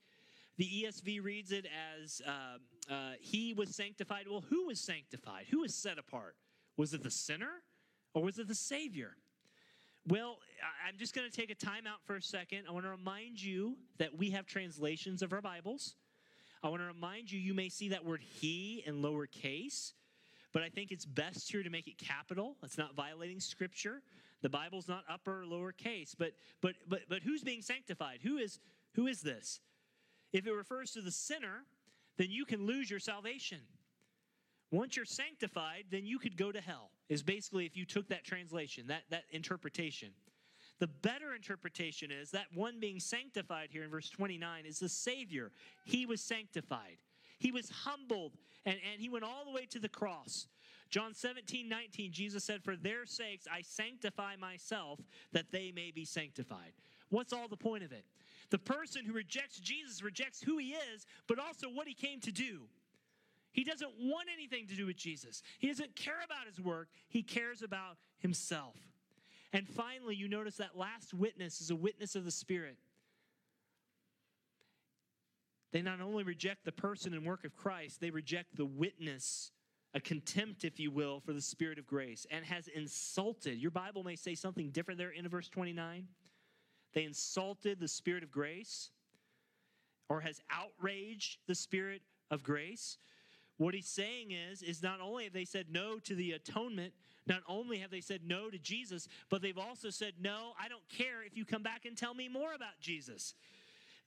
The 0.57 0.85
esv 0.85 1.23
reads 1.23 1.51
it 1.51 1.65
as 2.03 2.21
uh, 2.27 2.93
uh, 2.93 3.11
he 3.19 3.53
was 3.53 3.75
sanctified. 3.75 4.27
Well 4.29 4.43
who 4.49 4.67
was 4.67 4.79
sanctified? 4.79 5.45
Who 5.49 5.61
was 5.61 5.73
set 5.73 5.97
apart? 5.97 6.35
Was 6.77 6.93
it 6.93 7.01
the 7.01 7.09
sinner 7.09 7.63
or 8.13 8.23
was 8.23 8.39
it 8.39 8.47
the 8.47 8.55
savior 8.55 9.15
well, 10.07 10.39
I'm 10.87 10.97
just 10.97 11.13
going 11.13 11.29
to 11.29 11.35
take 11.35 11.51
a 11.51 11.55
time 11.55 11.85
out 11.85 12.03
for 12.05 12.15
a 12.15 12.21
second. 12.21 12.63
I 12.67 12.71
want 12.71 12.85
to 12.85 12.89
remind 12.89 13.41
you 13.41 13.77
that 13.99 14.17
we 14.17 14.31
have 14.31 14.47
translations 14.47 15.21
of 15.21 15.31
our 15.31 15.41
Bibles. 15.41 15.95
I 16.63 16.69
want 16.69 16.81
to 16.81 16.87
remind 16.87 17.31
you, 17.31 17.39
you 17.39 17.53
may 17.53 17.69
see 17.69 17.89
that 17.89 18.03
word 18.03 18.21
he 18.21 18.83
in 18.85 19.01
lowercase, 19.01 19.93
but 20.53 20.63
I 20.63 20.69
think 20.69 20.91
it's 20.91 21.05
best 21.05 21.51
here 21.51 21.61
to 21.61 21.69
make 21.69 21.87
it 21.87 21.97
capital. 21.99 22.55
It's 22.63 22.77
not 22.77 22.95
violating 22.95 23.39
scripture. 23.39 24.01
The 24.41 24.49
Bible's 24.49 24.87
not 24.87 25.03
upper 25.07 25.43
or 25.43 25.45
lowercase, 25.45 26.15
but 26.17 26.31
but 26.61 26.73
but 26.87 27.01
but 27.07 27.21
who's 27.21 27.43
being 27.43 27.61
sanctified? 27.61 28.19
Who 28.23 28.37
is 28.37 28.59
who 28.95 29.05
is 29.05 29.21
this? 29.21 29.59
If 30.33 30.47
it 30.47 30.51
refers 30.51 30.91
to 30.93 31.01
the 31.01 31.11
sinner, 31.11 31.65
then 32.17 32.31
you 32.31 32.45
can 32.45 32.65
lose 32.65 32.89
your 32.89 32.99
salvation. 32.99 33.59
Once 34.71 34.95
you're 34.95 35.05
sanctified, 35.05 35.85
then 35.91 36.05
you 36.05 36.17
could 36.17 36.37
go 36.37 36.51
to 36.51 36.61
hell. 36.61 36.91
Is 37.09 37.21
basically 37.21 37.65
if 37.65 37.75
you 37.75 37.85
took 37.85 38.07
that 38.07 38.23
translation, 38.23 38.87
that 38.87 39.03
that 39.09 39.23
interpretation. 39.31 40.09
The 40.79 40.87
better 40.87 41.35
interpretation 41.35 42.09
is 42.09 42.31
that 42.31 42.45
one 42.55 42.79
being 42.79 42.99
sanctified 42.99 43.69
here 43.71 43.83
in 43.83 43.91
verse 43.91 44.09
29 44.09 44.65
is 44.65 44.79
the 44.79 44.89
Savior. 44.89 45.51
He 45.85 46.07
was 46.07 46.21
sanctified. 46.21 46.97
He 47.37 47.51
was 47.51 47.69
humbled 47.69 48.31
and, 48.65 48.77
and 48.91 48.99
he 48.99 49.09
went 49.09 49.23
all 49.23 49.45
the 49.45 49.51
way 49.51 49.65
to 49.67 49.79
the 49.79 49.89
cross. 49.89 50.47
John 50.89 51.13
17, 51.13 51.69
19, 51.69 52.11
Jesus 52.11 52.43
said, 52.43 52.63
For 52.63 52.75
their 52.75 53.05
sakes 53.05 53.45
I 53.51 53.61
sanctify 53.61 54.35
myself 54.37 54.99
that 55.33 55.51
they 55.51 55.71
may 55.71 55.91
be 55.91 56.03
sanctified. 56.03 56.73
What's 57.09 57.31
all 57.31 57.47
the 57.47 57.57
point 57.57 57.83
of 57.83 57.91
it? 57.91 58.05
The 58.49 58.59
person 58.59 59.05
who 59.05 59.13
rejects 59.13 59.59
Jesus 59.59 60.03
rejects 60.03 60.41
who 60.41 60.57
he 60.57 60.73
is, 60.73 61.05
but 61.27 61.39
also 61.39 61.67
what 61.67 61.87
he 61.87 61.93
came 61.93 62.19
to 62.21 62.31
do. 62.31 62.61
He 63.51 63.63
doesn't 63.63 63.91
want 63.99 64.27
anything 64.33 64.67
to 64.67 64.75
do 64.75 64.85
with 64.85 64.95
Jesus. 64.95 65.41
He 65.59 65.67
doesn't 65.67 65.95
care 65.95 66.21
about 66.23 66.47
his 66.47 66.59
work, 66.59 66.87
he 67.09 67.23
cares 67.23 67.61
about 67.61 67.97
himself. 68.19 68.75
And 69.53 69.67
finally, 69.67 70.15
you 70.15 70.29
notice 70.29 70.57
that 70.57 70.77
last 70.77 71.13
witness 71.13 71.59
is 71.59 71.71
a 71.71 71.75
witness 71.75 72.15
of 72.15 72.23
the 72.23 72.31
Spirit. 72.31 72.77
They 75.71 75.81
not 75.81 76.01
only 76.01 76.23
reject 76.23 76.65
the 76.65 76.71
person 76.71 77.13
and 77.13 77.25
work 77.25 77.43
of 77.45 77.55
Christ, 77.55 77.99
they 78.01 78.09
reject 78.09 78.55
the 78.55 78.65
witness, 78.65 79.51
a 79.93 79.99
contempt, 79.99 80.63
if 80.63 80.79
you 80.79 80.91
will, 80.91 81.19
for 81.19 81.33
the 81.33 81.41
Spirit 81.41 81.79
of 81.79 81.85
grace, 81.85 82.25
and 82.29 82.45
has 82.45 82.67
insulted. 82.69 83.57
Your 83.57 83.71
Bible 83.71 84.03
may 84.03 84.15
say 84.15 84.35
something 84.35 84.69
different 84.71 84.97
there 84.97 85.11
in 85.11 85.27
verse 85.27 85.49
29. 85.49 86.07
They 86.93 87.03
insulted 87.03 87.79
the 87.79 87.87
Spirit 87.87 88.23
of 88.23 88.31
grace, 88.31 88.89
or 90.09 90.21
has 90.21 90.41
outraged 90.49 91.39
the 91.47 91.55
Spirit 91.55 92.01
of 92.29 92.43
grace. 92.43 92.97
What 93.61 93.75
he's 93.75 93.85
saying 93.85 94.31
is, 94.31 94.63
is 94.63 94.81
not 94.81 94.99
only 95.01 95.25
have 95.25 95.33
they 95.33 95.45
said 95.45 95.67
no 95.69 95.99
to 95.99 96.15
the 96.15 96.31
atonement, 96.31 96.93
not 97.27 97.43
only 97.47 97.77
have 97.77 97.91
they 97.91 98.01
said 98.01 98.21
no 98.25 98.49
to 98.49 98.57
Jesus, 98.57 99.07
but 99.29 99.43
they've 99.43 99.55
also 99.55 99.91
said, 99.91 100.13
no, 100.19 100.53
I 100.59 100.67
don't 100.67 100.81
care 100.89 101.21
if 101.23 101.37
you 101.37 101.45
come 101.45 101.61
back 101.61 101.85
and 101.85 101.95
tell 101.95 102.15
me 102.15 102.27
more 102.27 102.55
about 102.55 102.79
Jesus. 102.81 103.35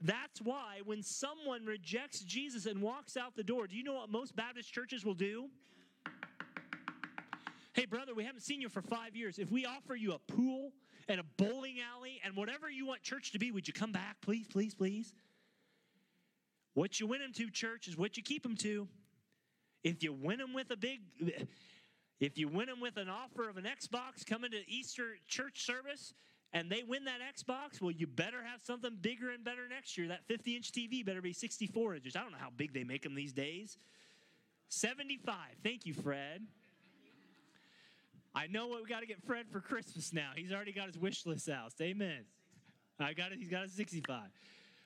That's 0.01 0.40
why 0.40 0.81
when 0.85 1.05
someone 1.05 1.64
rejects 1.67 2.25
Jesus 2.25 2.67
and 2.67 2.83
walks 2.83 3.17
out 3.17 3.37
the 3.37 3.45
door, 3.45 3.69
do 3.69 3.77
you 3.77 3.85
know 3.85 3.95
what 3.95 4.11
most 4.11 4.35
Baptist 4.35 4.73
churches 4.73 5.05
will 5.05 5.14
do? 5.14 5.49
Hey, 7.75 7.85
brother, 7.85 8.12
we 8.12 8.25
haven't 8.25 8.43
seen 8.43 8.61
you 8.61 8.69
for 8.69 8.83
five 8.83 9.14
years. 9.14 9.38
If 9.38 9.53
we 9.53 9.67
offer 9.67 9.95
you 9.95 10.14
a 10.14 10.19
pool 10.19 10.73
and 11.07 11.21
a 11.21 11.25
bowling 11.37 11.77
alley 11.97 12.21
and 12.25 12.35
whatever 12.35 12.69
you 12.69 12.87
want 12.87 13.03
church 13.03 13.31
to 13.31 13.38
be, 13.38 13.53
would 13.53 13.69
you 13.69 13.75
come 13.75 13.93
back, 13.93 14.17
please, 14.21 14.49
please, 14.49 14.75
please? 14.75 15.14
What 16.73 16.99
you 16.99 17.07
win 17.07 17.21
them 17.21 17.33
to, 17.35 17.51
church, 17.51 17.87
is 17.87 17.97
what 17.97 18.17
you 18.17 18.25
keep 18.25 18.43
them 18.43 18.57
to. 18.57 18.88
If 19.85 20.03
you 20.03 20.14
win 20.14 20.38
them 20.38 20.55
with 20.55 20.70
a 20.70 20.77
big, 20.77 21.01
if 22.18 22.38
you 22.38 22.49
win 22.49 22.66
them 22.66 22.81
with 22.81 22.97
an 22.97 23.11
offer 23.11 23.49
of 23.49 23.59
an 23.59 23.64
Xbox 23.64 24.27
coming 24.27 24.51
to 24.51 24.68
Easter 24.68 25.16
church 25.29 25.66
service 25.66 26.14
and 26.55 26.70
they 26.70 26.83
win 26.83 27.05
that 27.05 27.20
Xbox, 27.20 27.83
well, 27.83 27.90
you 27.90 28.07
better 28.07 28.42
have 28.42 28.62
something 28.62 28.97
bigger 29.01 29.31
and 29.31 29.44
better 29.44 29.68
next 29.68 29.99
year. 29.99 30.09
That 30.09 30.25
50 30.27 30.57
inch 30.57 30.73
TV 30.73 31.05
better 31.05 31.20
be 31.20 31.35
64 31.35 31.97
inches. 31.97 32.16
I 32.16 32.23
don't 32.23 32.33
know 32.33 32.38
how 32.40 32.51
big 32.57 32.73
they 32.73 32.83
make 32.83 33.03
them 33.03 33.14
these 33.14 33.33
days. 33.33 33.77
75. 34.70 35.35
Thank 35.62 35.85
you, 35.85 35.92
Fred. 35.92 36.40
I 38.35 38.47
know 38.49 38.66
what 38.66 38.83
we 38.83 38.88
got 38.88 39.01
to 39.01 39.07
get 39.07 39.23
Fred 39.23 39.47
for 39.53 39.61
Christmas 39.61 40.12
now. 40.12 40.31
He's 40.35 40.51
already 40.51 40.73
got 40.73 40.87
his 40.87 40.99
wish 40.99 41.25
list 41.27 41.49
out. 41.49 41.73
Amen. 41.81 42.25
I 42.99 43.12
got 43.12 43.33
it. 43.33 43.38
He's 43.38 43.49
got 43.49 43.64
a 43.64 43.68
65. 43.68 44.23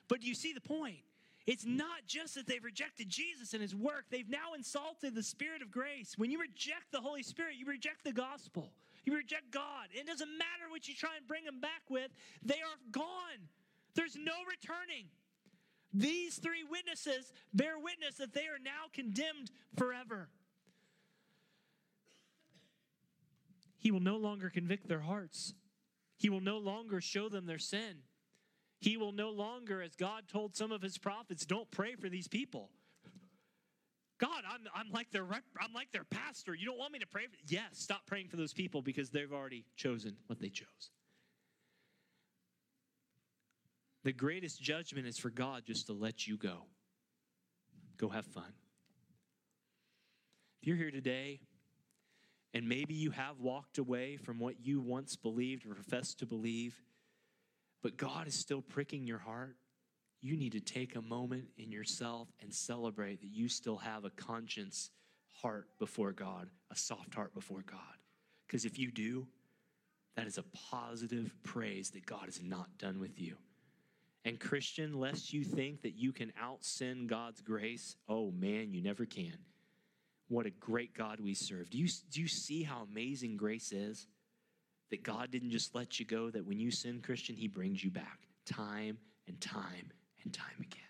But 0.07 0.21
do 0.21 0.27
you 0.27 0.35
see 0.35 0.53
the 0.53 0.61
point? 0.61 0.99
It's 1.47 1.65
not 1.65 2.05
just 2.05 2.35
that 2.35 2.47
they've 2.47 2.63
rejected 2.63 3.09
Jesus 3.09 3.53
and 3.53 3.61
his 3.61 3.75
work, 3.75 4.05
they've 4.09 4.29
now 4.29 4.53
insulted 4.55 5.15
the 5.15 5.23
Spirit 5.23 5.61
of 5.61 5.71
grace. 5.71 6.15
When 6.17 6.29
you 6.29 6.39
reject 6.39 6.91
the 6.91 7.01
Holy 7.01 7.23
Spirit, 7.23 7.55
you 7.57 7.65
reject 7.65 8.03
the 8.03 8.13
gospel, 8.13 8.71
you 9.05 9.15
reject 9.15 9.51
God. 9.51 9.87
It 9.91 10.05
doesn't 10.05 10.37
matter 10.37 10.69
what 10.69 10.87
you 10.87 10.93
try 10.93 11.17
and 11.17 11.27
bring 11.27 11.45
them 11.45 11.59
back 11.59 11.83
with, 11.89 12.11
they 12.43 12.55
are 12.55 12.79
gone. 12.91 13.49
There's 13.95 14.15
no 14.15 14.33
returning. 14.49 15.05
These 15.93 16.37
three 16.37 16.63
witnesses 16.69 17.33
bear 17.53 17.79
witness 17.79 18.15
that 18.15 18.33
they 18.33 18.41
are 18.41 18.59
now 18.63 18.87
condemned 18.93 19.49
forever. 19.75 20.29
He 23.79 23.91
will 23.91 24.01
no 24.01 24.17
longer 24.17 24.49
convict 24.49 24.87
their 24.87 24.99
hearts. 24.99 25.53
He 26.17 26.29
will 26.29 26.41
no 26.41 26.57
longer 26.57 27.01
show 27.01 27.29
them 27.29 27.45
their 27.45 27.59
sin. 27.59 28.03
He 28.79 28.95
will 28.95 29.11
no 29.11 29.29
longer, 29.29 29.81
as 29.81 29.95
God 29.95 30.23
told 30.31 30.55
some 30.55 30.71
of 30.71 30.81
his 30.81 30.97
prophets, 30.97 31.45
don't 31.45 31.69
pray 31.69 31.95
for 31.95 32.07
these 32.07 32.27
people. 32.27 32.69
God, 34.19 34.43
I'm, 34.49 34.61
I'm 34.75 34.91
like 34.91 35.11
their 35.11 35.23
rep, 35.23 35.43
I'm 35.59 35.73
like 35.73 35.91
their 35.91 36.03
pastor. 36.03 36.53
You 36.53 36.65
don't 36.65 36.77
want 36.77 36.91
me 36.91 36.99
to 36.99 37.07
pray? 37.07 37.25
For, 37.25 37.37
yes, 37.47 37.63
stop 37.73 38.05
praying 38.05 38.27
for 38.29 38.37
those 38.37 38.53
people 38.53 38.81
because 38.81 39.09
they've 39.09 39.31
already 39.31 39.65
chosen 39.75 40.15
what 40.27 40.39
they 40.39 40.49
chose. 40.49 40.91
The 44.03 44.13
greatest 44.13 44.61
judgment 44.61 45.07
is 45.07 45.17
for 45.17 45.29
God 45.29 45.63
just 45.65 45.87
to 45.87 45.93
let 45.93 46.25
you 46.25 46.37
go. 46.37 46.65
Go 47.97 48.09
have 48.09 48.25
fun. 48.25 48.53
If 50.61 50.67
you're 50.67 50.77
here 50.77 50.91
today 50.91 51.41
and 52.53 52.67
maybe 52.67 52.93
you 52.93 53.11
have 53.11 53.39
walked 53.39 53.77
away 53.77 54.17
from 54.17 54.39
what 54.39 54.55
you 54.61 54.81
once 54.81 55.15
believed 55.15 55.65
or 55.65 55.73
professed 55.75 56.19
to 56.19 56.25
believe, 56.25 56.75
but 57.81 57.97
God 57.97 58.27
is 58.27 58.35
still 58.35 58.61
pricking 58.61 59.07
your 59.07 59.17
heart, 59.17 59.55
you 60.21 60.35
need 60.35 60.51
to 60.51 60.59
take 60.59 60.95
a 60.95 61.01
moment 61.01 61.45
in 61.57 61.71
yourself 61.71 62.27
and 62.41 62.53
celebrate 62.53 63.21
that 63.21 63.31
you 63.31 63.47
still 63.47 63.77
have 63.77 64.03
a 64.03 64.09
conscience 64.09 64.89
heart 65.41 65.67
before 65.79 66.11
God, 66.11 66.49
a 66.71 66.75
soft 66.75 67.13
heart 67.13 67.33
before 67.33 67.63
God. 67.65 67.79
Because 68.45 68.65
if 68.65 68.77
you 68.77 68.91
do, 68.91 69.27
that 70.15 70.27
is 70.27 70.37
a 70.37 70.43
positive 70.71 71.33
praise 71.43 71.91
that 71.91 72.05
God 72.05 72.27
is 72.27 72.41
not 72.43 72.77
done 72.77 72.99
with 72.99 73.19
you. 73.19 73.37
And, 74.25 74.37
Christian, 74.37 74.99
lest 74.99 75.31
you 75.31 75.45
think 75.45 75.83
that 75.83 75.95
you 75.95 76.11
can 76.11 76.33
out 76.39 76.65
sin 76.65 77.07
God's 77.07 77.39
grace, 77.39 77.95
oh 78.09 78.31
man, 78.31 78.73
you 78.73 78.81
never 78.81 79.05
can. 79.05 79.37
What 80.27 80.45
a 80.45 80.51
great 80.51 80.93
God 80.93 81.21
we 81.21 81.33
serve. 81.33 81.69
Do 81.69 81.77
you, 81.77 81.87
do 82.11 82.19
you 82.21 82.27
see 82.27 82.63
how 82.63 82.85
amazing 82.91 83.37
grace 83.37 83.71
is? 83.71 84.07
That 84.91 85.03
God 85.03 85.29
didn't 85.31 85.51
just 85.51 85.75
let 85.75 85.99
you 85.99 86.05
go, 86.05 86.29
that 86.31 86.45
when 86.45 86.59
you 86.59 86.71
sin, 86.71 87.01
Christian, 87.03 87.35
He 87.35 87.47
brings 87.47 87.83
you 87.83 87.91
back 87.91 88.19
time 88.45 88.97
and 89.27 89.39
time 89.39 89.91
and 90.23 90.33
time 90.33 90.57
again. 90.59 90.81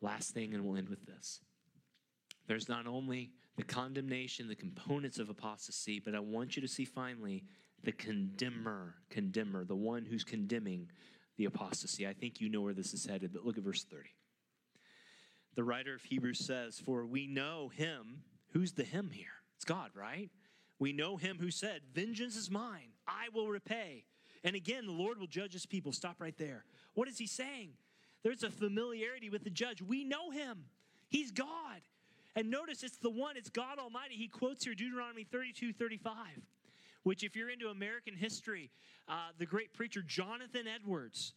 Last 0.00 0.34
thing, 0.34 0.54
and 0.54 0.64
we'll 0.64 0.76
end 0.76 0.88
with 0.88 1.06
this. 1.06 1.40
There's 2.46 2.68
not 2.68 2.86
only 2.86 3.30
the 3.56 3.64
condemnation, 3.64 4.48
the 4.48 4.54
components 4.54 5.18
of 5.18 5.30
apostasy, 5.30 6.00
but 6.00 6.14
I 6.14 6.20
want 6.20 6.56
you 6.56 6.62
to 6.62 6.68
see 6.68 6.84
finally 6.84 7.44
the 7.82 7.92
condemner, 7.92 8.96
condemner, 9.10 9.64
the 9.64 9.76
one 9.76 10.04
who's 10.04 10.24
condemning 10.24 10.90
the 11.36 11.46
apostasy. 11.46 12.06
I 12.06 12.12
think 12.12 12.40
you 12.40 12.48
know 12.48 12.60
where 12.60 12.74
this 12.74 12.92
is 12.92 13.06
headed, 13.06 13.32
but 13.32 13.44
look 13.44 13.58
at 13.58 13.64
verse 13.64 13.84
30. 13.84 14.08
The 15.54 15.64
writer 15.64 15.94
of 15.94 16.02
Hebrews 16.02 16.44
says, 16.44 16.78
For 16.78 17.06
we 17.06 17.26
know 17.26 17.70
him. 17.74 18.22
Who's 18.52 18.72
the 18.72 18.84
him 18.84 19.10
here? 19.12 19.26
It's 19.56 19.64
God, 19.64 19.90
right? 19.94 20.30
We 20.78 20.92
know 20.92 21.16
him 21.16 21.38
who 21.40 21.50
said, 21.50 21.80
Vengeance 21.94 22.36
is 22.36 22.50
mine, 22.50 22.90
I 23.06 23.28
will 23.34 23.48
repay. 23.48 24.04
And 24.44 24.54
again, 24.54 24.86
the 24.86 24.92
Lord 24.92 25.18
will 25.18 25.26
judge 25.26 25.52
his 25.52 25.66
people. 25.66 25.92
Stop 25.92 26.20
right 26.20 26.36
there. 26.36 26.64
What 26.94 27.08
is 27.08 27.18
he 27.18 27.26
saying? 27.26 27.70
There's 28.22 28.42
a 28.42 28.50
familiarity 28.50 29.30
with 29.30 29.44
the 29.44 29.50
judge. 29.50 29.82
We 29.82 30.04
know 30.04 30.30
him, 30.30 30.64
he's 31.08 31.30
God. 31.30 31.80
And 32.34 32.50
notice 32.50 32.82
it's 32.82 32.98
the 32.98 33.10
one, 33.10 33.36
it's 33.38 33.48
God 33.48 33.78
Almighty. 33.78 34.14
He 34.14 34.28
quotes 34.28 34.64
here 34.64 34.74
Deuteronomy 34.74 35.24
32 35.24 35.72
35, 35.72 36.14
which, 37.02 37.24
if 37.24 37.34
you're 37.34 37.48
into 37.48 37.68
American 37.68 38.14
history, 38.14 38.70
uh, 39.08 39.28
the 39.38 39.46
great 39.46 39.72
preacher 39.72 40.02
Jonathan 40.02 40.66
Edwards, 40.66 41.32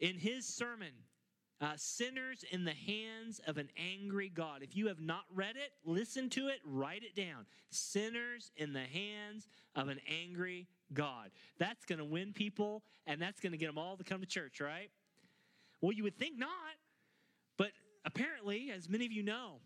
in 0.00 0.16
his 0.16 0.44
sermon, 0.46 0.90
uh, 1.62 1.74
Sinners 1.76 2.44
in 2.50 2.64
the 2.64 2.72
Hands 2.72 3.40
of 3.46 3.56
an 3.56 3.68
Angry 3.76 4.28
God. 4.28 4.62
If 4.62 4.76
you 4.76 4.88
have 4.88 5.00
not 5.00 5.22
read 5.32 5.54
it, 5.54 5.70
listen 5.84 6.28
to 6.30 6.48
it, 6.48 6.58
write 6.64 7.04
it 7.04 7.14
down. 7.14 7.46
Sinners 7.70 8.50
in 8.56 8.72
the 8.72 8.80
Hands 8.80 9.46
of 9.76 9.88
an 9.88 10.00
Angry 10.08 10.66
God. 10.92 11.30
That's 11.58 11.84
going 11.84 12.00
to 12.00 12.04
win 12.04 12.32
people, 12.32 12.82
and 13.06 13.22
that's 13.22 13.40
going 13.40 13.52
to 13.52 13.58
get 13.58 13.68
them 13.68 13.78
all 13.78 13.96
to 13.96 14.02
come 14.02 14.20
to 14.20 14.26
church, 14.26 14.60
right? 14.60 14.90
Well, 15.80 15.92
you 15.92 16.02
would 16.02 16.18
think 16.18 16.36
not, 16.36 16.48
but 17.56 17.70
apparently, 18.04 18.72
as 18.74 18.88
many 18.88 19.06
of 19.06 19.12
you 19.12 19.22
know, 19.22 19.60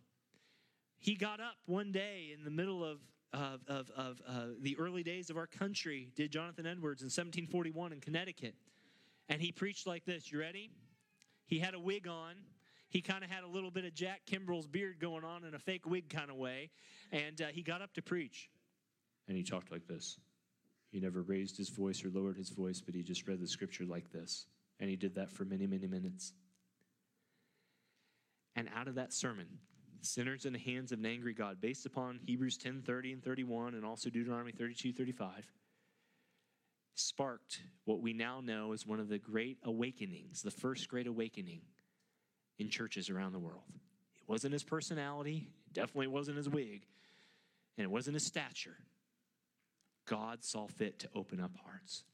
he 0.99 1.15
got 1.15 1.41
up 1.41 1.57
one 1.65 1.93
day 1.93 2.35
in 2.37 2.45
the 2.45 2.51
middle 2.51 2.85
of, 2.85 2.99
of, 3.33 3.61
of, 3.69 3.91
of 3.97 4.21
uh, 4.29 4.47
the 4.61 4.77
early 4.79 5.03
days 5.03 5.31
of 5.31 5.39
our 5.39 5.47
country, 5.47 6.11
did 6.15 6.31
Jonathan 6.31 6.67
Edwards 6.67 7.01
in 7.01 7.07
1741 7.07 7.93
in 7.93 8.01
Connecticut. 8.01 8.55
And 9.29 9.41
he 9.41 9.51
preached 9.51 9.87
like 9.87 10.05
this. 10.05 10.31
You 10.31 10.39
ready? 10.39 10.71
He 11.47 11.59
had 11.59 11.75
a 11.75 11.81
wig 11.81 12.07
on. 12.09 12.35
He 12.89 13.01
kind 13.01 13.25
of 13.25 13.31
had 13.31 13.45
a 13.45 13.49
little 13.49 13.71
bit 13.71 13.85
of 13.85 13.95
Jack 13.95 14.23
Kimbrell's 14.31 14.67
beard 14.67 15.01
going 15.01 15.25
on 15.25 15.45
in 15.45 15.55
a 15.55 15.59
fake 15.59 15.87
wig 15.87 16.09
kind 16.09 16.31
of 16.31 16.37
way. 16.37 16.71
And 17.11 17.41
uh, 17.41 17.47
he 17.53 17.63
got 17.63 17.83
up 17.83 17.95
to 17.95 18.03
preach. 18.03 18.49
And 19.29 19.37
he 19.37 19.43
talked 19.43 19.73
like 19.73 19.87
this. 19.87 20.19
He 20.91 21.01
never 21.01 21.23
raised 21.23 21.57
his 21.57 21.69
voice 21.69 22.05
or 22.05 22.11
lowered 22.11 22.37
his 22.37 22.51
voice, 22.51 22.81
but 22.81 22.95
he 22.95 23.03
just 23.03 23.27
read 23.27 23.41
the 23.41 23.49
scripture 23.49 23.85
like 23.85 24.13
this. 24.13 24.47
And 24.79 24.89
he 24.89 24.97
did 24.97 25.17
that 25.17 25.31
for 25.31 25.45
many, 25.45 25.67
many 25.67 25.87
minutes. 25.87 26.33
And 28.55 28.69
out 28.75 28.89
of 28.89 28.95
that 28.95 29.13
sermon, 29.13 29.47
sinners 30.01 30.47
in 30.47 30.53
the 30.53 30.59
hands 30.59 30.93
of 30.93 31.01
an 31.01 31.07
angry 31.07 31.35
God, 31.35 31.61
based 31.61 31.87
upon 31.87 32.21
Hebrews 32.25 32.57
10 32.57 32.83
30 32.83 33.13
and 33.15 33.25
31, 33.25 33.75
and 33.75 33.85
also 33.85 34.09
Deuteronomy 34.11 34.53
32 34.53 34.93
35, 34.93 35.51
sparked 36.99 37.61
what 37.85 38.01
we 38.01 38.13
now 38.13 38.41
know 38.41 38.73
as 38.73 38.87
one 38.87 39.01
of 39.01 39.09
the 39.09 39.19
great 39.19 39.59
awakenings, 39.65 40.43
the 40.43 40.51
first 40.51 40.89
great 40.89 41.07
awakening 41.07 41.61
in 42.59 42.69
churches 42.69 43.11
around 43.11 43.33
the 43.33 43.39
world. 43.39 43.65
It 44.17 44.29
wasn't 44.29 44.53
his 44.53 44.65
personality, 44.65 45.49
it 45.67 45.73
definitely 45.73 46.09
wasn't 46.09 46.39
his 46.39 46.49
wig, 46.49 46.87
and 47.77 47.85
it 47.85 47.91
wasn't 47.91 48.15
his 48.15 48.27
stature. 48.27 48.77
God 50.07 50.45
saw 50.45 50.67
fit 50.67 50.99
to 51.01 51.09
open 51.15 51.41
up 51.41 51.53
hearts. 51.65 52.05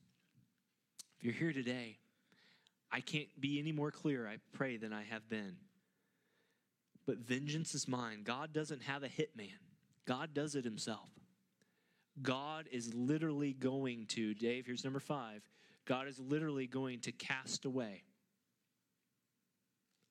If 1.19 1.25
you're 1.25 1.35
here 1.35 1.53
today, 1.53 1.99
I 2.91 3.01
can't 3.01 3.29
be 3.39 3.59
any 3.59 3.73
more 3.73 3.91
clear, 3.91 4.27
I 4.27 4.39
pray, 4.53 4.77
than 4.77 4.93
I 4.93 5.05
have 5.05 5.29
been 5.29 5.57
but 7.07 7.19
vengeance 7.19 7.75
is 7.75 7.89
mine. 7.89 8.23
God 8.25 8.53
doesn't 8.53 8.83
have 8.83 9.03
a 9.03 9.09
hitman, 9.09 9.59
God 10.07 10.35
does 10.35 10.55
it 10.55 10.65
himself. 10.65 11.11
God 12.21 12.69
is 12.71 12.93
literally 12.95 13.53
going 13.53 14.07
to, 14.09 14.35
Dave, 14.35 14.67
here's 14.67 14.85
number 14.85 15.01
five 15.01 15.43
God 15.85 16.07
is 16.09 16.19
literally 16.19 16.67
going 16.67 17.01
to 17.01 17.13
cast 17.13 17.65
away 17.65 18.05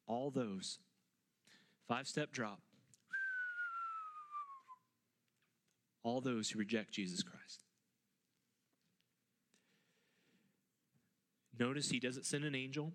all 0.08 0.32
those. 0.32 0.80
Five 1.88 2.08
step 2.08 2.32
drop. 2.32 2.60
All 6.04 6.20
those 6.20 6.50
who 6.50 6.60
reject 6.60 6.92
Jesus 6.92 7.22
Christ. 7.22 7.64
Notice 11.58 11.90
he 11.90 12.00
doesn't 12.00 12.26
send 12.26 12.44
an 12.44 12.56
angel. 12.56 12.92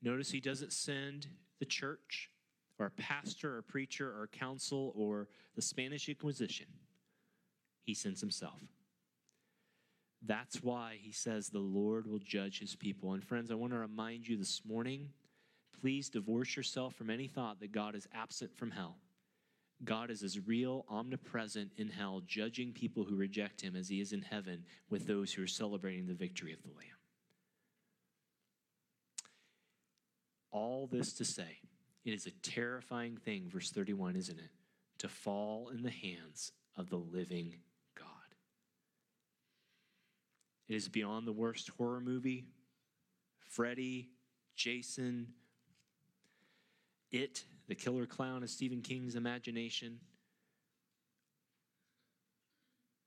Notice 0.00 0.30
he 0.30 0.40
doesn't 0.40 0.72
send 0.72 1.28
the 1.60 1.66
church 1.66 2.30
or 2.78 2.86
a 2.86 2.90
pastor 2.90 3.54
or 3.54 3.58
a 3.58 3.62
preacher 3.62 4.08
or 4.08 4.24
a 4.24 4.28
council 4.28 4.92
or 4.96 5.28
the 5.54 5.62
Spanish 5.62 6.08
Inquisition. 6.08 6.66
He 7.82 7.94
sends 7.94 8.20
himself. 8.20 8.60
That's 10.24 10.62
why 10.62 10.98
he 11.00 11.10
says 11.12 11.48
the 11.48 11.58
Lord 11.58 12.06
will 12.06 12.20
judge 12.20 12.60
his 12.60 12.76
people. 12.76 13.12
And 13.12 13.24
friends, 13.24 13.50
I 13.50 13.54
want 13.54 13.72
to 13.72 13.78
remind 13.78 14.26
you 14.26 14.36
this 14.36 14.62
morning 14.64 15.10
please 15.80 16.08
divorce 16.08 16.56
yourself 16.56 16.94
from 16.94 17.10
any 17.10 17.26
thought 17.26 17.58
that 17.58 17.72
God 17.72 17.96
is 17.96 18.06
absent 18.14 18.56
from 18.56 18.70
hell. 18.70 18.98
God 19.84 20.10
is 20.10 20.22
as 20.22 20.38
real, 20.46 20.86
omnipresent 20.88 21.72
in 21.76 21.88
hell, 21.88 22.22
judging 22.24 22.72
people 22.72 23.04
who 23.04 23.16
reject 23.16 23.60
him 23.60 23.74
as 23.74 23.88
he 23.88 24.00
is 24.00 24.12
in 24.12 24.22
heaven 24.22 24.64
with 24.90 25.06
those 25.06 25.32
who 25.32 25.42
are 25.42 25.48
celebrating 25.48 26.06
the 26.06 26.14
victory 26.14 26.52
of 26.52 26.62
the 26.62 26.68
Lamb. 26.68 26.86
All 30.52 30.86
this 30.86 31.12
to 31.14 31.24
say, 31.24 31.58
it 32.04 32.12
is 32.12 32.26
a 32.26 32.48
terrifying 32.48 33.16
thing, 33.16 33.48
verse 33.48 33.70
31, 33.70 34.16
isn't 34.16 34.38
it? 34.38 34.50
To 34.98 35.08
fall 35.08 35.70
in 35.74 35.82
the 35.82 35.90
hands 35.90 36.52
of 36.76 36.90
the 36.90 36.96
living 36.96 37.56
God. 37.96 38.06
It 40.72 40.76
is 40.76 40.88
beyond 40.88 41.26
the 41.26 41.34
worst 41.34 41.68
horror 41.76 42.00
movie. 42.00 42.46
Freddy, 43.40 44.08
Jason, 44.56 45.26
It, 47.10 47.44
the 47.68 47.74
killer 47.74 48.06
clown 48.06 48.42
of 48.42 48.48
Stephen 48.48 48.80
King's 48.80 49.14
imagination. 49.14 50.00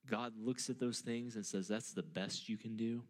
God 0.08 0.32
looks 0.38 0.70
at 0.70 0.78
those 0.78 1.00
things 1.00 1.34
and 1.34 1.44
says, 1.44 1.66
That's 1.66 1.92
the 1.92 2.04
best 2.04 2.48
you 2.48 2.56
can 2.56 2.76
do. 2.76 3.02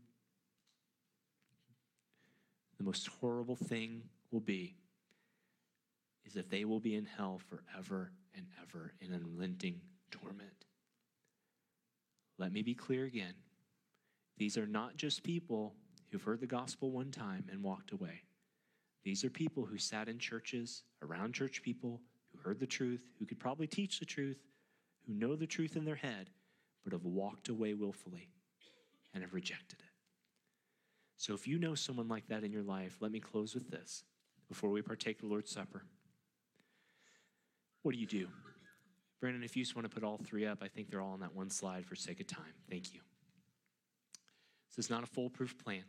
The 2.79 2.85
most 2.85 3.09
horrible 3.21 3.57
thing 3.57 4.05
will 4.31 4.41
be 4.41 4.75
is 6.25 6.33
that 6.33 6.49
they 6.49 6.65
will 6.65 6.81
be 6.81 6.95
in 6.95 7.05
hell 7.05 7.43
forever 7.51 8.11
and 8.35 8.47
ever 8.63 8.95
in 9.03 9.13
unrelenting 9.13 9.83
torment. 10.11 10.65
Let 12.39 12.53
me 12.53 12.63
be 12.63 12.75
clear 12.75 13.05
again. 13.05 13.35
These 14.39 14.59
are 14.59 14.67
not 14.67 14.97
just 14.97 15.23
people 15.23 15.75
who've 16.11 16.23
heard 16.23 16.41
the 16.41 16.47
gospel 16.47 16.91
one 16.91 17.11
time 17.11 17.45
and 17.51 17.63
walked 17.63 17.93
away. 17.93 18.23
These 19.05 19.25
are 19.25 19.31
people 19.31 19.65
who 19.65 19.79
sat 19.79 20.09
in 20.09 20.19
churches, 20.19 20.83
around 21.03 21.35
church 21.35 21.63
people, 21.63 22.01
who 22.33 22.41
heard 22.41 22.59
the 22.59 22.67
truth, 22.67 23.09
who 23.19 23.27
could 23.27 23.39
probably 23.39 23.67
teach 23.67 23.99
the 23.99 24.05
truth, 24.05 24.43
who 25.07 25.15
know 25.15 25.37
the 25.37 25.47
truth 25.47 25.77
in 25.77 25.85
their 25.85 25.95
head, 25.95 26.31
but 26.85 26.93
have 26.93 27.05
walked 27.05 27.49
away 27.49 27.75
willfully 27.75 28.29
and 29.15 29.23
have 29.23 29.33
rejected 29.33 29.79
it. 29.79 29.87
So 31.17 31.35
if 31.35 31.47
you 31.49 31.59
know 31.59 31.75
someone 31.75 32.09
like 32.09 32.29
that 32.29 32.45
in 32.45 32.53
your 32.53 32.63
life, 32.63 32.99
let 33.01 33.11
me 33.11 33.21
close 33.21 33.55
with 33.55 33.71
this 33.71 34.05
before 34.49 34.71
we 34.71 34.83
partake 34.83 35.21
the 35.21 35.27
Lord's 35.27 35.51
Supper. 35.51 35.85
What 37.83 37.93
do 37.93 37.99
you 37.99 38.07
do? 38.07 38.29
Brandon, 39.21 39.43
if 39.43 39.57
you 39.57 39.63
just 39.63 39.75
want 39.75 39.89
to 39.89 39.95
put 39.95 40.05
all 40.05 40.19
three 40.19 40.47
up, 40.47 40.59
I 40.63 40.69
think 40.69 40.91
they're 40.91 41.01
all 41.01 41.13
on 41.13 41.21
that 41.21 41.35
one 41.35 41.49
slide 41.49 41.87
for 41.87 41.95
sake 41.95 42.21
of 42.21 42.27
time. 42.27 42.53
Thank 42.69 42.93
you. 42.93 43.01
Is 44.77 44.91
not 44.91 45.03
a 45.03 45.07
foolproof 45.07 45.57
plan. 45.57 45.85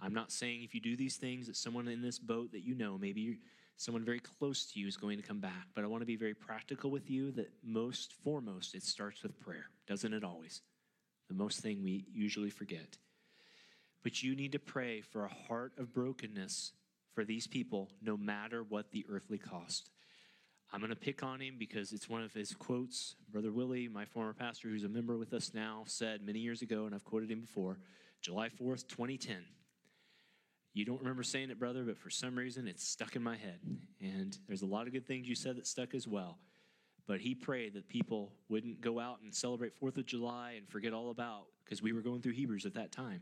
I'm 0.00 0.14
not 0.14 0.32
saying 0.32 0.62
if 0.62 0.74
you 0.74 0.80
do 0.80 0.96
these 0.96 1.16
things 1.16 1.46
that 1.46 1.56
someone 1.56 1.88
in 1.88 2.02
this 2.02 2.18
boat 2.18 2.52
that 2.52 2.64
you 2.64 2.74
know, 2.74 2.98
maybe 2.98 3.38
someone 3.76 4.04
very 4.04 4.20
close 4.20 4.66
to 4.72 4.80
you 4.80 4.86
is 4.86 4.96
going 4.96 5.16
to 5.18 5.22
come 5.22 5.40
back. 5.40 5.68
But 5.74 5.84
I 5.84 5.86
want 5.86 6.02
to 6.02 6.06
be 6.06 6.16
very 6.16 6.34
practical 6.34 6.90
with 6.90 7.10
you 7.10 7.30
that 7.32 7.50
most 7.62 8.12
foremost, 8.24 8.74
it 8.74 8.82
starts 8.82 9.22
with 9.22 9.38
prayer. 9.38 9.66
Doesn't 9.86 10.14
it 10.14 10.24
always? 10.24 10.62
The 11.28 11.34
most 11.34 11.60
thing 11.60 11.82
we 11.82 12.06
usually 12.12 12.50
forget. 12.50 12.96
But 14.02 14.22
you 14.22 14.36
need 14.36 14.52
to 14.52 14.58
pray 14.58 15.00
for 15.00 15.24
a 15.24 15.34
heart 15.48 15.72
of 15.78 15.92
brokenness 15.92 16.72
for 17.14 17.24
these 17.24 17.46
people, 17.46 17.90
no 18.02 18.16
matter 18.16 18.62
what 18.62 18.92
the 18.92 19.04
earthly 19.10 19.38
cost. 19.38 19.90
I'm 20.72 20.80
going 20.80 20.90
to 20.90 20.96
pick 20.96 21.22
on 21.22 21.40
him 21.40 21.56
because 21.58 21.92
it's 21.92 22.08
one 22.08 22.22
of 22.22 22.32
his 22.32 22.52
quotes. 22.52 23.14
Brother 23.30 23.52
Willie, 23.52 23.88
my 23.88 24.04
former 24.04 24.32
pastor, 24.32 24.68
who's 24.68 24.84
a 24.84 24.88
member 24.88 25.16
with 25.16 25.32
us 25.32 25.52
now, 25.54 25.84
said 25.86 26.24
many 26.24 26.40
years 26.40 26.62
ago, 26.62 26.86
and 26.86 26.94
I've 26.94 27.04
quoted 27.04 27.30
him 27.30 27.40
before 27.40 27.78
July 28.26 28.48
4th, 28.48 28.88
2010. 28.88 29.36
You 30.74 30.84
don't 30.84 30.98
remember 30.98 31.22
saying 31.22 31.50
it, 31.50 31.60
brother, 31.60 31.84
but 31.84 31.96
for 31.96 32.10
some 32.10 32.34
reason 32.34 32.66
it's 32.66 32.84
stuck 32.84 33.14
in 33.14 33.22
my 33.22 33.36
head. 33.36 33.60
And 34.00 34.36
there's 34.48 34.62
a 34.62 34.66
lot 34.66 34.88
of 34.88 34.92
good 34.92 35.06
things 35.06 35.28
you 35.28 35.36
said 35.36 35.54
that 35.54 35.66
stuck 35.68 35.94
as 35.94 36.08
well. 36.08 36.40
But 37.06 37.20
he 37.20 37.36
prayed 37.36 37.74
that 37.74 37.88
people 37.88 38.32
wouldn't 38.48 38.80
go 38.80 38.98
out 38.98 39.20
and 39.22 39.32
celebrate 39.32 39.80
4th 39.80 39.98
of 39.98 40.06
July 40.06 40.54
and 40.58 40.68
forget 40.68 40.92
all 40.92 41.10
about, 41.10 41.44
because 41.64 41.80
we 41.82 41.92
were 41.92 42.00
going 42.00 42.20
through 42.20 42.32
Hebrews 42.32 42.66
at 42.66 42.74
that 42.74 42.90
time. 42.90 43.20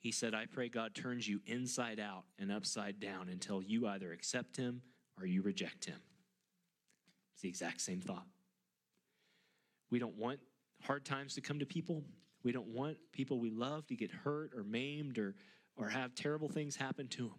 He 0.00 0.10
said, 0.10 0.34
I 0.34 0.46
pray 0.46 0.68
God 0.68 0.92
turns 0.92 1.28
you 1.28 1.40
inside 1.46 2.00
out 2.00 2.24
and 2.36 2.50
upside 2.50 2.98
down 2.98 3.28
until 3.28 3.62
you 3.62 3.86
either 3.86 4.10
accept 4.10 4.56
him 4.56 4.82
or 5.20 5.24
you 5.24 5.40
reject 5.40 5.84
him. 5.84 6.00
It's 7.34 7.42
the 7.42 7.48
exact 7.48 7.80
same 7.80 8.00
thought. 8.00 8.26
We 9.88 10.00
don't 10.00 10.16
want 10.16 10.40
hard 10.82 11.04
times 11.04 11.36
to 11.36 11.40
come 11.40 11.60
to 11.60 11.66
people. 11.66 12.02
We 12.42 12.52
don't 12.52 12.68
want 12.68 12.96
people 13.12 13.38
we 13.38 13.50
love 13.50 13.86
to 13.88 13.96
get 13.96 14.10
hurt 14.10 14.52
or 14.56 14.62
maimed 14.62 15.18
or, 15.18 15.34
or 15.76 15.88
have 15.88 16.14
terrible 16.14 16.48
things 16.48 16.76
happen 16.76 17.08
to 17.08 17.28
them. 17.28 17.38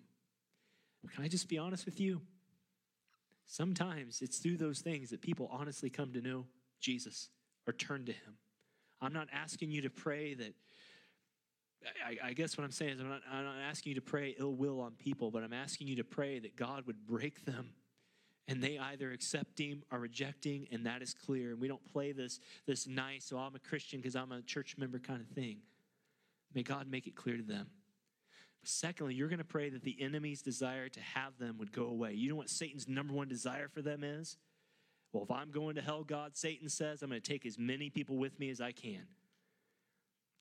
Can 1.14 1.24
I 1.24 1.28
just 1.28 1.50
be 1.50 1.58
honest 1.58 1.86
with 1.86 2.00
you? 2.00 2.22
Sometimes 3.48 4.22
it's 4.22 4.38
through 4.38 4.58
those 4.58 4.80
things 4.80 5.10
that 5.10 5.22
people 5.22 5.50
honestly 5.52 5.90
come 5.90 6.14
to 6.14 6.22
know 6.22 6.46
Jesus 6.80 7.30
or 7.68 7.74
turn 7.74 8.06
to 8.06 8.12
Him. 8.12 8.38
I'm 9.02 9.14
not 9.14 9.28
asking 9.34 9.72
you 9.72 9.82
to 9.82 9.90
pray 9.90 10.36
that. 10.36 10.54
I, 12.06 12.30
I 12.30 12.34
guess 12.34 12.56
what 12.58 12.64
I'm 12.64 12.72
saying 12.72 12.94
is, 12.94 13.00
I'm 13.00 13.10
not, 13.10 13.22
I'm 13.32 13.44
not 13.44 13.58
asking 13.68 13.90
you 13.90 13.96
to 13.96 14.02
pray 14.02 14.36
ill 14.40 14.54
will 14.54 14.80
on 14.80 14.92
people, 14.92 15.32
but 15.32 15.44
I'm 15.44 15.54
asking 15.54 15.88
you 15.88 15.96
to 15.96 16.04
pray 16.04 16.38
that 16.38 16.56
God 16.56 16.86
would 16.86 17.08
break 17.08 17.44
them 17.44 17.72
and 18.52 18.62
they 18.62 18.78
either 18.78 19.14
accept 19.14 19.58
him 19.58 19.82
or 19.94 20.00
rejecting, 20.00 20.68
and 20.74 20.86
that 20.86 21.02
is 21.02 21.14
clear. 21.14 21.52
And 21.52 21.62
we 21.62 21.70
don't 21.70 21.94
play 21.94 22.12
this, 22.12 22.42
this 22.68 22.86
nice, 22.86 23.24
so 23.24 23.38
oh, 23.38 23.40
I'm 23.40 23.56
a 23.56 23.60
Christian 23.60 24.02
because 24.02 24.14
I'm 24.14 24.34
a 24.34 24.42
church 24.42 24.76
member 24.78 25.00
kind 25.00 25.22
of 25.22 25.28
thing. 25.28 25.60
May 26.54 26.62
God 26.62 26.92
make 26.92 27.08
it 27.08 27.16
clear 27.16 27.38
to 27.38 27.44
them. 27.44 27.68
Secondly, 28.64 29.14
you're 29.14 29.30
going 29.30 29.40
to 29.40 29.46
pray 29.46 29.70
that 29.70 29.84
the 29.84 29.96
enemy's 30.02 30.42
desire 30.42 30.90
to 30.90 31.00
have 31.00 31.38
them 31.40 31.58
would 31.60 31.72
go 31.72 31.86
away. 31.86 32.12
You 32.12 32.30
know 32.30 32.36
what 32.36 32.50
Satan's 32.50 32.90
number 32.90 33.14
one 33.14 33.30
desire 33.30 33.70
for 33.70 33.82
them 33.82 34.04
is? 34.04 34.36
Well, 35.14 35.24
if 35.24 35.32
I'm 35.32 35.52
going 35.52 35.76
to 35.76 35.82
hell, 35.82 36.04
God, 36.04 36.36
Satan 36.36 36.68
says, 36.68 37.02
I'm 37.02 37.10
going 37.10 37.22
to 37.22 37.28
take 37.28 37.46
as 37.46 37.58
many 37.58 37.90
people 37.90 38.18
with 38.18 38.38
me 38.38 38.50
as 38.50 38.60
I 38.60 38.74
can. 38.74 39.08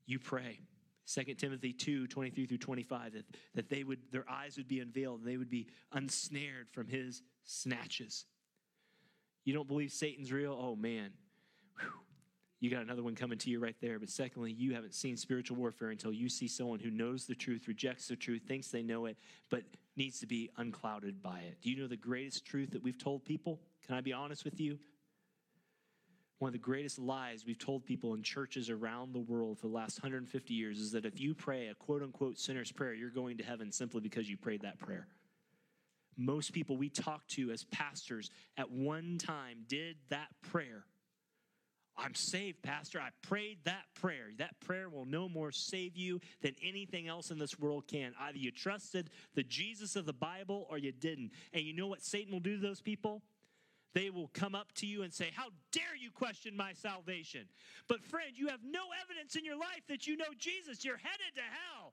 You 0.05 0.19
pray. 0.19 0.59
2 1.07 1.35
Timothy 1.35 1.73
2, 1.73 2.09
23 2.09 2.47
through 2.47 2.59
25, 2.59 3.13
that, 3.13 3.25
that 3.55 3.69
they 3.69 3.85
would, 3.85 4.01
their 4.11 4.29
eyes 4.29 4.57
would 4.57 4.69
be 4.69 4.81
unveiled 4.81 5.21
and 5.21 5.29
they 5.29 5.37
would 5.37 5.51
be 5.51 5.69
unsnared 5.93 6.69
from 6.73 6.89
his 6.89 7.23
snatches. 7.45 8.27
You 9.45 9.55
don't 9.55 9.69
believe 9.69 9.93
Satan's 9.93 10.33
real? 10.33 10.59
Oh 10.59 10.77
man. 10.77 11.11
Whew 11.81 11.91
you 12.61 12.69
got 12.69 12.83
another 12.83 13.03
one 13.03 13.15
coming 13.15 13.39
to 13.39 13.51
you 13.51 13.59
right 13.59 13.77
there. 13.81 13.99
But 13.99 14.11
secondly, 14.11 14.53
you 14.53 14.75
haven't 14.75 14.95
seen 14.95 15.17
spiritual 15.17 15.57
warfare 15.57 15.89
until 15.89 16.13
you 16.13 16.29
see 16.29 16.47
someone 16.47 16.79
who 16.79 16.91
knows 16.91 17.25
the 17.25 17.35
truth, 17.35 17.67
rejects 17.67 18.09
the 18.09 18.17
truth, 18.17 18.43
thinks 18.47 18.69
they 18.69 18.83
know 18.83 19.07
it, 19.07 19.17
but 19.49 19.63
needs 19.97 20.21
to 20.21 20.27
be 20.27 20.51
unclouded 20.59 21.23
by 21.23 21.41
it. 21.41 21.57
Do 21.63 21.71
you 21.71 21.81
know 21.81 21.89
the 21.89 21.97
greatest 21.97 22.45
truth 22.45 22.71
that 22.73 22.83
we've 22.83 22.99
told 22.99 23.25
people? 23.25 23.61
Can 23.87 23.95
I 23.95 24.03
be 24.03 24.13
honest 24.13 24.45
with 24.45 24.61
you? 24.61 24.79
One 26.39 26.51
of 26.51 26.53
the 26.53 26.59
greatest 26.59 26.99
lies 26.99 27.45
we've 27.47 27.59
told 27.59 27.85
people 27.85 28.15
in 28.15 28.23
churches 28.23 28.71
around 28.71 29.15
the 29.15 29.21
world 29.21 29.59
for 29.59 29.69
the 29.69 29.75
last 29.75 30.03
150 30.03 30.55
years 30.55 30.79
is 30.79 30.93
that 30.93 31.05
if 31.07 31.19
you 31.19 31.35
pray 31.35 31.69
a 31.69 31.75
quote 31.75 32.03
unquote 32.03 32.39
sinner's 32.39 32.73
prayer, 32.73 32.95
you're 32.95 33.11
going 33.11 33.39
to 33.39 33.45
heaven 33.45 33.73
simply 33.73 34.01
because 34.01 34.29
you 34.29 34.37
prayed 34.37 34.63
that 34.63 34.79
prayer. 34.79 35.09
Most 36.21 36.53
people 36.53 36.77
we 36.77 36.89
talk 36.89 37.27
to 37.29 37.51
as 37.51 37.65
pastors 37.65 38.31
at 38.57 38.71
one 38.71 39.19
time 39.19 39.65
did 39.69 39.97
that 40.11 40.29
prayer 40.51 40.85
I'm 42.03 42.15
saved, 42.15 42.63
Pastor. 42.63 42.99
I 42.99 43.11
prayed 43.23 43.59
that 43.65 43.85
prayer. 43.95 44.29
That 44.39 44.59
prayer 44.61 44.89
will 44.89 45.05
no 45.05 45.29
more 45.29 45.53
save 45.53 45.97
you 45.97 46.21
than 46.41 46.55
anything 46.63 47.09
else 47.09 47.31
in 47.31 47.39
this 47.39 47.59
world 47.59 47.87
can. 47.87 48.15
Either 48.19 48.39
you 48.39 48.51
trusted 48.51 49.11
the 49.35 49.43
Jesus 49.43 49.97
of 49.97 50.07
the 50.07 50.13
Bible 50.13 50.67
or 50.71 50.79
you 50.79 50.93
didn't. 50.93 51.33
And 51.53 51.63
you 51.63 51.75
know 51.75 51.89
what 51.89 52.03
Satan 52.03 52.33
will 52.33 52.41
do 52.41 52.57
to 52.57 52.63
those 52.63 52.81
people? 52.81 53.23
They 53.93 54.09
will 54.09 54.31
come 54.33 54.55
up 54.55 54.73
to 54.77 54.87
you 54.87 55.03
and 55.03 55.13
say, 55.13 55.31
How 55.35 55.49
dare 55.73 55.97
you 56.01 56.11
question 56.11 56.57
my 56.57 56.73
salvation? 56.75 57.47
But, 57.89 58.05
friend, 58.05 58.31
you 58.35 58.49
have 58.49 58.61
no 58.65 58.83
evidence 59.03 59.35
in 59.35 59.45
your 59.45 59.57
life 59.57 59.83
that 59.89 60.07
you 60.07 60.17
know 60.17 60.33
Jesus. 60.39 60.85
You're 60.85 60.97
headed 60.97 61.35
to 61.35 61.43
hell. 61.43 61.93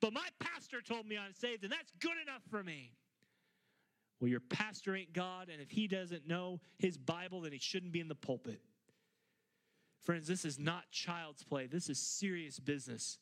But 0.00 0.12
my 0.12 0.28
pastor 0.38 0.80
told 0.80 1.06
me 1.06 1.18
I'm 1.18 1.34
saved, 1.34 1.64
and 1.64 1.72
that's 1.72 1.92
good 1.98 2.16
enough 2.22 2.42
for 2.50 2.62
me. 2.62 2.92
Well, 4.24 4.30
your 4.30 4.40
pastor 4.40 4.96
ain't 4.96 5.12
God, 5.12 5.50
and 5.52 5.60
if 5.60 5.70
he 5.70 5.86
doesn't 5.86 6.26
know 6.26 6.58
his 6.78 6.96
Bible, 6.96 7.42
then 7.42 7.52
he 7.52 7.58
shouldn't 7.58 7.92
be 7.92 8.00
in 8.00 8.08
the 8.08 8.14
pulpit. 8.14 8.62
Friends, 10.00 10.26
this 10.26 10.46
is 10.46 10.58
not 10.58 10.90
child's 10.90 11.42
play. 11.42 11.66
This 11.66 11.90
is 11.90 11.98
serious 11.98 12.58
business. 12.58 13.18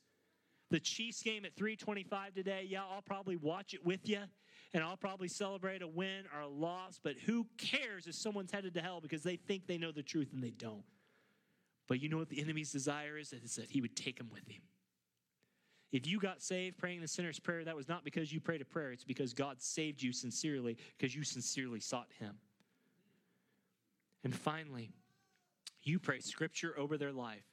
The 0.71 0.79
Chiefs 0.79 1.21
game 1.21 1.45
at 1.45 1.57
325 1.57 2.35
today, 2.35 2.69
yeah, 2.69 2.85
I'll 2.89 3.03
probably 3.03 3.35
watch 3.35 3.75
it 3.75 3.85
with 3.85 4.09
you 4.09 4.21
and 4.73 4.85
I'll 4.85 4.97
probably 4.97 5.27
celebrate 5.27 5.83
a 5.83 5.89
win 5.89 6.23
or 6.33 6.43
a 6.43 6.49
loss, 6.49 7.01
but 7.03 7.17
who 7.19 7.49
cares 7.59 8.07
if 8.07 8.15
someone's 8.15 8.53
headed 8.53 8.73
to 8.75 8.81
hell 8.81 9.01
because 9.01 9.25
they 9.25 9.35
think 9.35 9.67
they 9.67 9.79
know 9.79 9.91
the 9.91 10.05
truth 10.05 10.29
and 10.33 10.41
they 10.41 10.53
don't. 10.53 10.85
But 11.89 12.01
you 12.01 12.11
know 12.11 12.19
what 12.19 12.29
the 12.29 12.41
enemy's 12.41 12.71
desire 12.71 13.19
is? 13.19 13.33
It's 13.33 13.57
that 13.57 13.71
he 13.71 13.81
would 13.81 13.97
take 13.97 14.19
them 14.19 14.31
with 14.33 14.47
him. 14.47 14.63
If 15.93 16.07
you 16.07 16.19
got 16.19 16.41
saved 16.41 16.79
praying 16.79 17.03
the 17.03 17.09
sinner's 17.09 17.39
prayer, 17.39 17.65
that 17.65 17.77
was 17.77 17.89
not 17.89 18.03
because 18.03 18.33
you 18.33 18.41
prayed 18.41 18.63
a 18.63 18.65
prayer, 18.65 18.93
it's 18.93 19.05
because 19.05 19.35
God 19.35 19.61
saved 19.61 20.03
you 20.03 20.13
sincerely 20.13 20.79
because 20.97 21.15
you 21.15 21.23
sincerely 21.23 21.81
sought 21.81 22.09
him. 22.19 22.37
And 24.25 24.35
finally, 24.35 24.91
you 25.83 25.99
pray 25.99 26.21
scripture 26.21 26.75
over 26.79 26.97
their 26.97 27.13
life. 27.13 27.45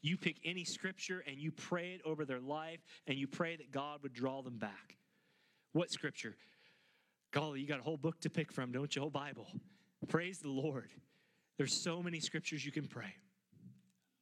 You 0.00 0.16
pick 0.16 0.36
any 0.44 0.64
scripture 0.64 1.24
and 1.26 1.38
you 1.38 1.50
pray 1.50 1.94
it 1.94 2.02
over 2.04 2.24
their 2.24 2.40
life 2.40 2.78
and 3.08 3.18
you 3.18 3.26
pray 3.26 3.56
that 3.56 3.72
God 3.72 4.02
would 4.04 4.12
draw 4.12 4.42
them 4.42 4.58
back. 4.58 4.96
What 5.72 5.90
scripture? 5.90 6.36
Golly, 7.32 7.60
you 7.60 7.66
got 7.66 7.80
a 7.80 7.82
whole 7.82 7.96
book 7.96 8.20
to 8.20 8.30
pick 8.30 8.52
from, 8.52 8.70
don't 8.70 8.94
you? 8.94 9.02
Whole 9.02 9.10
Bible. 9.10 9.46
Praise 10.06 10.38
the 10.38 10.50
Lord. 10.50 10.90
There's 11.56 11.74
so 11.74 12.02
many 12.02 12.20
scriptures 12.20 12.64
you 12.64 12.70
can 12.70 12.86
pray. 12.86 13.12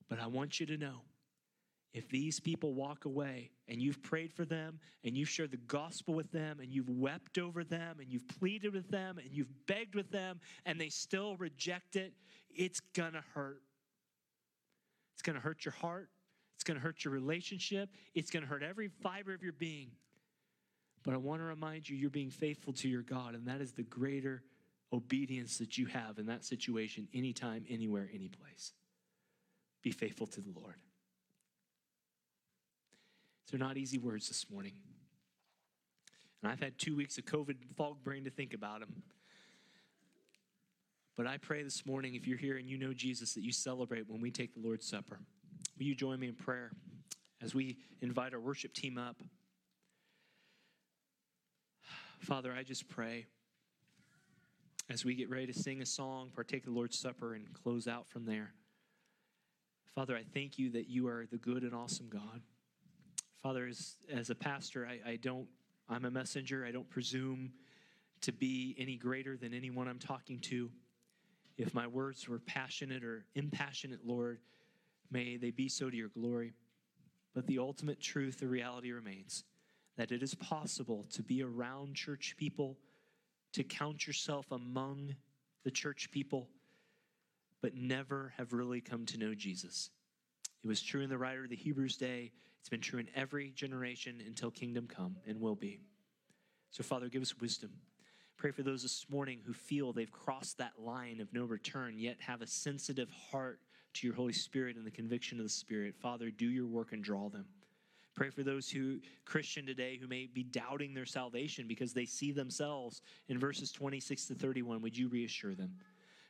But 0.09 0.19
I 0.19 0.29
want 0.29 0.61
you 0.61 0.67
to 0.67 0.79
know 0.79 1.03
if 1.97 2.11
these 2.11 2.39
people 2.39 2.75
walk 2.75 3.07
away 3.07 3.51
and 3.69 3.81
you've 3.81 4.03
prayed 4.03 4.31
for 4.31 4.45
them 4.45 4.79
and 5.03 5.17
you've 5.17 5.31
shared 5.31 5.51
the 5.51 5.57
gospel 5.57 6.13
with 6.13 6.31
them 6.31 6.61
and 6.61 6.71
you've 6.71 6.91
wept 6.91 7.39
over 7.39 7.65
them 7.65 7.97
and 8.01 8.13
you've 8.13 8.29
pleaded 8.39 8.75
with 8.75 8.91
them 8.91 9.17
and 9.17 9.33
you've 9.33 9.49
begged 9.67 9.95
with 9.95 10.11
them 10.11 10.39
and 10.67 10.79
they 10.79 10.91
still 10.91 11.39
reject 11.39 11.97
it, 11.97 12.13
it's 12.55 12.81
gonna 12.93 13.25
hurt. 13.33 13.63
It's 15.15 15.23
gonna 15.23 15.41
hurt 15.41 15.65
your 15.65 15.73
heart. 15.73 16.11
It's 16.55 16.65
gonna 16.65 16.81
hurt 16.81 17.03
your 17.03 17.15
relationship. 17.15 17.89
It's 18.15 18.31
gonna 18.31 18.45
hurt 18.45 18.63
every 18.63 18.89
fiber 18.89 19.33
of 19.33 19.43
your 19.43 19.55
being. 19.55 19.89
But 21.03 21.15
I 21.15 21.17
wanna 21.17 21.45
remind 21.45 21.89
you, 21.89 21.97
you're 21.97 22.11
being 22.11 22.29
faithful 22.29 22.75
to 22.75 22.89
your 22.91 23.03
God, 23.03 23.35
and 23.35 23.49
that 23.49 23.63
is 23.63 23.73
the 23.73 23.85
greater 23.85 24.43
obedience 24.93 25.57
that 25.59 25.79
you 25.79 25.87
have 25.87 26.19
in 26.19 26.27
that 26.27 26.45
situation, 26.45 27.09
anytime, 27.15 27.65
anywhere, 27.71 28.11
any 28.13 28.29
place. 28.29 28.75
Be 29.83 29.93
faithful 29.93 30.27
to 30.27 30.43
the 30.43 30.53
Lord. 30.55 30.77
They're 33.51 33.61
not 33.61 33.77
easy 33.77 33.99
words 33.99 34.29
this 34.29 34.51
morning. 34.51 34.73
And 36.43 36.51
I've 36.51 36.61
had 36.61 36.79
two 36.79 36.97
weeks 36.97 37.19
of 37.19 37.25
COVID 37.25 37.57
fog 37.77 38.03
brain 38.03 38.25
to 38.25 38.31
think 38.31 38.55
about 38.55 38.81
them. 38.81 39.03
But 41.17 41.27
I 41.27 41.39
pray 41.39 41.63
this 41.63 41.87
morning, 41.87 42.15
if 42.15 42.27
you're 42.27 42.37
here 42.37 42.59
and 42.59 42.69
you 42.69 42.77
know 42.77 42.93
Jesus, 42.93 43.35
that 43.35 43.43
you 43.43 43.53
celebrate 43.53 44.09
when 44.09 44.21
we 44.21 44.31
take 44.31 44.55
the 44.55 44.61
Lord's 44.61 44.87
Supper. 44.87 45.19
Will 45.79 45.87
you 45.87 45.95
join 45.95 46.21
me 46.21 46.29
in 46.29 46.35
prayer 46.35 46.73
as 47.43 47.55
we 47.55 47.79
invite 48.03 48.35
our 48.35 48.41
worship 48.41 48.75
team 48.75 48.99
up? 48.99 49.17
Father, 52.21 52.53
I 52.53 52.63
just 52.63 52.89
pray 52.89 53.27
as 54.91 55.05
we 55.05 55.15
get 55.15 55.31
ready 55.31 55.47
to 55.47 55.55
sing 55.55 55.81
a 55.81 55.87
song, 55.87 56.31
partake 56.35 56.65
the 56.65 56.71
Lord's 56.71 56.99
Supper, 56.99 57.35
and 57.35 57.47
close 57.55 57.89
out 57.89 58.07
from 58.09 58.27
there. 58.27 58.53
Father, 59.95 60.17
I 60.17 60.23
thank 60.35 60.59
you 60.59 60.71
that 60.73 60.89
you 60.89 61.09
are 61.09 61.27
the 61.31 61.39
good 61.39 61.63
and 61.63 61.75
awesome 61.75 62.09
God. 62.09 62.43
Father, 63.47 63.69
as, 63.69 63.95
as 64.13 64.29
a 64.29 64.35
pastor, 64.35 64.89
I, 64.91 65.11
I 65.11 65.17
don't, 65.23 65.47
I'm 65.89 66.05
a 66.05 66.11
messenger. 66.11 66.67
I 66.67 66.73
don't 66.73 66.91
presume 66.91 67.53
to 68.23 68.33
be 68.33 68.75
any 68.77 68.97
greater 68.97 69.37
than 69.37 69.55
anyone 69.55 69.87
I'm 69.87 70.01
talking 70.01 70.41
to. 70.41 70.69
If 71.57 71.73
my 71.73 71.87
words 71.87 72.29
were 72.29 72.41
passionate 72.41 73.05
or 73.05 73.25
impassionate, 73.37 74.01
Lord, 74.05 74.41
may 75.13 75.37
they 75.37 75.53
be 75.53 75.69
so 75.69 75.89
to 75.89 75.97
your 75.97 76.09
glory. 76.09 76.55
But 77.37 77.47
the 77.47 77.61
ultimate 77.61 78.01
truth, 78.01 78.41
the 78.41 78.49
reality 78.49 78.91
remains 78.91 79.45
that 79.97 80.11
it 80.11 80.25
is 80.25 80.35
possible 80.35 81.07
to 81.13 81.23
be 81.23 81.45
around 81.45 81.95
church 81.95 82.35
people, 82.37 82.77
to 83.53 83.63
count 83.63 84.09
yourself 84.09 84.51
among 84.51 85.15
the 85.63 85.71
church 85.71 86.11
people, 86.11 86.49
but 87.63 87.77
never 87.77 88.33
have 88.39 88.53
really 88.53 88.81
come 88.81 89.07
to 89.07 89.19
know 89.19 89.35
Jesus. 89.35 89.91
It 90.65 90.67
was 90.67 90.83
true 90.83 91.03
in 91.03 91.11
the 91.11 91.19
writer 91.19 91.45
of 91.45 91.51
the 91.51 91.55
Hebrews 91.55 91.97
day. 91.97 92.33
It's 92.67 92.71
been 92.71 92.81
true 92.81 92.99
in 92.99 93.07
every 93.15 93.53
generation 93.53 94.21
until 94.27 94.51
kingdom 94.51 94.89
come 94.89 95.15
and 95.25 95.41
will 95.41 95.55
be. 95.55 95.79
So, 96.73 96.83
Father, 96.83 97.09
give 97.09 97.23
us 97.23 97.39
wisdom. 97.39 97.71
Pray 98.37 98.51
for 98.51 98.65
those 98.65 98.83
this 98.83 99.07
morning 99.09 99.39
who 99.47 99.53
feel 99.53 99.93
they've 99.93 100.11
crossed 100.11 100.59
that 100.59 100.73
line 100.77 101.21
of 101.21 101.33
no 101.33 101.45
return, 101.45 101.97
yet 101.97 102.17
have 102.19 102.43
a 102.43 102.47
sensitive 102.49 103.09
heart 103.31 103.61
to 103.95 104.07
your 104.09 104.17
Holy 104.17 104.33
Spirit 104.33 104.75
and 104.75 104.85
the 104.85 104.91
conviction 104.91 105.39
of 105.39 105.45
the 105.45 105.49
Spirit. 105.49 105.95
Father, 105.95 106.29
do 106.29 106.45
your 106.45 106.67
work 106.67 106.91
and 106.91 107.05
draw 107.05 107.29
them. 107.29 107.45
Pray 108.17 108.31
for 108.31 108.43
those 108.43 108.69
who 108.69 108.99
Christian 109.25 109.65
today 109.65 109.97
who 109.97 110.09
may 110.09 110.27
be 110.27 110.43
doubting 110.43 110.93
their 110.93 111.07
salvation 111.07 111.69
because 111.69 111.93
they 111.93 112.05
see 112.05 112.33
themselves 112.33 113.01
in 113.29 113.39
verses 113.39 113.71
26 113.71 114.27
to 114.27 114.35
31. 114.35 114.83
Would 114.83 114.99
you 114.99 115.07
reassure 115.07 115.55
them? 115.55 115.71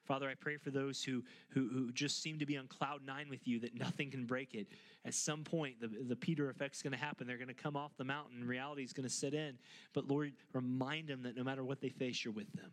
Father, 0.07 0.29
I 0.29 0.35
pray 0.35 0.57
for 0.57 0.71
those 0.71 1.03
who, 1.03 1.23
who, 1.49 1.69
who 1.69 1.93
just 1.93 2.23
seem 2.23 2.39
to 2.39 2.47
be 2.47 2.57
on 2.57 2.67
cloud 2.69 3.01
nine 3.05 3.29
with 3.29 3.47
you, 3.47 3.59
that 3.61 3.79
nothing 3.79 4.11
can 4.11 4.25
break 4.25 4.55
it. 4.55 4.69
At 5.05 5.15
some 5.15 5.43
point, 5.45 5.81
the, 5.81 5.89
the 5.89 6.17
Peter 6.17 6.49
effect's 6.49 6.83
going 6.83 6.93
to 6.93 6.99
happen. 6.99 7.27
They're 7.27 7.37
going 7.37 7.49
to 7.49 7.55
come 7.55 7.77
off 7.77 7.97
the 7.97 8.05
mountain, 8.05 8.47
reality 8.47 8.83
is 8.83 8.93
going 8.93 9.09
to 9.09 9.15
set 9.15 9.35
in. 9.35 9.59
But 9.93 10.09
Lord, 10.09 10.33
remind 10.53 11.09
them 11.09 11.23
that 11.25 11.37
no 11.37 11.45
matter 11.45 11.65
what 11.65 11.81
they 11.81 11.89
face, 11.89 12.25
you're 12.25 12.35
with 12.35 12.53
them. 12.53 12.71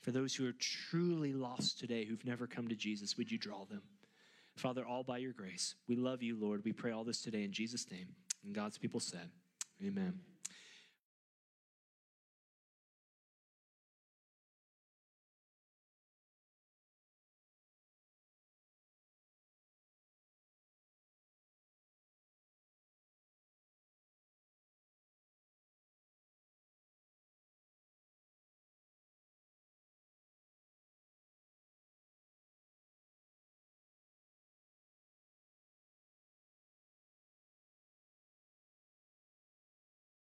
For 0.00 0.10
those 0.12 0.34
who 0.34 0.48
are 0.48 0.54
truly 0.58 1.32
lost 1.32 1.78
today, 1.78 2.04
who've 2.04 2.24
never 2.24 2.46
come 2.46 2.68
to 2.68 2.74
Jesus, 2.74 3.16
would 3.16 3.30
you 3.30 3.38
draw 3.38 3.64
them? 3.66 3.82
Father, 4.56 4.84
all 4.84 5.02
by 5.02 5.18
your 5.18 5.32
grace. 5.32 5.74
We 5.88 5.96
love 5.96 6.22
you, 6.22 6.36
Lord. 6.38 6.64
We 6.64 6.72
pray 6.72 6.90
all 6.90 7.04
this 7.04 7.22
today 7.22 7.44
in 7.44 7.52
Jesus' 7.52 7.90
name. 7.90 8.08
And 8.44 8.54
God's 8.54 8.78
people 8.78 9.00
said, 9.00 9.30
Amen. 9.84 10.20